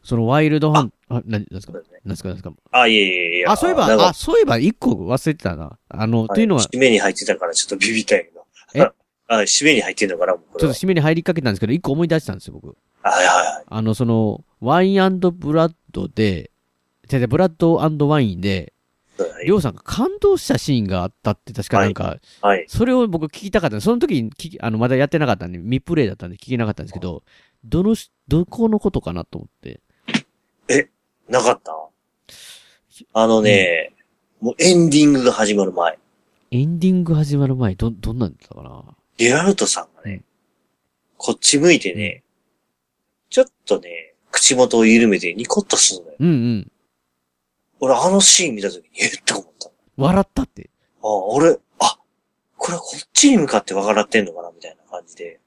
[0.04, 1.72] そのワイルドハン、あ、な、なんですか？
[1.72, 2.28] なんですか？
[2.28, 2.52] なんですか？
[2.72, 3.46] あ、いえいえいえ。
[3.46, 5.78] あ、そういえば、あ、そういえば一個忘れてたな。
[5.88, 8.46] あの、っていうのは、ち締めに入ってたからちょっとビビったんやけど。
[8.74, 8.86] え？
[9.38, 10.68] あ、締めに入ってんのかなもうこれは。
[10.68, 12.76] ょっと締めに入りかけたんですけど、一個思い出したんですよ、僕。
[13.02, 13.64] はいはいはい。
[13.66, 16.50] あの、その、ワインブラッドで、
[17.08, 18.72] じゃじゃブラッドワインで、
[19.44, 22.64] りょうさんが感動したシーンがあったって、確かなんか、はい。
[22.68, 23.80] それを僕聞きたかった。
[23.80, 27.22] その時に聞き、あの、まだやってなかったんで、未プレイだったんで聞けなかったんですけど、
[27.64, 29.80] どのし、どこのことかなと思って。
[31.28, 31.72] なかった？
[33.12, 33.92] あのね、
[34.40, 35.98] もうエンディングが始まる前。
[36.50, 38.84] エンディング始まる前、ど、どんなんだったかな？
[39.16, 40.22] ゲラルトさんがね、
[41.16, 42.22] こっち向いてね、
[43.30, 46.16] ちょっとね、口元を緩めてニコッとするのよ。
[46.20, 46.72] うんうん。
[47.80, 49.10] 俺あのシーン見た時に、えっ？
[49.24, 49.70] て思った。
[49.96, 50.70] 笑ったって。
[51.02, 51.98] あ、俺、あ、
[52.56, 55.40] これこっちに向かって笑ってんのかなみたいな感じで。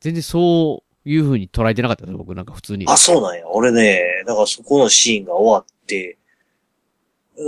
[0.00, 2.86] 全然そういう風に捉えてなかったです僕なんか普通に。
[2.88, 3.46] あ、そうなんや。
[3.50, 6.16] 俺ね、だからそこのシーンが終わって、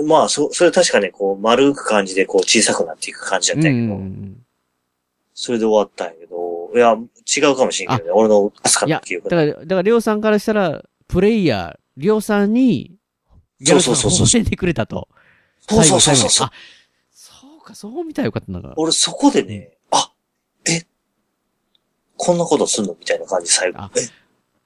[0.06, 4.36] まあ、そ、それ確かね、こう、丸く感じで、こう、小さくなっていく感じだったんやけど、
[5.34, 6.96] それで終わったんやけど、いや、
[7.36, 12.96] 違うかもしれんけどね、俺のかすかいや、な記憶だから、だから、りょうさんからしたら、プレイヤー、りょうさんに、
[13.64, 15.08] そうそうそうそう教えてくれたと。
[15.68, 16.52] そうそうそうそうあ、
[17.12, 18.74] そうか、そう見たらよかったな。
[18.76, 20.12] 俺そこでね、あ、
[20.68, 20.82] え、
[22.16, 23.78] こんなことすんのみたいな感じ、最後。
[23.96, 24.00] え、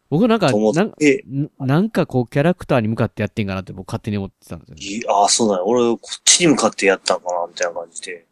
[0.09, 1.25] 僕なんか、なんて
[1.59, 5.65] なんかこう、キャラクターに向かってやってんかなって僕勝手に思ってたんですよああ、そうなんや。
[5.65, 8.26] 俺、こっちに向かってやったんかなみたいな感じで。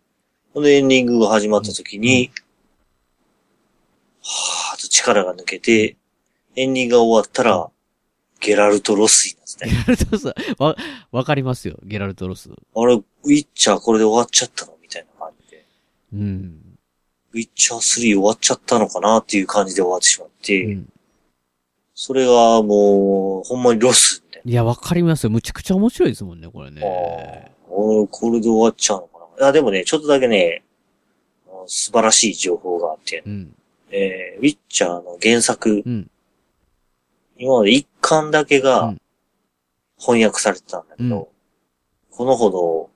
[0.55, 2.31] ほんで、エンディングが始まった時に、
[4.23, 5.97] はーっと力が抜けて、
[6.55, 7.69] エンディングが終わったら、
[8.41, 10.77] ゲラルト・ロスになってゲラルトロス、わ、
[11.11, 12.51] わかりますよ、ゲラルトロス。
[12.51, 14.77] あれ、ウィッチャーこれで終わっちゃったの？
[14.81, 15.67] みたいな感じで。
[16.13, 16.79] うん。
[17.33, 20.79] ウィッチャー3終わっちゃったのかなっていう感じで終わってしまって、
[21.97, 25.31] それがもう、ほんまにロスみたいいや、わかりますよ。
[25.31, 26.81] むちゃくちゃ面白いですもんね、これね。
[26.81, 26.87] な。
[27.71, 29.45] 俺、これで終わっちゃうのかな。
[29.45, 30.65] いや、でもね、ちょっとだけね、
[31.67, 33.55] 素晴らしい情報があって、うん。
[33.91, 36.11] えー、ウィッチャーの原作、うん。
[37.37, 38.95] 今まで一巻だけが
[39.99, 41.29] 翻訳されてたんだけど、
[42.11, 42.91] このほど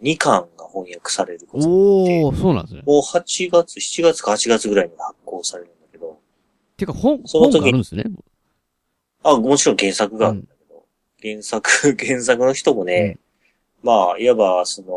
[0.00, 2.82] 二巻が翻訳されることおー、そうなんですね。
[2.84, 6.18] もう8月、7月か8月ぐらいに発行されるんだけど、
[6.76, 8.04] てか、本、本その時があるんですね。
[9.22, 10.84] あ、もちろん原作があるんだけど、
[11.22, 13.18] 原作、 原作の人もね、
[13.82, 14.88] まあ、いわば、その、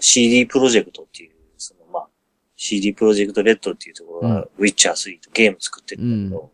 [0.00, 2.08] CD プロジェクトっていう、その、まあ、
[2.56, 6.50] CD プロジェクトレッドっていうところが、うんウィッチャー3とゲーム作ってるんだけど、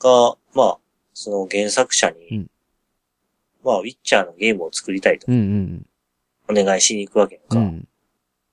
[0.00, 0.78] が、まあ、
[1.12, 2.48] その原作者に、
[3.64, 5.86] まあ、ウィッチャーのゲームを作りたいとうんうん
[6.50, 7.58] お願いしに行くわけやんか。
[7.58, 7.88] うん。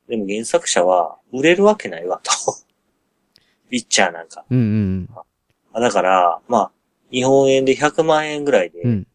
[0.07, 2.31] でも原作者は、売れるわけないわ、と。
[3.71, 4.45] ウィッチャーなんか。
[4.49, 5.09] うんうん
[5.73, 6.71] あだから、まあ、
[7.11, 8.89] 日本円で100万円ぐらいで、うん。
[8.91, 9.07] うん。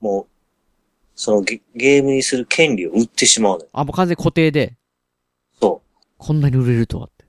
[0.00, 0.26] もう、
[1.18, 3.70] そのゲゲームにする権利を売ってしまうのよ。
[3.72, 4.76] あ、もう完全に固定で。
[5.60, 6.04] そう。
[6.16, 7.24] こんなに売れるとはって。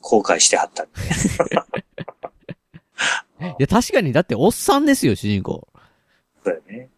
[0.00, 0.82] 後悔してはった。
[3.46, 5.68] いや、確かに、だって、おっさんですよ、主人公。
[6.44, 6.88] そうだよね。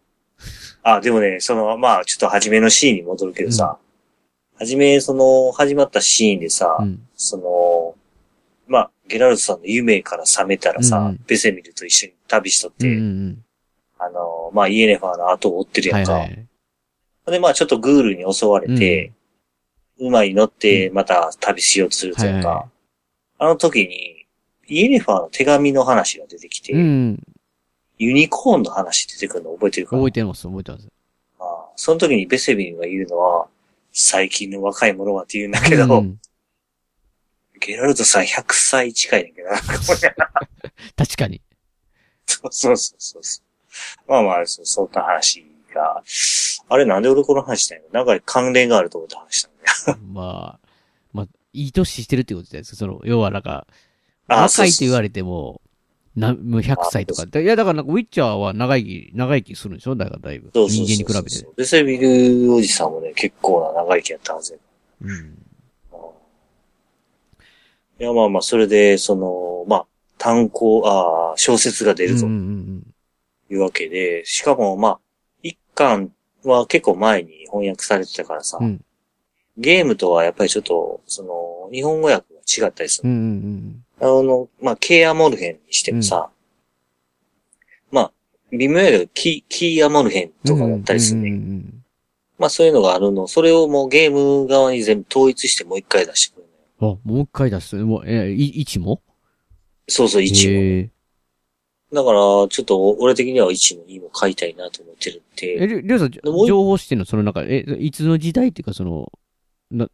[0.83, 3.77] あ、でもね、その、まあ、ちょっと初めのシーンに戻るけどさ、
[4.55, 6.79] 初め、その、始まったシーンでさ、
[7.17, 7.95] その、
[8.67, 13.45] まあ、ゲラルトさんの夢から覚めたらさ、うんベセミルと一緒に旅しとって、うんうん
[13.99, 15.97] あの、まあ、イエネファーの後を追ってるうん。
[15.99, 16.13] やんか。
[16.13, 16.47] はいはい。
[17.31, 19.13] で、まあ、ちょっとグールに襲われて、
[19.99, 22.69] 馬に乗って、また旅しようとするというか、はいは
[23.41, 24.27] あの時に、
[24.67, 27.23] イエネファーの手紙の話が出てきて、うん。
[27.99, 30.03] ユニコーンの話出てくるの覚えてるかな？
[30.03, 30.89] 覚えてます、覚えてます。
[31.77, 33.47] その時にベセビンが言うのは、
[33.93, 36.19] 最近の若い者はって言うんだけど、うん
[37.61, 39.59] ゲラルトさん100歳近いねんけどな、
[40.97, 41.43] 確かに。
[42.25, 43.48] そうそうそうそう。
[44.07, 45.45] まあまあ、そそんな話
[45.75, 46.03] が、
[46.69, 48.05] あれなんで俺この話したんやろ？
[48.05, 49.53] なんか関連があると思って話したん
[49.87, 49.99] だよ。
[50.13, 50.69] まあ、
[51.13, 52.77] まあ、いい年してるってことじゃないですか。
[52.77, 53.67] その、要はなんか、
[54.29, 55.61] あ若いって言われても、
[56.17, 57.25] な、もう100歳とか。
[57.41, 59.95] いや、だからなんか、ウィッチャーは長生き、長生きするんでしょ？
[59.97, 60.51] だからだいぶ。
[60.53, 61.47] 人間に比べて。
[61.57, 64.59] ベセビルおじさんもね、結構な長生きやったはずや。
[65.03, 65.39] うん。
[68.01, 69.87] いや、まあまあ、それで、その、まあ、
[70.19, 72.88] 単行、ああ、小説が出るとうんうん
[73.51, 75.01] いうわけで、しかも、まあ、
[75.43, 76.13] 一巻
[76.45, 78.85] は結構前に翻訳されてたからさ、うん
[79.61, 83.09] ゲームとはやっぱりちょっと、その、日本語訳が違ったりする。
[83.09, 83.17] うん。
[83.17, 86.31] うんうんあの、まあ、ケイアモルヘンにしてもさ、
[87.91, 88.13] まあ、
[88.53, 91.65] 微妙やけど、キキーアモルヘンとかだったりするね。
[92.39, 93.27] まあ、そういうのがあるの。
[93.27, 96.47] それをもうゲーム側に全部統一してもう一回出してくる。
[96.81, 96.89] うん。
[96.93, 97.75] あ、もう一回出す？
[97.75, 99.03] もう、え、い、1も？
[99.89, 100.91] そうそう、1も。
[101.93, 105.47] だから、ちょっと、俺的には1も2も買いたいなと思ってるって。
[105.55, 106.11] え、りょうさん、
[106.47, 107.07] 情報してんの？
[107.07, 109.11] その中、え、いつの時代っていうか、その、
[109.71, 109.89] な、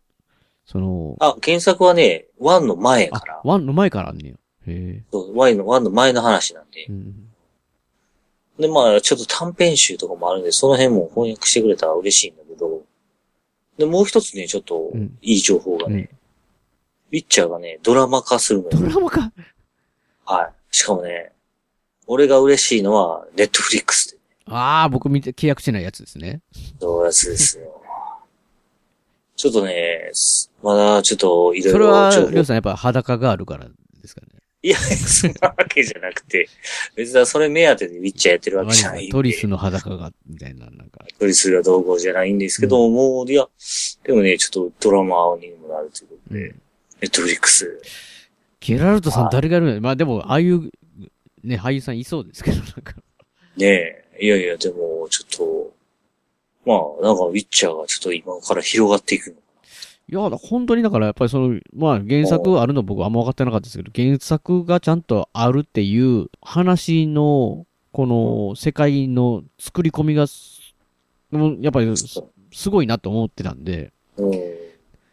[0.66, 3.40] その、あ、原作はね、1の前やから。
[3.44, 4.34] ワンの前からあんねや。
[4.34, 5.04] へえ。
[5.12, 6.86] そう、Y の、1の前の話なんで。
[6.88, 7.28] うん。
[8.58, 12.82] で、まあ、ちょっと短編集とかもあるんで、その辺も翻訳してくれたら嬉しいんだけど、
[13.78, 14.90] で、もう一つね、ちょっと、
[15.22, 16.08] いい情報がね、
[17.12, 18.70] ウィッチャーがね、ドラマ化するのよ。
[18.70, 19.32] ドラマ化？
[20.24, 20.52] はい。
[20.70, 21.32] しかもね、
[22.06, 24.18] 俺が嬉しいのは、ネットフリックスで。
[24.46, 26.40] ああ、僕見て、契約してないやつですね。
[26.80, 27.82] そうやつですよ。
[29.36, 33.72] ちょっとね、すまだちょっといろいそれは、りょうさんやっぱ裸があるからで
[34.06, 34.28] すかね。
[34.62, 36.48] いや、そんなわけじゃなくて、
[36.94, 39.12] 別にそれ目当てでウィッチャーやってるわけじゃないんで。
[39.12, 41.04] トリスの裸が、みたいな、なんか。
[41.18, 43.46] トリスが同行じゃないんですけど、もう、いや、
[44.04, 46.54] でもね、ちょっとドラマにもなるということで、ネ
[47.02, 47.82] ットフリックス。
[48.60, 49.80] ゲラルトさん誰がやるの？
[49.82, 50.70] まあでも、ああいう、
[51.44, 52.94] ね、俳優さんいそうですけど、なんか。
[53.56, 55.74] ねえ、いやいや、でも、ちょっと、
[56.66, 59.36] まあ、なんかウィッチャーがちょっと今から広がっていくの。
[60.06, 70.26] いや、本当にだからやっぱりその、まあ原作あるの僕はあんま分かってなかったですけど、原作がちゃんとあるっていう話の、この世界の作り込みが
[71.60, 72.22] やっぱりす
[72.52, 73.92] すごいなと思ってたんで、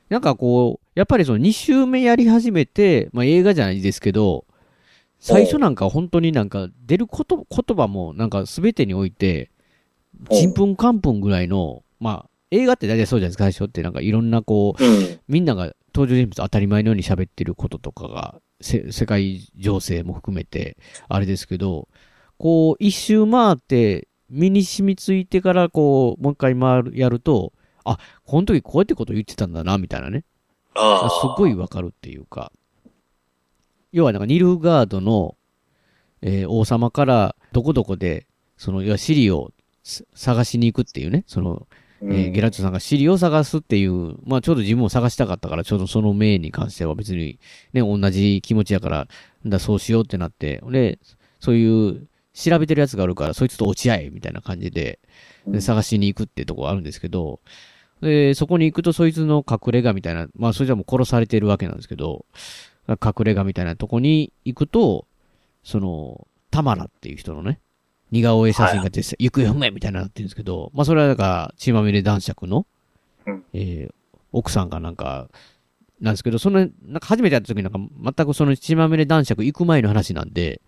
[0.10, 4.46] なんかこう、やっぱりその2週目やり始めて、まあ映画じゃないですけど、
[5.22, 9.52] 最初なんか本当になんか出ること言葉もなんか全てにおいて、
[10.32, 14.84] ちんぷんかんぷんぐらいの、まあ映画って大体そうじゃないですか、最初ってなんかいろんなこう、
[15.30, 20.76] みんなが登場人物当たり前のように喋ってることとかがせ世界情勢も含めて、
[21.08, 21.88] あれですけど、
[22.38, 27.54] こう、一周回って、身に染みついてから、こう、もう一回回る、やると、
[27.84, 30.24] あ、この時こうやってこと言ってたんだな、みたいなね。
[30.74, 31.10] ああ。
[31.10, 32.52] すごいわかるっていうか。
[33.92, 35.36] 要はなんかニルフガードの、
[36.22, 38.28] えー王様からどこどこで、
[38.58, 39.52] その、要はシリを
[39.84, 41.68] す探しに行くっていうね、その、
[42.04, 42.32] えーうん。
[42.34, 47.40] ゲラッチョさんがシリを探すっていう、まあちょうど自分も探したかったから、ちょうどその命に関しては別に
[47.74, 49.08] ね、同じ気持ちやから、
[49.46, 51.00] だそうしようってなって、で、
[51.40, 55.00] そういう調べてるやつがあるから、そいつと落ち合え、みたいな感じで、
[55.48, 57.40] で探しに行くってとこあるんですけど、
[58.02, 62.26] で、そこに行くとそいつの隠れ家みたいな、まあそれじゃもう殺されてるわけなんですけど、
[62.88, 65.06] 隠れ家みたいなとこに行くと、
[65.64, 67.60] その、タマラっていう人のね、
[68.12, 72.66] 似顔絵写真が出て、行方不明みたいになってるんですけど、まあそれはだから、血まみれ男爵の、
[73.54, 73.94] えー
[74.34, 75.28] 奥さんがなんか、
[76.00, 77.80] なんですけど、その、なんか初めてやった時になんか、
[78.16, 80.62] 全くその血まみれ男爵行く前の話なんで、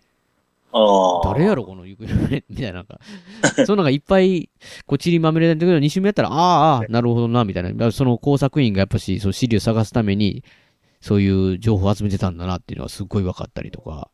[0.71, 1.33] ああ。
[1.33, 2.99] 誰やろこの行方不明みたいな、なんか、
[3.65, 4.49] そのなんかいっぱい、
[4.85, 7.91] こう、ちりまみれだけど、2週目やったら、ああ、なるほどな、みたいな。
[7.91, 10.43] その工作員がやっぱし、その資料を探すために、
[11.03, 14.09] そういう情報を集めてたんだなっていうのはすっごい分かったりとか。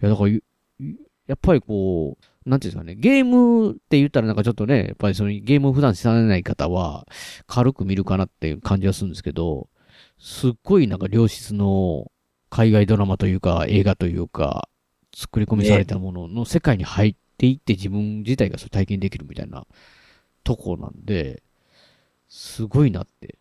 [0.00, 7.06] いや、だから、やっぱりこう、なんていうんですかね、ゲームって言ったらなんかちょっとね、やっぱりそのゲームを普段知らない方は、
[7.46, 9.68] 軽く見るかなっていう感じはするんですけど、
[10.18, 12.10] すっごいなんか良質の
[12.48, 14.70] 海外ドラマというか、映画というか、
[15.14, 19.66] 作り込みされたものの世界に入っていって自分自体がそれ体験できるみたいな
[20.42, 21.42] とこなんで、
[22.28, 23.36] すごいなって。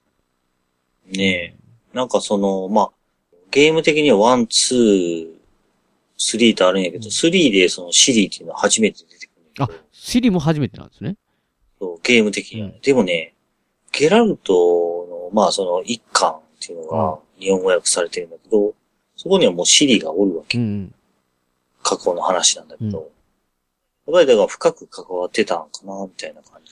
[1.10, 1.63] ねえ。
[1.94, 2.92] なんかその、まあ、
[3.52, 9.64] ゲーム的には one、two、threeとあるんやけど、 threeでそのシリーっていうのは初めて出てくる。
[9.64, 11.18] あ、シリも初めてなんですね。
[11.80, 12.80] そうゲーム的にはね。
[12.82, 13.36] でもね、
[13.92, 18.74] ゲラルトの、まあその一巻っていうのが日本語訳されてるんだけど、
[19.16, 20.58] そこにはもうシリがおるわけ。
[20.58, 20.94] うん。
[21.84, 26.72] 過去の話なんだけど、やっぱりだから深く関わってたんかな、みたいな感じ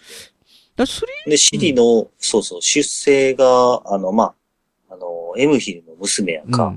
[0.75, 1.31] だスで。
[1.31, 4.35] で、シリの、そうそう、出生が、あの、まあ、あ
[5.01, 6.73] の、エムヒルの娘やんか、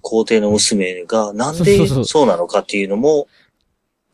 [0.00, 3.28] 皇帝の娘が、なんでそうなのかっていうのも、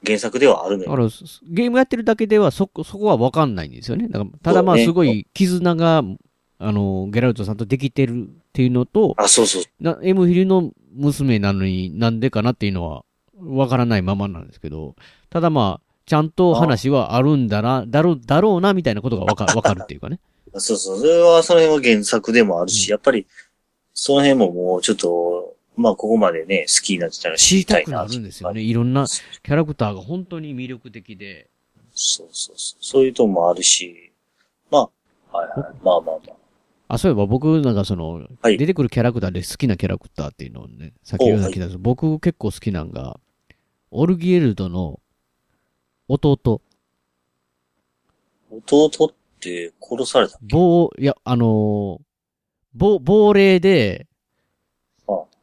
[0.05, 1.11] 原作ではあるのよ。
[1.49, 4.09] ゲームやってるだけではそこ、そこはわかんないんですよね。
[4.09, 6.03] だから、ただまあすごい絆が、
[6.59, 9.63] あの、ゲラルトさんとできてるっていうのと、あ、そうそう。
[9.81, 13.05] な、エムヒルの娘なのになんでかなっていうのは、
[13.39, 14.95] わからないままなんですけど、
[15.29, 20.21] ただまあ、ちゃんと話はあるんだな、だろう、だろうな、みたいなことがわかわかるっていうかね。
[20.61, 20.99] そうそう。
[20.99, 23.27] それは、その辺は原作でもあるし、やっぱり、
[23.93, 28.63] その辺ももうちょっと、まあ、ここまでね、好きになってたら知知りりたいなたくなるんですよね。
[28.63, 31.49] いろんなキャラクターが本当に魅力的で。
[31.95, 32.79] そうそうそう。
[32.81, 34.13] そういうとこもあるし、
[34.71, 34.89] ま
[35.33, 35.75] あ、はいはい。
[35.83, 36.37] まあまあまあ。
[36.89, 41.79] あ、そういえば僕なんかその、出てくるキャラクターで好きなキャラクターっていうのをね、さっき言うような気がする。
[41.79, 43.19] 僕結構好きなんが、
[43.91, 45.01] オルギエルドの
[46.09, 46.61] 弟。
[48.51, 49.15] 弟？
[49.37, 52.07] って殺された亡、いや、あのー
[52.75, 54.07] 亡、亡霊で、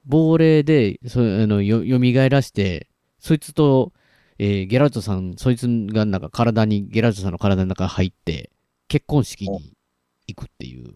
[0.05, 2.87] 亡霊で、そう、あの、よ、蘇らして、
[3.19, 3.93] そいつと、
[4.37, 8.51] えーゲラルトさん、そいつがなんか体に、ゲラルトさんの体の中に入って、
[8.87, 9.73] 結婚式に
[10.27, 10.83] 行くっていう。
[10.83, 10.95] めっ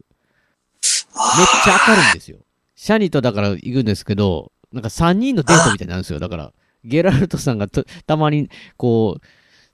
[1.64, 2.40] ちゃ明るいんですよ。
[2.76, 6.20] シャニとだから行くんですけど、なんか3人のデートみたいになるんですよ。
[6.20, 6.54] だから、
[6.84, 9.22] ゲラルトさんがとたまに、こう、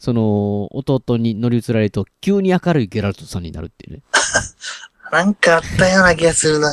[0.04, 4.04] その、弟に乗り移られると、急に明るいゲラルトさんになるっていうね。
[5.14, 6.70] なんかあったような気がするな。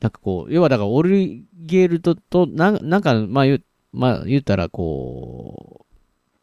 [0.00, 5.94] なんかこう、要はだから、オルゲールドと、なんなんか、まあ言う、まあ言ったら、こう、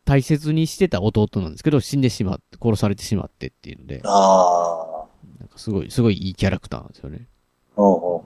[0.05, 5.07] 大切にしてた弟なんですけど、死んでしまって、殺されてしまってっていうので、あ
[5.41, 7.27] なんかすごい、すごいいいキャラクターなんですよね。
[7.75, 7.81] あ。
[7.81, 8.21] うんう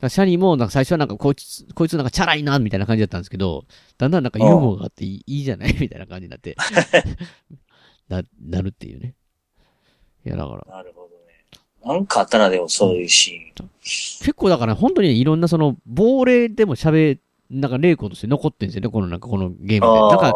[0.00, 3.64] シャニも、なんか最初はなんかこいつ、こいつなんかチャラいな、みたいな感じだったんですけど、
[3.96, 6.54] だんだんなんかユーモアがあっていいじゃないみたいな感じになって、
[8.08, 9.14] な、なるっていうね。
[10.26, 10.76] いや、だから。
[10.76, 11.16] なるほどね。
[11.84, 13.70] なんかあったな、でもそういうシーン。
[13.80, 17.18] 結構だから本当にいろんなその、亡霊でも喋、
[17.48, 20.00] なんか霊魂として残ってるんですよね、このなんかこのゲームで。
[20.00, 20.34] なんか、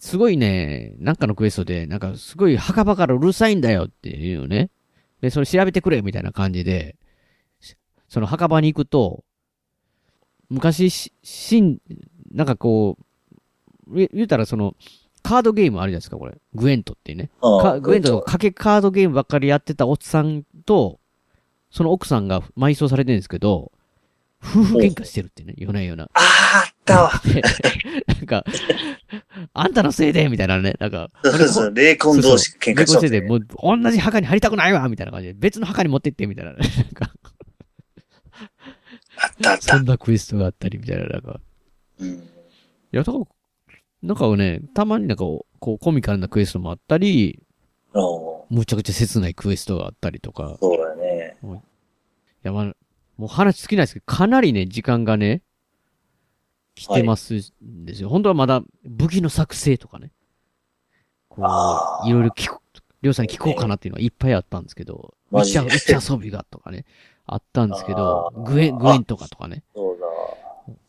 [0.00, 4.70] すごいね、なんかのクエストで、なんかすごい墓場からうるさいんだよっていうのね。
[5.20, 7.03] で、それ調べてくれみたいな感じで、し
[8.14, 9.24] その墓場に行くと、
[10.48, 11.78] 昔し、しん、
[12.30, 12.96] なんかこ
[13.88, 14.76] う、言言うたらその、
[15.24, 16.38] カードゲームあるじゃないですか、これ。
[16.54, 17.30] グエントっていうね。
[17.40, 21.00] ああかグエントの賭けカードゲームばっかりやってたおっさんと、
[21.72, 23.72] その奥さんが埋葬されてるんですけど、
[24.40, 26.04] 夫婦喧嘩してるってね、夜な夜な。
[26.14, 27.12] ああったわ。
[28.06, 28.44] なんか、
[29.54, 31.10] あんたのせいでみたいなね、なんか。
[31.24, 36.58] そうそう霊魂同士喧嘩してそうそう霊魂せいで、もう同じ墓に入りたくないわみたいな感じで、別の墓に持ってってみたいなね。
[36.76, 37.10] なんか
[39.18, 39.76] あったあった。
[39.76, 41.40] そんなクエストがあったりみたいな、なんか。
[41.98, 42.08] うん。
[42.08, 42.20] い
[42.92, 43.24] や、だから、
[44.02, 47.42] なんかね、たまになんかこう、コミカルなクエストもあったり、
[47.94, 50.56] おむちゃくちゃ切ないクエストがあったりとか。
[50.60, 51.36] そうだよね。
[51.42, 51.46] い
[52.42, 52.64] や、まあ、
[53.16, 55.42] もう話尽きないですけど、かなりね、時間がね、
[56.74, 58.08] 来てますんですよ。
[58.08, 60.10] 本当はまだ武器の作成とかね。
[61.28, 62.60] こう、いろいろ聞く、
[63.02, 66.84] りょうさんに聞こうかなっていうのはいっぱいあったんですけど、うちマジでうち遊びがとかね、
[67.26, 69.62] あったんですけど、グエン、グエンとかとかね。
[69.74, 70.06] そうだ。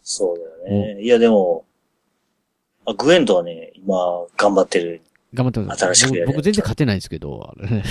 [0.03, 0.37] そう
[0.67, 1.01] だよね。
[1.01, 1.65] いや、でも、
[2.85, 3.95] あグエントはね、今、
[4.37, 5.01] 頑張ってる。
[5.33, 5.85] 頑張ってます。
[5.85, 7.83] 新しくやる僕僕全然勝てないんですけど、あれね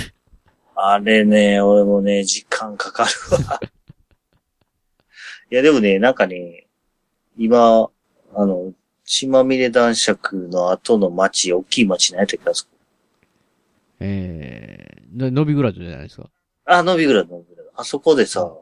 [0.77, 3.11] あれね、俺もね、時間かかる
[3.49, 3.61] わ。
[5.51, 6.67] いや、でもね、なんかね、
[7.37, 7.91] 今、
[8.35, 8.73] あの、
[9.05, 12.71] 血まみれ男爵の後の町、大きい町何やったっけあそこ
[14.01, 16.29] えー、のノビグラドじゃないですか。
[16.65, 17.54] あ、ノビグラド、ノビグラド。
[17.77, 18.53] あそこでさ、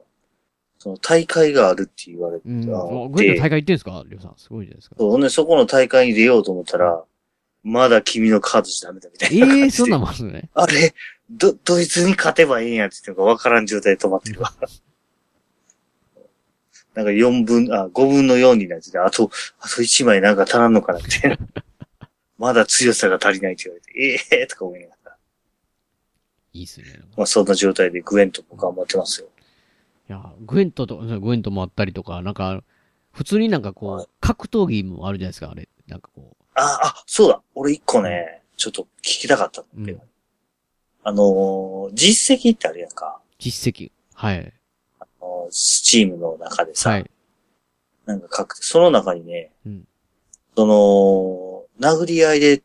[0.79, 3.13] その大会があるって言われて、うん。
[3.13, 4.03] グエント大会行ってんすか？
[4.07, 4.35] りょうさん。
[4.37, 4.97] すごいじゃないですか。
[4.99, 7.05] そうほんで、そこの大会に出ようと思ったら、
[7.63, 9.67] まだ君のカードじゃダメだみたえいな感じで。
[9.67, 10.51] えー、そんなんもあるのね。
[10.55, 10.95] あれ、
[11.31, 14.53] ど、ドイツに勝てばいいんやって言ってのが分からん状態で止まってるわ。
[16.95, 19.31] なんか4分、あ、5分の4になってて、あと、
[19.61, 21.39] あと1枚なんか足らんのかなみたいな。
[22.39, 23.93] まだ強さが足りないって言われて、
[24.33, 25.02] ええー、とか思いながら。
[26.53, 26.87] いいっすね。
[27.17, 29.29] まあそんな状態でグエントも頑張ってますよ。
[30.09, 32.63] いや、グエントと、グエントもあったりとか、なんか、
[33.13, 35.69] 普通になんかこう、格闘技もあるじゃないですか、あれ。
[35.87, 37.43] なんかこあ、あ、そうだ。
[37.55, 40.01] 俺一個ね、ちょっと聞きたかったんだけど。
[41.05, 43.21] あのー実績ってあるやんか。
[43.21, 43.91] う、実績。
[44.15, 44.53] はい。
[45.01, 47.11] あのースチームの中でさ、はい。
[48.07, 49.85] なんか書く、その中にね、うん
[50.57, 52.63] その、殴り合いで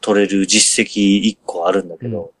[0.00, 2.32] 取れる実績一個あるんだけど、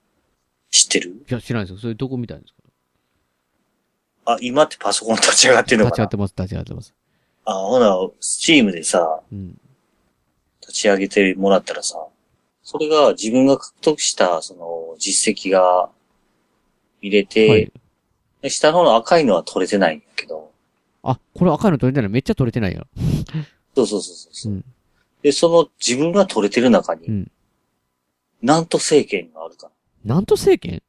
[0.70, 1.10] 知ってる？
[1.28, 1.80] いや、知らないですよ。
[1.80, 4.32] それどこ見たんですか？
[4.32, 5.90] あ、今ってパソコン立ち上がってんのかな？
[5.90, 6.94] 立ち上がってます、立ち上がってます。
[7.44, 9.58] あ、ほな、スチームでさ、うん。
[10.60, 12.06] 立ち上げてもらったらさ、
[12.62, 15.90] それが自分が獲得した、その、実績が
[17.00, 17.72] 見れて、はい
[18.42, 20.50] で下の方の赤いのは取れてないんやけど、
[21.02, 22.86] あ、これ赤いの取れてないめっちゃ取れてないよ。
[23.76, 24.52] そうそうそうそう。
[24.54, 24.64] うん。
[25.20, 27.30] で、その自分が取れてる中に、うん。
[28.40, 29.72] なんと政権があるかな。
[30.04, 30.82] なんと政権？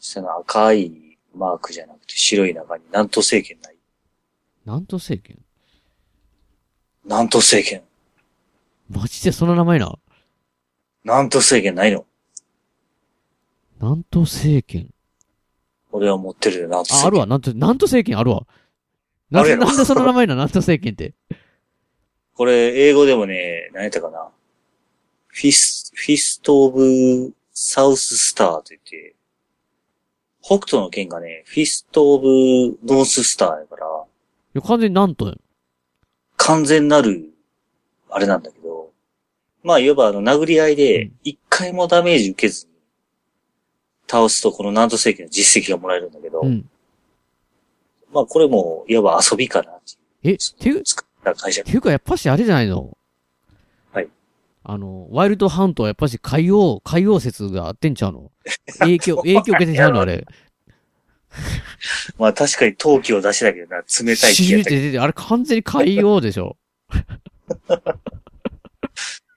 [0.00, 3.76] 下の赤いマークじゃなくて白い中になんと政権ない？
[4.64, 5.38] なんと政権？
[7.06, 7.82] なんと政権？
[8.88, 9.94] マジでその名前な？
[11.04, 12.06] なんと政権ないの？
[13.80, 14.88] なんと政権？
[15.90, 17.26] 俺は持ってるよ、南斗あ、あるわ。
[17.26, 18.18] 南斗、南斗聖拳？
[18.18, 18.46] あるわ。
[19.30, 21.14] なあるやろなんでその名前な、南斗聖拳って？
[22.34, 24.30] これ、英語でもね、何やったかな？
[25.26, 27.34] フィス、 Fist of
[27.64, 29.14] South Star と言って、
[30.42, 32.26] 北斗の拳がね、 Fist of
[32.84, 35.40] North Star やから、いや、完全に南斗やん。
[36.36, 37.30] 完全なる、
[38.10, 38.90] あれなんだけど、
[39.62, 42.72] まあ、いわばあの、殴り合いで、一回もダメージ受けずに、
[44.10, 46.68] 倒すとこの南都政権の実績がもらえるんだけど、うん。
[48.12, 49.80] まあ、これも、いわば遊びかなっ
[50.22, 50.34] ていう。
[50.34, 52.96] え、ていう、作った会社ていうかやっぱしあれじゃないのはい。
[54.64, 58.30] あの、ワイルドハントはやっぱし海洋、海洋説があってんちゃうの？
[58.78, 60.26] 影響、影響受けてんちゃうのあれ？
[62.18, 63.84] まあ、確かに陶器を出しだけどな、冷
[64.16, 66.56] たい気シューやったけどって出て、あれ完全に海洋でしょ。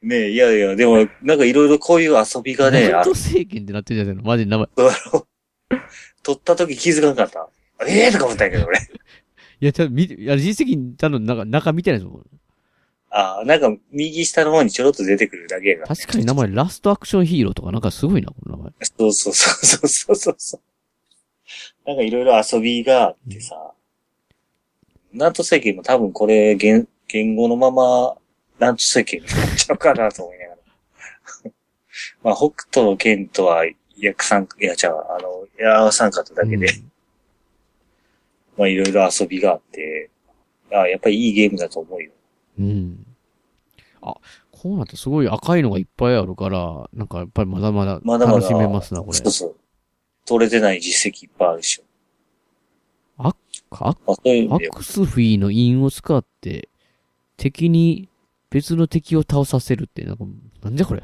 [0.04, 4.68] ねえ、いやいや、でも、なんかいろいろこういう遊びがね、あるなんと政権ってなってるじゃないのマジで名前。
[6.22, 7.50] 取った時気づかなかった。
[7.88, 8.78] ええー、とか思ったんやけど、俺。
[9.62, 12.26] いや、ちょっと見て、いや、実績、ちゃんと中、中見てないですもん。
[13.18, 15.96] ああ、なんか右下の方にちょろっと出てくるだけやから。
[15.96, 18.74] 確かに名前、ラストアクションヒーローとかなんかすごいな、この名前。
[18.82, 21.88] そうそうそうそうそうそう。
[21.88, 23.72] なんかいろいろ遊びがあってさ、
[25.14, 28.16] なんと世間も多分これ言、言語のまま、
[28.60, 31.52] なんと世間になっちゃうかなと思いながら。
[32.22, 33.66] まあ、北斗の剣とは、
[33.96, 36.68] 役参加、いや、じゃあ、あの、矢参加だけで、
[38.58, 40.10] まあ、いろいろ遊びがあって、
[40.70, 42.12] あやっぱりいいゲームだと思うよ。
[42.60, 43.06] うん。
[44.02, 44.16] あ、
[44.52, 48.40] こうなってすごい赤いのがいっぱいあるから、なんかやっぱりまだまだまだまだ。
[48.40, 49.14] 楽しめますな、これ。
[49.14, 49.56] そうそう。
[50.26, 51.84] 取れてない実績いっぱいあるでしょ。
[53.18, 53.30] ア
[53.72, 56.70] アあそういう意味でアクスフィーの印を使って、
[57.38, 58.10] 敵に
[58.50, 60.26] 別の敵を倒させるって、なんか、
[60.62, 61.04] なんじゃこれ？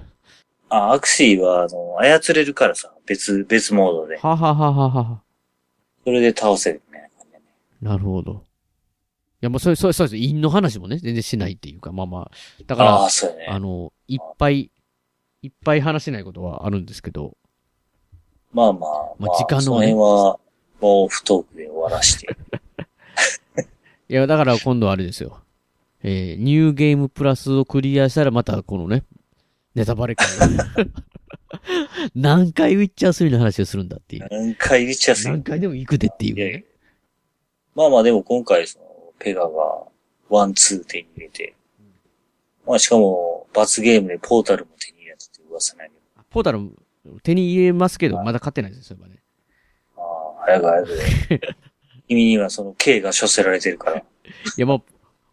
[0.70, 4.18] あ、アクシーは、あの、操れるからさ、別、別モードで。
[4.18, 5.22] ははははは。
[6.04, 7.10] それで倒せるね。
[7.82, 8.44] なるほど。
[9.42, 10.18] いや、まあ、そう、そう、そうです。
[10.18, 12.32] 印の話もね、全然しないっていうか、まあまあ。
[12.68, 14.72] だから、あねあの、いっぱい、
[15.42, 17.36] いっぱい話せないことはあるんですけど、
[18.54, 20.40] まあまあ、まあ時間のそのね辺は、
[20.80, 22.28] もう、不トークで終わらして。
[24.10, 25.42] いや、だから今度はあれですよ。
[26.04, 29.04] えー、 New Game Plus をクリアしたらまたこのね、
[29.74, 30.28] ネタバレ会。
[32.16, 34.28] 何回ウィッチャー3の話をするんだっていう。
[34.30, 36.66] 何回ウィッチャー3何回でも行くでっていう、ね。
[37.76, 38.91] まあまあでも今回その、
[39.22, 39.50] ペガが
[40.30, 41.54] one、two手に入れて、
[42.66, 45.92] まあしかも罰ゲームでポータルも手に入れたって噂ない
[46.30, 46.60] ポータル
[47.24, 49.22] 手に入れますけど、まだ買ってないですよ、そういえばね。
[49.98, 51.58] ああ、早く早く。
[52.08, 53.98] 君にはその K が処せられてるから。
[54.00, 54.04] い
[54.58, 54.82] や、まあ、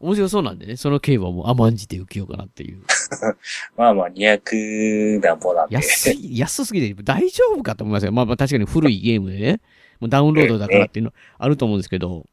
[0.01, 2.83] 面白そうなんでね、その K はもう甘んじて受けようかなっていう。
[3.77, 5.75] まあまあ、200何歩なんで。
[5.75, 8.13] 安い、安すぎて大丈夫かと思いますよ。
[8.13, 9.61] まあまあ確かに古いゲームでね、
[10.01, 12.27] もうダウンロードだからっていうのあると思うんですけど、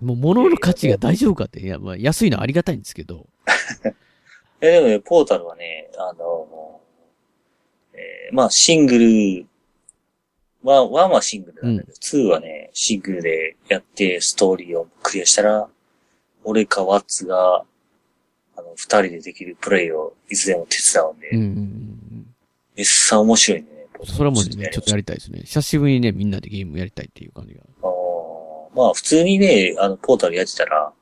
[0.00, 3.26] もう物の価値が大丈夫かって、いや、まあ安いのはありがたいんですけど。
[4.60, 6.80] え、でもね、ポータルはね、あの、
[7.92, 9.46] えーまあシングル、
[10.62, 15.68] one、oneはシングルなんだけど、 twoはね、シングルでやってストーリーをクリアしたら、
[16.44, 17.64] 俺かワッツが、
[18.56, 22.34] あの、二人でできるプレイをいつでも手伝うんで、うんうんうん。
[22.76, 23.68] めっさ面白いね。
[24.04, 25.40] それはもうね、ちょっとやりたいですね。
[25.40, 27.62] 久しぶりにね、みんなでゲームやりたいっていう感じが。
[28.78, 30.92] まあ普通にね、あの、ポータルやってたら、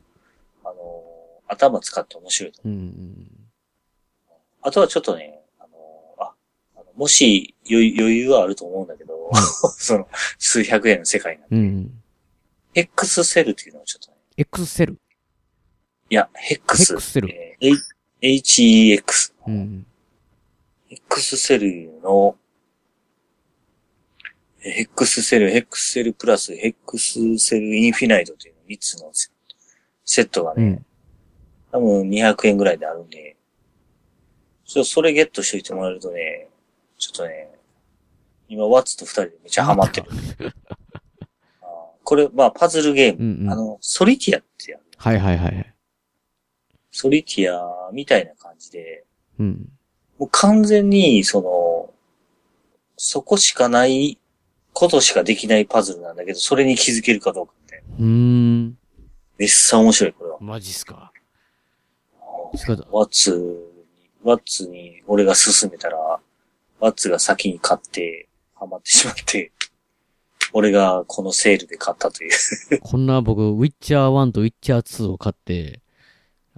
[0.65, 1.05] あの、
[1.47, 2.77] 頭使って面白いと思う。
[2.77, 3.31] うん
[4.63, 5.69] あとはちょっとね、あの、
[6.19, 6.33] あ、
[6.75, 9.31] あのもし余裕余裕はあると思うんだけど、
[9.79, 10.09] その、
[10.39, 11.63] 数百円の世界なんで、うん。
[11.63, 12.03] うん。
[12.75, 14.99] X セルっていうのをちょっとね、X セル。
[16.11, 16.95] いや、ヘックス。
[16.95, 17.77] X セルえー
[18.23, 19.35] HEX。
[19.47, 19.87] うん。
[20.91, 22.46] X セルの、えー
[24.71, 29.31] Hexcells、Hexcells Plus、Hexcells Infinite という3つのセ
[30.05, 30.87] セットがね、うん。
[31.73, 33.37] 多分200円ぐらいであるんで、
[34.65, 36.49] ちょっとそれゲットしといてもらえるとね、
[36.99, 37.51] ちょっとね、
[38.49, 40.09] 今ワッツと二人でめっちゃハマってる。
[40.11, 40.53] あー
[42.05, 43.25] これ、まあパズルゲーム。
[43.25, 44.85] うんうんあの、ソリティアってやる。
[44.97, 45.75] はいはいはい。
[46.91, 49.05] ソリティアみたいな感じで、
[49.39, 49.69] うん。
[50.19, 51.93] もう完全に、その、
[52.97, 54.19] そこしかない
[54.79, 57.87] ことしかできないパズルなんだけど、それに気づけるかどうかみたいな。
[57.99, 58.79] うーん。
[59.39, 60.37] めっさ面白い、これは。
[60.39, 61.11] マジっすか？
[62.91, 63.57] ワッツに、
[64.23, 65.97] ワッツに俺が進めたら、
[66.79, 69.51] ワッツが先に買って、ハマってしまって、
[70.53, 72.33] 俺がこのセールで買ったという。
[72.81, 75.81] こんな僕、ウィッチャー1とウィッチャー2を買って、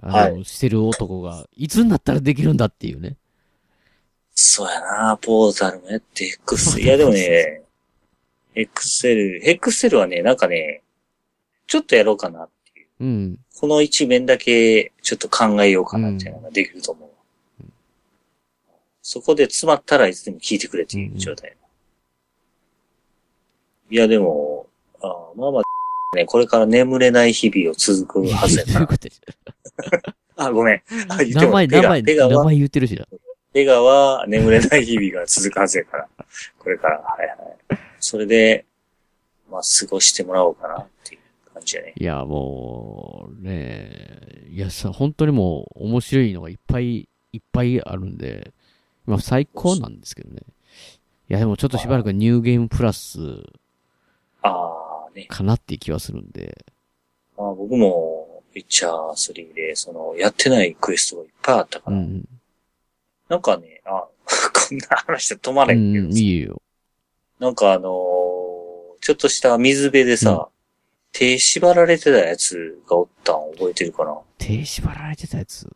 [0.01, 3.15] あの、はしてる男が、いつになったらできるんだっていうね。
[4.35, 7.63] そうやなポータルもやって X、いやでもね、
[8.59, 10.81] Excel、Excel はね、なんかね、
[11.67, 12.49] ちょっとやろうかな。
[12.99, 13.39] うん。
[13.59, 17.09] この一面だけちょっと考えようかなみたいなのができると思う。
[19.01, 21.55] そこで詰まったらいつでも聞いてくれっていう状態。
[23.89, 24.67] いやでも、
[25.01, 28.87] あまあまあ、ね、これから眠れない日々を続くはずやから。
[30.45, 30.81] あ、ごめん。
[31.07, 33.07] あ、言っても名前、名前、名前言ってるしな。
[33.51, 36.07] ペガは眠れない日々が続くはずやから。
[36.59, 36.99] これから。
[36.99, 37.27] はい
[37.71, 37.88] はい。
[38.09, 38.65] それで、
[39.51, 41.93] まあ、過ごしてもらおうかなっていう感じやね。
[41.95, 48.51] いや、もう、ねいやさ、本当にもう、面白いのがいっぱいいっぱいあるんで、
[49.05, 50.41] まあ最高なんですけどね。
[51.29, 53.19] いや、でもちょっとしばらくニューゲームプラス
[54.41, 55.25] ああ、ね。
[55.25, 56.65] かなっていう気はするんで。
[57.37, 62.27] まあ僕も、ピッチャー3で、その、やってないクエストがいっぱいあったから、うん。
[63.27, 66.59] なんかね、あ、 こんな話で止まうれんけどん、いいよ。
[67.39, 68.19] なんかあのー
[69.01, 70.49] ちょっとした水辺でさ、
[71.13, 74.19] 手縛られてたやつがおったん覚えてるかな？
[74.37, 75.69] 手縛られてたやつ？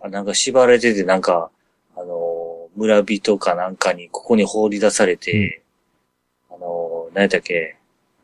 [0.00, 1.50] あなんか縛られてて、なんか、
[1.94, 5.62] あのー村人かなんかにここに放り出されて、
[6.50, 7.76] あのー何やったっけ、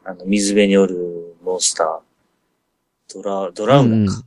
[0.05, 4.25] あの、水辺におるモンスター、ドラ、ドラウナーか、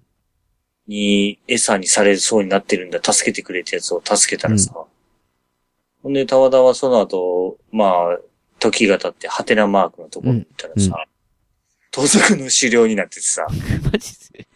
[0.88, 4.74] に餌にされそうになってるんだ、助けてくれってやつを助けたらさ、
[6.04, 8.20] ほんで、たまたまその後、まあ、
[8.72, 11.06] 時が経って、ハテナマークのところに行ったらさ、
[11.92, 13.46] 盗賊の狩猟になっててさ、
[13.92, 14.48] マジで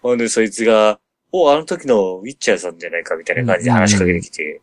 [0.00, 1.00] ほんで、そいつが、
[1.32, 4.60] お、あの時のウィッチャーさんじゃないかみたいな感じで話しかけてきて、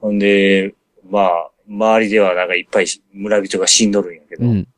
[0.00, 0.74] ほんで、
[1.10, 4.68] まあ、周りではなんかいっぱい村人が死んどるんやけど、うん。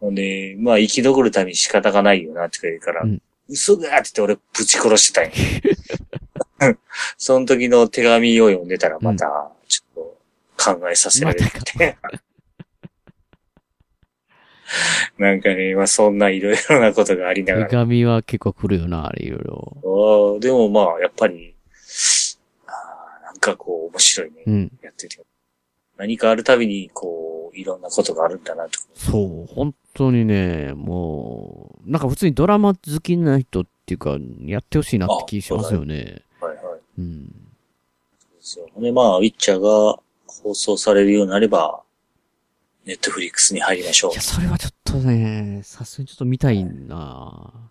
[0.00, 3.22] ほんで、まあ生き残るために仕方がないよなって言うから、うん。
[3.48, 5.30] 嘘だって言って俺ぶち殺してたんや。
[7.18, 9.83] その時の手紙を読んでたらまた、ちょ
[10.56, 11.96] 考えさせられて、
[15.18, 17.66] なんかね、まあそんないろいろなことがありながら。
[17.66, 19.76] 手紙は結構来るよな、あれいろいろ。
[20.34, 21.54] ああでもまあ、やっぱり、
[22.66, 24.42] あーなんかこう面白いね。
[24.46, 24.72] うん。
[24.82, 25.20] やってて。
[25.96, 28.80] 何かあるたびに、こう、いろんなことがあるんだなと。
[28.94, 36.22] そう、本当にね、もう、なんか普通にドラマ好きな人っていうか、やってほしいなって気しますよね。
[36.40, 36.80] はいはい。
[36.98, 37.26] うん。
[37.28, 37.32] で
[38.40, 38.66] すよ。
[38.76, 40.00] で、まあ、ウィッチャーが
[40.42, 41.82] 放送されるようになれば、
[42.84, 44.12] ネットフリックスに入りましょう。
[44.12, 47.70] いや、それはちょっとね、さすがにちょっと見たいな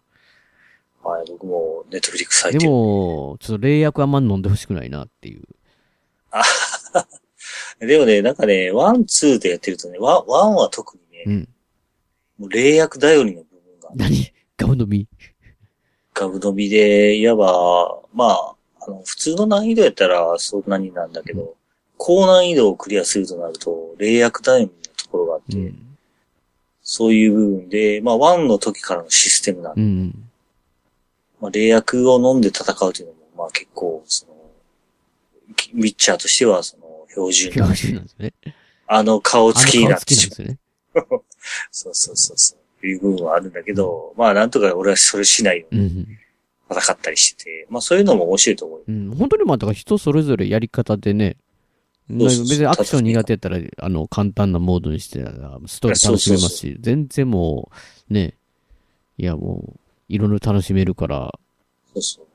[1.04, 2.72] はい、僕もネットフリックス入ってでる。
[2.72, 5.44] も、ちょっと霊薬あんま飲んでほしくないなっていう。
[7.86, 11.50] でもね、なんかね、 one、twoでやってるとね、 one、oneは特にね、うん。
[12.40, 14.32] もう霊薬頼りの部分が、何？
[14.58, 15.08] ガブ飲み？
[16.14, 21.56] ガブ飲みで、いわば、まあ、あの、普通の難易度やったらそんなになんだけど、
[21.98, 25.74] 高難易度をクリアするとなると、霊薬頼りのところがあって、
[26.82, 30.30] そういう部分で、まあ、ワンの時からのシステムなんで、うん。
[31.40, 34.34] まあ、霊薬を飲んで戦うというのも、まあ結構、その、
[35.76, 38.34] ウィッチャーとしては、その、標準なんで標準なんですね。
[38.88, 40.40] あの顔つきになってしまう。
[40.40, 41.24] あの顔つきなんですよね。
[41.72, 42.86] そうそうそうそう。
[42.86, 46.08] いう部分はあるんだけど、まあなんとか俺はそれしないようにうん。
[46.70, 48.84] 戦ったりしてて、まあそういうのも面白いと思うよ。
[48.88, 49.16] うん。
[49.16, 51.38] 本当にまあ、だから人それぞれやり方でね、
[52.10, 55.20] 別にアクション苦手やったら、あの、簡単なモードにして、
[55.68, 57.72] ストーリー楽しめますし、全然も
[58.10, 58.36] う、ね、
[59.18, 61.34] いやもう、いろいろ楽しめるから、
[61.94, 62.26] そうそう。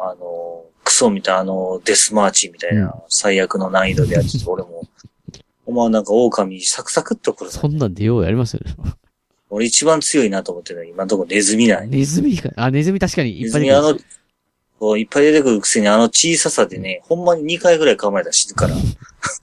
[0.00, 4.86] あの、クソみたいなあの、デスマーチみたいな最悪の難易度でやってて、俺も、
[5.66, 7.58] お前なんか狼サクサクっと殺す。
[7.58, 8.74] そんなんでようやりますよね。
[9.50, 12.50] 俺一番強いなと思ってる今のところネズミなんやネズミか。
[12.56, 13.98] あ、ネズミ確かにいっぱいあの、
[14.78, 18.74] こういっぱい出てくるくせにあの小ささでね、ほんまに2回ぐらい構えたら死ぬから、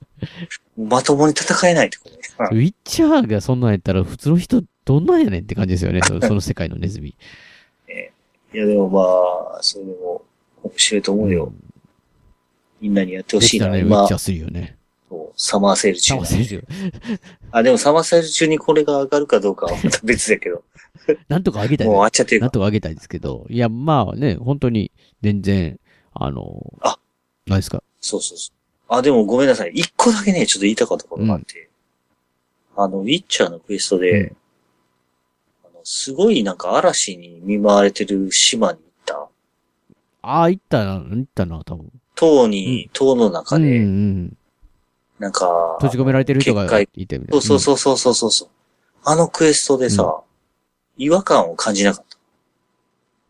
[0.78, 2.22] まともに戦えないってことね。
[2.52, 6.02] ウィッチャーがそんなんやったら普通の人どんなんやねんって感じですよね。
[6.04, 7.16] そ その世界のネズミ。
[8.54, 9.02] いやでもま
[9.60, 10.24] あ、それでも
[10.64, 11.54] 面白いと思うよ。
[12.80, 13.66] みんなにやってほしいな。
[13.72, 14.78] できたらね、ウィ今ッチャーするよね。
[15.38, 16.68] サマーセール中サマーセール
[17.52, 20.64] あ、でもサマーセール中にこれが上がるかどうかはまた別だけど。
[21.28, 21.88] なんとか上げたい。
[21.88, 23.46] もう終わっちゃってるなんとか上げたいですけど。
[23.50, 24.92] いや、まあね、本当に、
[25.22, 25.80] 全然、
[26.14, 26.98] あの、あ、
[27.48, 27.84] 何ですか？
[28.02, 28.56] そうそうそう。
[28.88, 29.72] あ、でもごめんなさい。
[29.74, 31.70] 一個だけね、ちょっと言いたかったことがあって。
[32.78, 34.34] あの、ウィッチャーのクエストで、
[35.64, 39.30] あのすごいなんか嵐に見舞われてる島に行った。
[40.22, 41.92] ああ、行ったな、行ったな、多分。
[42.16, 44.38] 塔に、塔の中で、うんうん。
[45.20, 47.26] なんか、閉じ込められてる人がいてみたいな。
[47.42, 48.50] そうそうそうそうそうそう。
[49.04, 50.22] あのクエストでさ、
[50.98, 52.05] 違和感を感じなかった？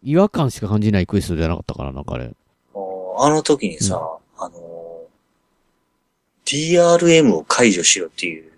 [0.06, 2.32] 違和感しか感じないクエストじゃなかったから、なんかあれ。
[3.18, 4.00] あの時にさ、
[4.38, 5.02] あの、
[6.46, 8.52] DRM を解除しろっていう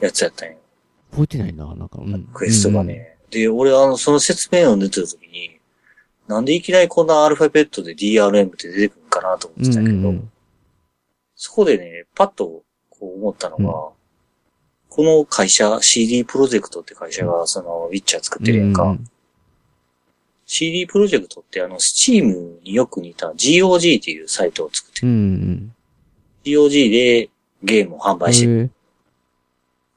[0.00, 0.56] やつやったんよ。
[1.12, 1.98] 覚えてないな、なんか。
[2.00, 2.24] うん。
[2.34, 3.16] クエストがね。
[3.30, 5.60] で、俺あの、その説明を出てた時に、
[6.26, 9.64] なんでいきなりこんなアルファベットで DRM って出てくるんかなと思うん。
[9.64, 10.32] ってたけど、うんんうん。
[11.36, 13.64] そこでね、パッとこう思ったのが、
[14.88, 18.82] この会社、CD プロジェクトって会社が、その、ウィッチャー作ってるやんか。
[18.82, 19.08] うん
[20.46, 25.74] CD プロジェクトってあの、スチームによく似た GOG っていうサイトを作ってうんうん。
[26.44, 27.28] GOG で
[27.64, 28.70] ゲームを販売してる。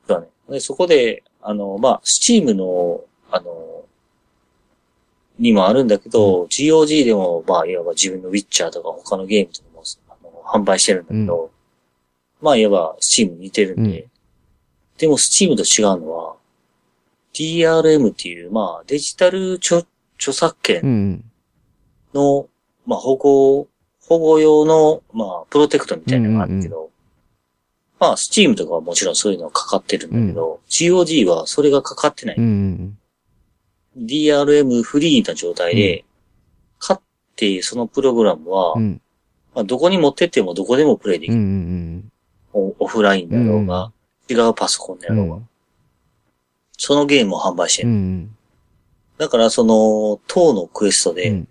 [0.07, 0.27] そうだね。
[0.49, 3.01] で、そこで、あの、まあ、スチームの、
[3.31, 3.84] あの、
[5.38, 10.15] にもあるんだけど、GOG でも、まあ、いわば自分のウィッチャーとか他のゲームとかも、あ
[10.57, 11.51] の、販売してるんだけど、
[12.41, 14.07] まあ、いわばスチームに似てるんで、
[14.97, 16.35] でもスチームと違うのは、
[17.34, 19.84] DRM っていう、まあ、デジタル著
[20.20, 21.24] 著作う権ん。
[22.14, 22.48] の、
[22.86, 23.68] まあ、保護、
[24.02, 26.90] 保護用の、まあ、プロテクトみたいなのがあるけど、
[28.00, 32.36] まあ、スチームとかはもちろんそういうのがかかってるんだけど、GOG はそれがかかってない。
[32.38, 32.98] うん。
[33.98, 36.06] DRM フリーな状態で、
[36.78, 37.00] 買っ
[37.36, 39.02] てそのプログラムは、うん。
[39.54, 41.38] まあ、どこに持ってってもどこでもプレイできる。
[41.38, 42.12] うんうん
[42.52, 43.91] オオフラインだろうが、
[44.28, 45.40] 違うパソコンだろうが、
[46.78, 47.90] そのゲームを販売してうん。
[47.91, 48.00] うる。
[48.00, 48.38] ん。
[49.20, 51.44] だからその、当のクエストで、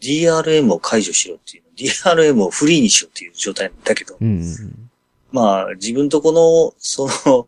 [0.00, 4.42] DRM を解除しろっていう、DRM をフリーにしろっていう状態だけど、うん。
[5.30, 7.46] まあ、自分とこの、その、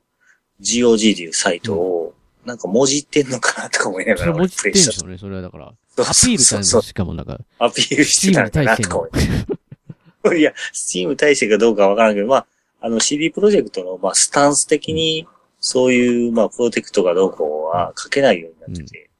[0.60, 2.14] GOG っていうサイトを、
[2.44, 5.68] なんか文字ってんのかなとか思いながらそれ文字ってんでプレイしたしょうね、それはだから。
[5.68, 7.40] アピールさそうそうしかもなんか。
[7.58, 12.46] アピールしてたんだなとか思い いや、スチーム対してかどうかわからんけど、まあ、
[12.82, 15.26] あの CD プロジェクトの、まあ、スタンス的に、
[15.62, 19.10] そういう、まあ、プロテクトがどうこうは書けないようになってて、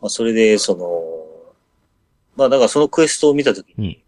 [0.00, 1.02] まあ、それで、その、
[2.36, 4.02] まあ、だからそのクエストを見たときに、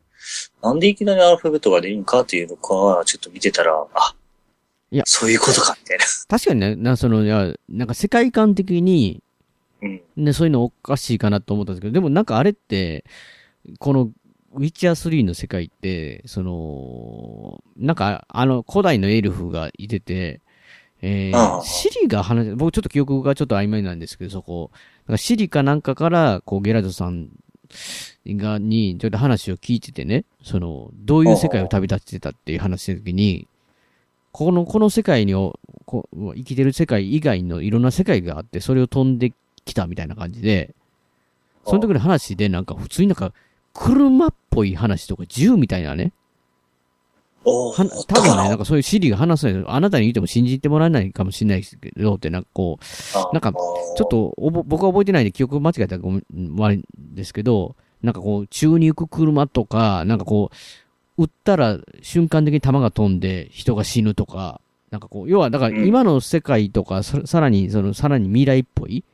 [0.62, 4.14] なんでいきなりアルファベットが出るんかっていうのかは、ちょっと見てたら、あ、
[4.92, 6.04] いや、そういうことか、みたいな。
[6.28, 9.22] 確かにね、な、その、いや、なんか世界観的に、
[9.80, 10.02] うん。
[10.16, 13.04] ね、そういうのおかしいかなと思ったんですけど、でもなんかあれって、
[13.80, 14.10] この、
[14.54, 20.41] ウィッチャー3の世界って、その、なんか、あの、古代のエルフがいてて、
[21.02, 24.70] えー、シリが話、僕ちょっと記憶がちょっと曖昧なんですけど、そこ、
[25.08, 27.28] なんかシリかなんかから、こう、ゲラルトさん
[28.26, 33.48] が、に、ちょっと話を聞いててね、その、どういう世界を旅立ってたっていう話した時に、
[34.30, 39.32] この、この世界にお、こう生きてる世界以外のいろんな世界があって、それを飛んで
[39.64, 40.72] きたみたいな感じで、
[41.66, 43.32] その時の話でなんか普通になんか、
[43.74, 46.12] 車っぽい話とか銃みたいなね。
[47.44, 56.24] 多分ね、なんかそういうシリが話すのあなたに言っても信じてもらえないかもしれないですけど、ってなんかこう、なんか、ちょっとおぼ、僕は覚えてないんで記憶間違えたらごめん、
[56.56, 60.50] 悪いんですけど、なんかこう、宙に行く車とか、なんかこ
[61.18, 64.60] う、撃ったら瞬間的に弾が飛んで人が死ぬとか、
[64.90, 69.04] なんかこう、要はだから今の世界とか、ささらに、その、さらに未来っぽい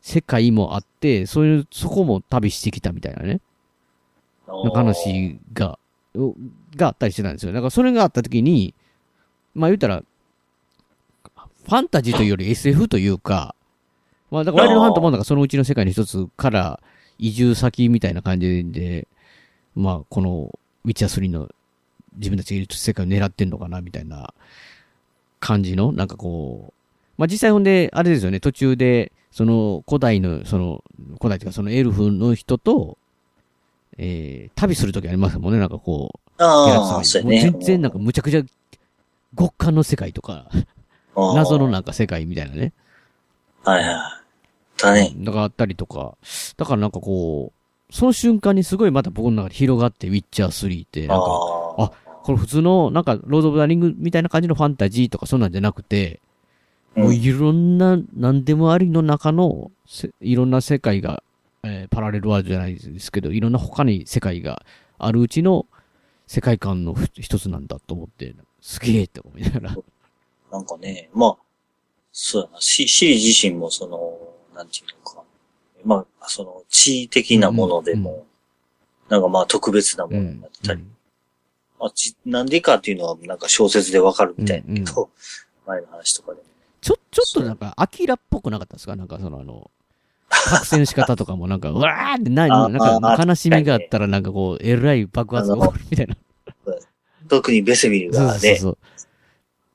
[0.00, 3.40] 世界もあって、そういう、そこも旅してきたみたいなね。
[4.46, 5.78] なんか話が、
[6.14, 6.34] う
[6.76, 7.52] があったりしてたんですよ。
[7.52, 8.74] だからそれがあった時に、
[9.54, 10.02] まあ言ったら、
[11.64, 13.54] ファンタジーというより SF というか、
[14.30, 16.80] まあだからワイルドハントもなんかそのうちの世界の一つから
[17.18, 19.08] 移住先みたいな感じで、
[19.74, 21.48] まあこのウィッチャー3の
[22.16, 24.32] 自分たちがいる世界を狙ってんのかなみたいな
[25.40, 26.72] 感じの、なんかこう、
[27.18, 30.84] まあ実際ほんで、あれですよね、途中で、その古代の、その、
[31.20, 32.98] 古代というかそのエルフの人と、
[33.98, 36.42] えー、旅するときありますもんね、なんかこう。
[36.42, 38.42] あーギャラクシーそうやねも全然なんかむちゃくちゃ
[39.38, 40.48] 極寒の世界とか、
[41.16, 42.72] 謎のなんか世界みたいなね。
[43.64, 44.82] はいはい。
[44.82, 45.12] だね。
[45.16, 46.16] だからあったりとか、
[46.56, 51.24] だからなんかこう、その瞬間にすごいまた僕の中で広がって、ウィッチャー3って、なんか、
[51.78, 51.92] あ
[52.22, 56.20] これ普通の、なんか、ロード・オブ・ザ・リングみたいな感じのファンタジーとかそんなんじゃなくて、
[56.96, 61.22] もういろんな、なんでもありの中の、せいろんな世界が、
[61.66, 64.64] えーパラレルワールドじゃないですけど、いろんな他に世界が
[64.98, 65.66] あるうちの
[66.26, 69.76] 世界観のふ一つなんだと思って、すげえって思いながら。
[70.50, 71.36] なんかね、まあ、
[72.12, 74.18] そうやな、シシリ自身もその、
[74.54, 75.22] なんていうのか、
[75.84, 78.26] まあ、その、地位的なものでも、
[79.08, 80.82] なんかまあ特別なものになってたり、
[81.78, 85.10] まあ、ちなんでかっていうのはなんか小説でわかるみたいだけど、
[85.66, 86.40] 前の話とかで。
[86.80, 88.96] ちょ、ちょっとなんか、アキラっぽくなかったですか？
[88.96, 89.70] なんかそのあの、
[90.28, 96.16] 覚醒の仕方とかもなんか、うわーってな、あなんかあ悲しみがあったらなんかこう、えらい爆発が起こるみたいな。
[97.28, 98.78] 特にベセミルそうがね、そうそう。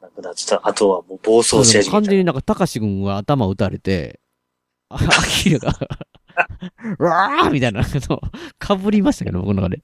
[0.01, 0.61] 亡くなってた。
[0.63, 4.19] あとはもう暴走し始め完全になんか、高志君は頭打たれて、
[4.89, 5.77] あアキラが、
[6.99, 8.21] うわーみたいなの、
[8.57, 9.77] かぶりましたけど、僕の中で。
[9.77, 9.81] い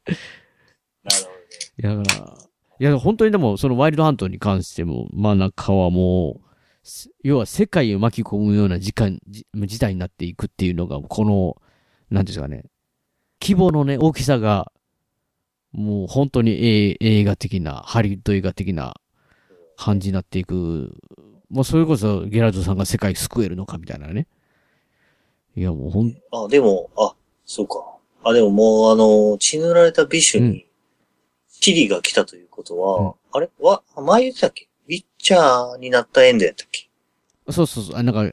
[1.85, 2.33] や、だから、
[2.79, 6.46] いや、本当にでも、そのワイルドハントに関しても、まあ中はもう、す
[7.23, 11.55] 要は世界を巻き込むような時間、じ事態になっていくっていうのが、この、
[12.09, 12.65] なんですかね、
[13.41, 14.71] 規模のね、大きさが、
[15.71, 18.95] もう本当に映映画的な、ハリウッド映画的な
[19.75, 20.95] 感じになっていく。
[21.49, 24.27] もうそれこそゲラルドさんが世界救えるのかみたいなね。
[25.55, 27.15] いや、もうほん、あ、でも、あ、
[27.45, 27.97] そうか。
[28.23, 30.65] あ、でももうあの、血塗られたビッシュに、
[31.49, 33.49] シリが来たということは、あれ？
[33.59, 34.66] わ、前言ってたっけ？
[35.17, 36.87] ウィッチャーになったエンドやったっけ？
[37.49, 38.29] そうそうそう、あ、なんか、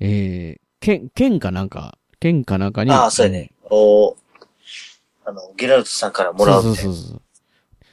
[0.00, 2.90] えー、剣、剣かなんか、剣かなんかに。
[2.90, 3.50] ああ、そうやね。
[3.70, 4.16] お
[5.24, 6.62] あの、ゲラルトさんからもらう。
[6.62, 7.22] そうそうそう。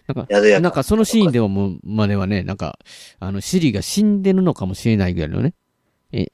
[0.07, 2.80] なんか、なんかそのシーンでももう、まではね、なんか、
[3.20, 5.53] あの、シリが死んでるのかもしれないぐらいのね、
[6.12, 6.28] え、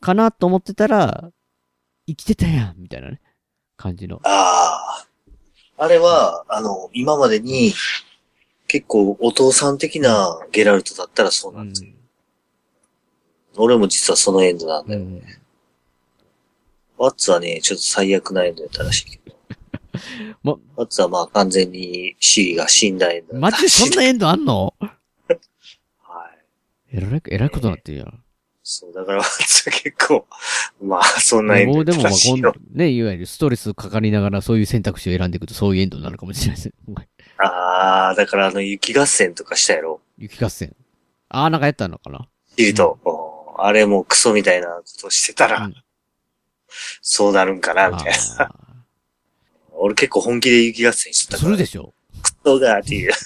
[0.00, 1.30] かなと思ってたら、
[2.06, 3.20] 生きてたやんみたいなね、
[3.76, 4.20] 感じの。
[4.24, 5.06] ああ。
[5.78, 7.72] あれは、あの、今までに、
[8.70, 11.90] 結構お父さん的なゲラルトだったらそうなんですよ。
[13.56, 15.40] 俺も実はそのエンドなんだよね。
[16.96, 19.36] ワッツはね、ちょっと最悪なエンドやったらしいけど。
[20.44, 24.72] ま、ワッツはまあ完全にシリが死んだエンドだったマジでそんなエンドあんの？
[24.78, 24.88] は
[25.28, 26.90] い。
[26.92, 28.22] えらい、えらいことになってるやん。
[28.62, 30.26] そう、だからワッツは結構、
[30.80, 32.12] まあ、そんなエンドでも、まあ。
[32.72, 36.74] ね、いわゆるストレスかかりながらそういう選択肢を選んでいくとそういうエンドになるかもしれないですね。
[37.42, 40.00] ああ、だからあの雪合戦とかしたやろ？
[40.18, 40.74] 雪合戦。
[41.28, 42.28] ああ、なんかやったのかな？
[42.58, 45.70] シリと、おあれもクソみたいなことしてたら、
[47.00, 48.52] そうなるんかな、みたいな。
[49.72, 51.46] 俺結構本気で雪合戦してたから。
[51.46, 51.94] するでしょ？
[52.22, 53.12] クソがっていう。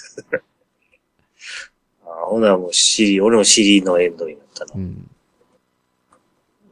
[2.05, 4.71] あほなもうシリ、俺もシリのエンドになったな。
[4.75, 5.09] うん。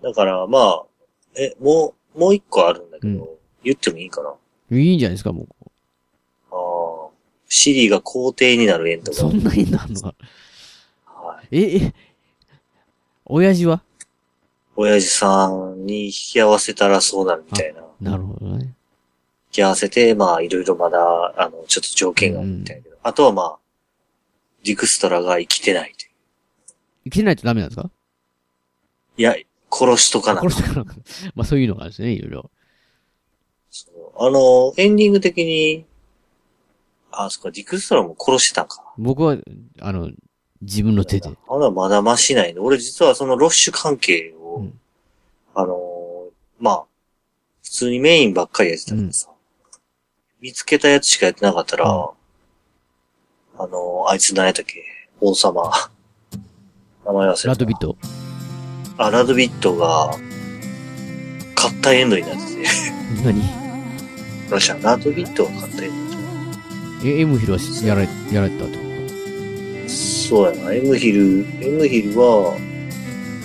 [0.01, 0.83] だからまあ、
[1.35, 4.33] え、もう、もう一個あるんだけど、言ってもいいかな？
[4.77, 5.47] いいんじゃないですか、もう。
[7.55, 9.17] シリが皇帝になるエンドが。
[9.19, 10.15] そんなエンドあんのか。
[11.51, 11.93] え、え、
[13.25, 13.83] 親父は？
[14.75, 17.83] 親父さんに引き合わせたらそうなるみたいな。
[18.11, 18.73] なるほどね。
[19.51, 20.97] き合わせて、まあ、いろいろまだ、
[21.37, 23.59] あの、ちょっと条件があるみたいだけど、あとはまあ、
[24.63, 26.11] ディクストラが生きてないという。
[27.03, 27.91] 生きてないとダメなんですか？
[29.15, 29.35] いや、
[29.71, 30.41] 殺しとかな。
[30.41, 30.95] 殺しとかな。
[31.35, 32.49] まあそういうのがあるんですね、いろいろ。
[34.17, 35.85] あの、エンディング的に、
[37.15, 38.83] あ、そっか、ディクストラも殺してたんか。
[38.97, 39.37] 僕は、
[39.81, 40.09] あの、
[40.61, 41.29] 自分の手で。
[41.49, 42.63] あら、まだましないの。
[42.63, 44.65] 俺実はそのロッシュ関係を、
[45.55, 46.83] あのーまあ、
[47.61, 49.29] 普通にメインばっかりやってたからさ、
[50.41, 51.87] 見つけたやつしかやってなかったら、あ
[53.67, 54.83] のーあいつ何やったっけ？
[55.21, 55.71] 王様。
[57.05, 57.47] 名前忘れた。
[57.49, 57.97] ラドビット？
[58.97, 60.17] あ、ラドビットが、
[61.55, 62.67] 勝ったエンドになってて。
[63.23, 63.41] 何？
[64.49, 66.02] どうしたラドビットが勝ったエン
[67.03, 68.71] え、エムヒルはしやられ、やられたと？
[68.71, 68.77] ド。
[69.89, 70.73] そうやな。
[70.73, 72.57] エムヒル、エムヒルは、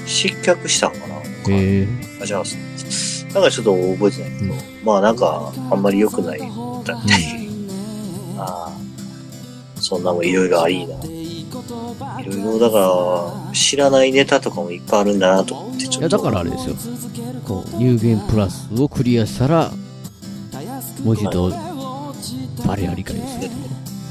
[0.07, 1.89] 失脚したんかなへえ。
[2.23, 2.43] あ、じゃあ、
[3.35, 4.55] なんかちょっと覚えてないけど、
[4.85, 6.49] まあなんか、あんまり良くないだっ
[6.85, 7.49] たみたい。
[8.39, 10.95] ああ、そんなもんいろいろありな。
[10.95, 16.01] いろいろ、だから、知らないネタとかもいっぱいあるんだなと思って、ちょっと。
[16.01, 16.77] いや、だからあれですよ。
[17.45, 19.73] こう、有限プラスをクリアしたら、
[21.05, 21.53] もう一度、
[22.67, 23.51] バレア理解ですね。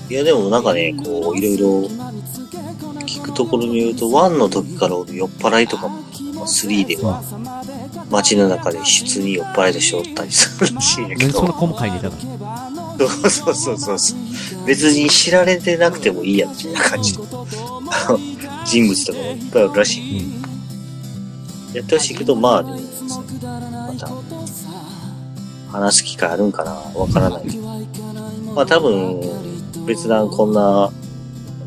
[0.10, 1.68] いや、でもなんかね、こう、いろいろ、
[3.06, 6.00] 聞くところによると、1の時からおる酔っ払いとかも、
[6.34, 7.22] まあ3では、
[8.10, 11.34] 街の中で普通に酔っ払いとしておったりするらしいんやけど。
[11.34, 12.18] 何そんな細かいネタが。
[13.30, 14.66] そうそうそうそう。
[14.66, 17.14] 別に知られてなくてもいいや、みたいな感じ。
[18.66, 20.48] 人物とかもいっぱいあるらしい。
[21.74, 24.10] やってほしいけど、まあ、でもまた、
[25.72, 27.68] 話す機会あるんかなわからないけど。
[28.58, 29.22] まあ多分、
[29.86, 30.92] 別段こんな、あ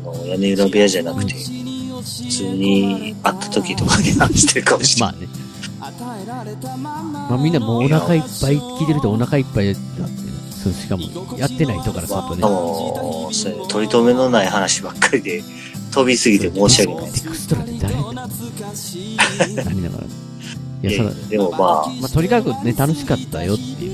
[0.05, 5.15] の、屋根裏部屋じゃなくて、普通に会った時とかに話してるかもしれない。
[5.15, 5.41] まあね。
[7.29, 9.81] まあみんなもうお腹いっぱい聞いてるとお腹いっぱいだって、
[10.51, 11.03] そう、しかも、
[11.37, 12.41] やってない人からするとね。
[12.41, 15.41] もう、それ取り留めのない話ばっかりで、
[15.93, 17.09] 飛びすぎて申し訳ない。
[17.09, 18.15] エクストラって誰何
[19.81, 20.03] だから。
[20.83, 21.59] いや、いやその、でもまあ、
[22.01, 23.90] まあ、とにかくね、楽しかったよっていう。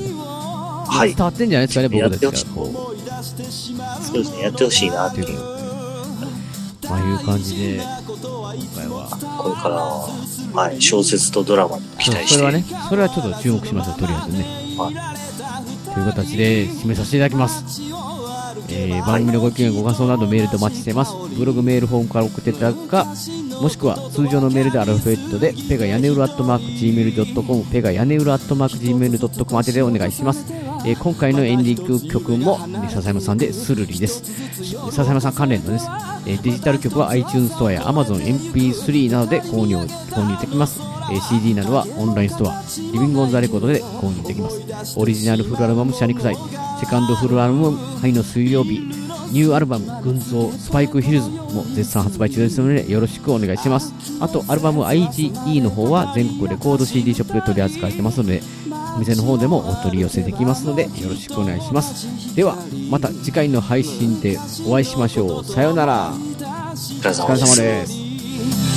[0.87, 2.51] はい伝わってんじゃないですかね、僕たちが。
[2.53, 2.93] こ
[4.01, 5.37] そうですね、やってほしいなっていう。
[5.37, 7.87] う、まあいう感じで、今
[8.75, 9.09] 回は。
[9.37, 12.33] これから、はい、小説とドラマに期待して。
[12.35, 14.45] それはね、それはちょっと注目しますよ、とりあえずね。
[15.93, 17.63] という形で締めさせていただきます。
[18.69, 21.13] えー、番組のご意見、ご感想などメールでお待ちしています。
[21.37, 23.05] ブログメールフォームから送っていただくか、
[23.61, 30.45] もしくは通常のメールでアルファベットで、ペガ屋根裏アットマーク Gmail.com、ペガ屋根裏アットマーク Gmail.com 宛てでお願いします。
[30.85, 34.23] えー今回のエンディング曲も、えー笹山さんでスルリです。
[34.91, 35.87] 笹山さん関連のです。
[36.25, 40.96] えーデジタル曲は iTunes ストアや Amazon MP3 などで購入、購入できます。
[41.11, 42.63] えー CD などはオンラインストア、
[42.93, 44.99] リビングオンザレコードで購入できます。
[44.99, 46.35] オリジナルフルアルバム、シャニクサイ、
[46.79, 48.79] セカンドフルアルバム、愛の水曜日、
[49.31, 53.93] ニューアルバム、群像、スパイクヒルズも絶賛発売中ですので、よろしくお願いします。
[54.19, 58.41] あと、アルバム IGE の方は全国レコード CD ショップで取り扱ってますので、
[58.95, 62.35] お店の方でもお取り寄せできますので、よろしくお願いします。
[62.35, 62.55] では、
[62.89, 65.45] また次回の配信でお会いしましょう。
[65.45, 66.13] さようなら。
[66.13, 68.76] お疲れお疲れ様です。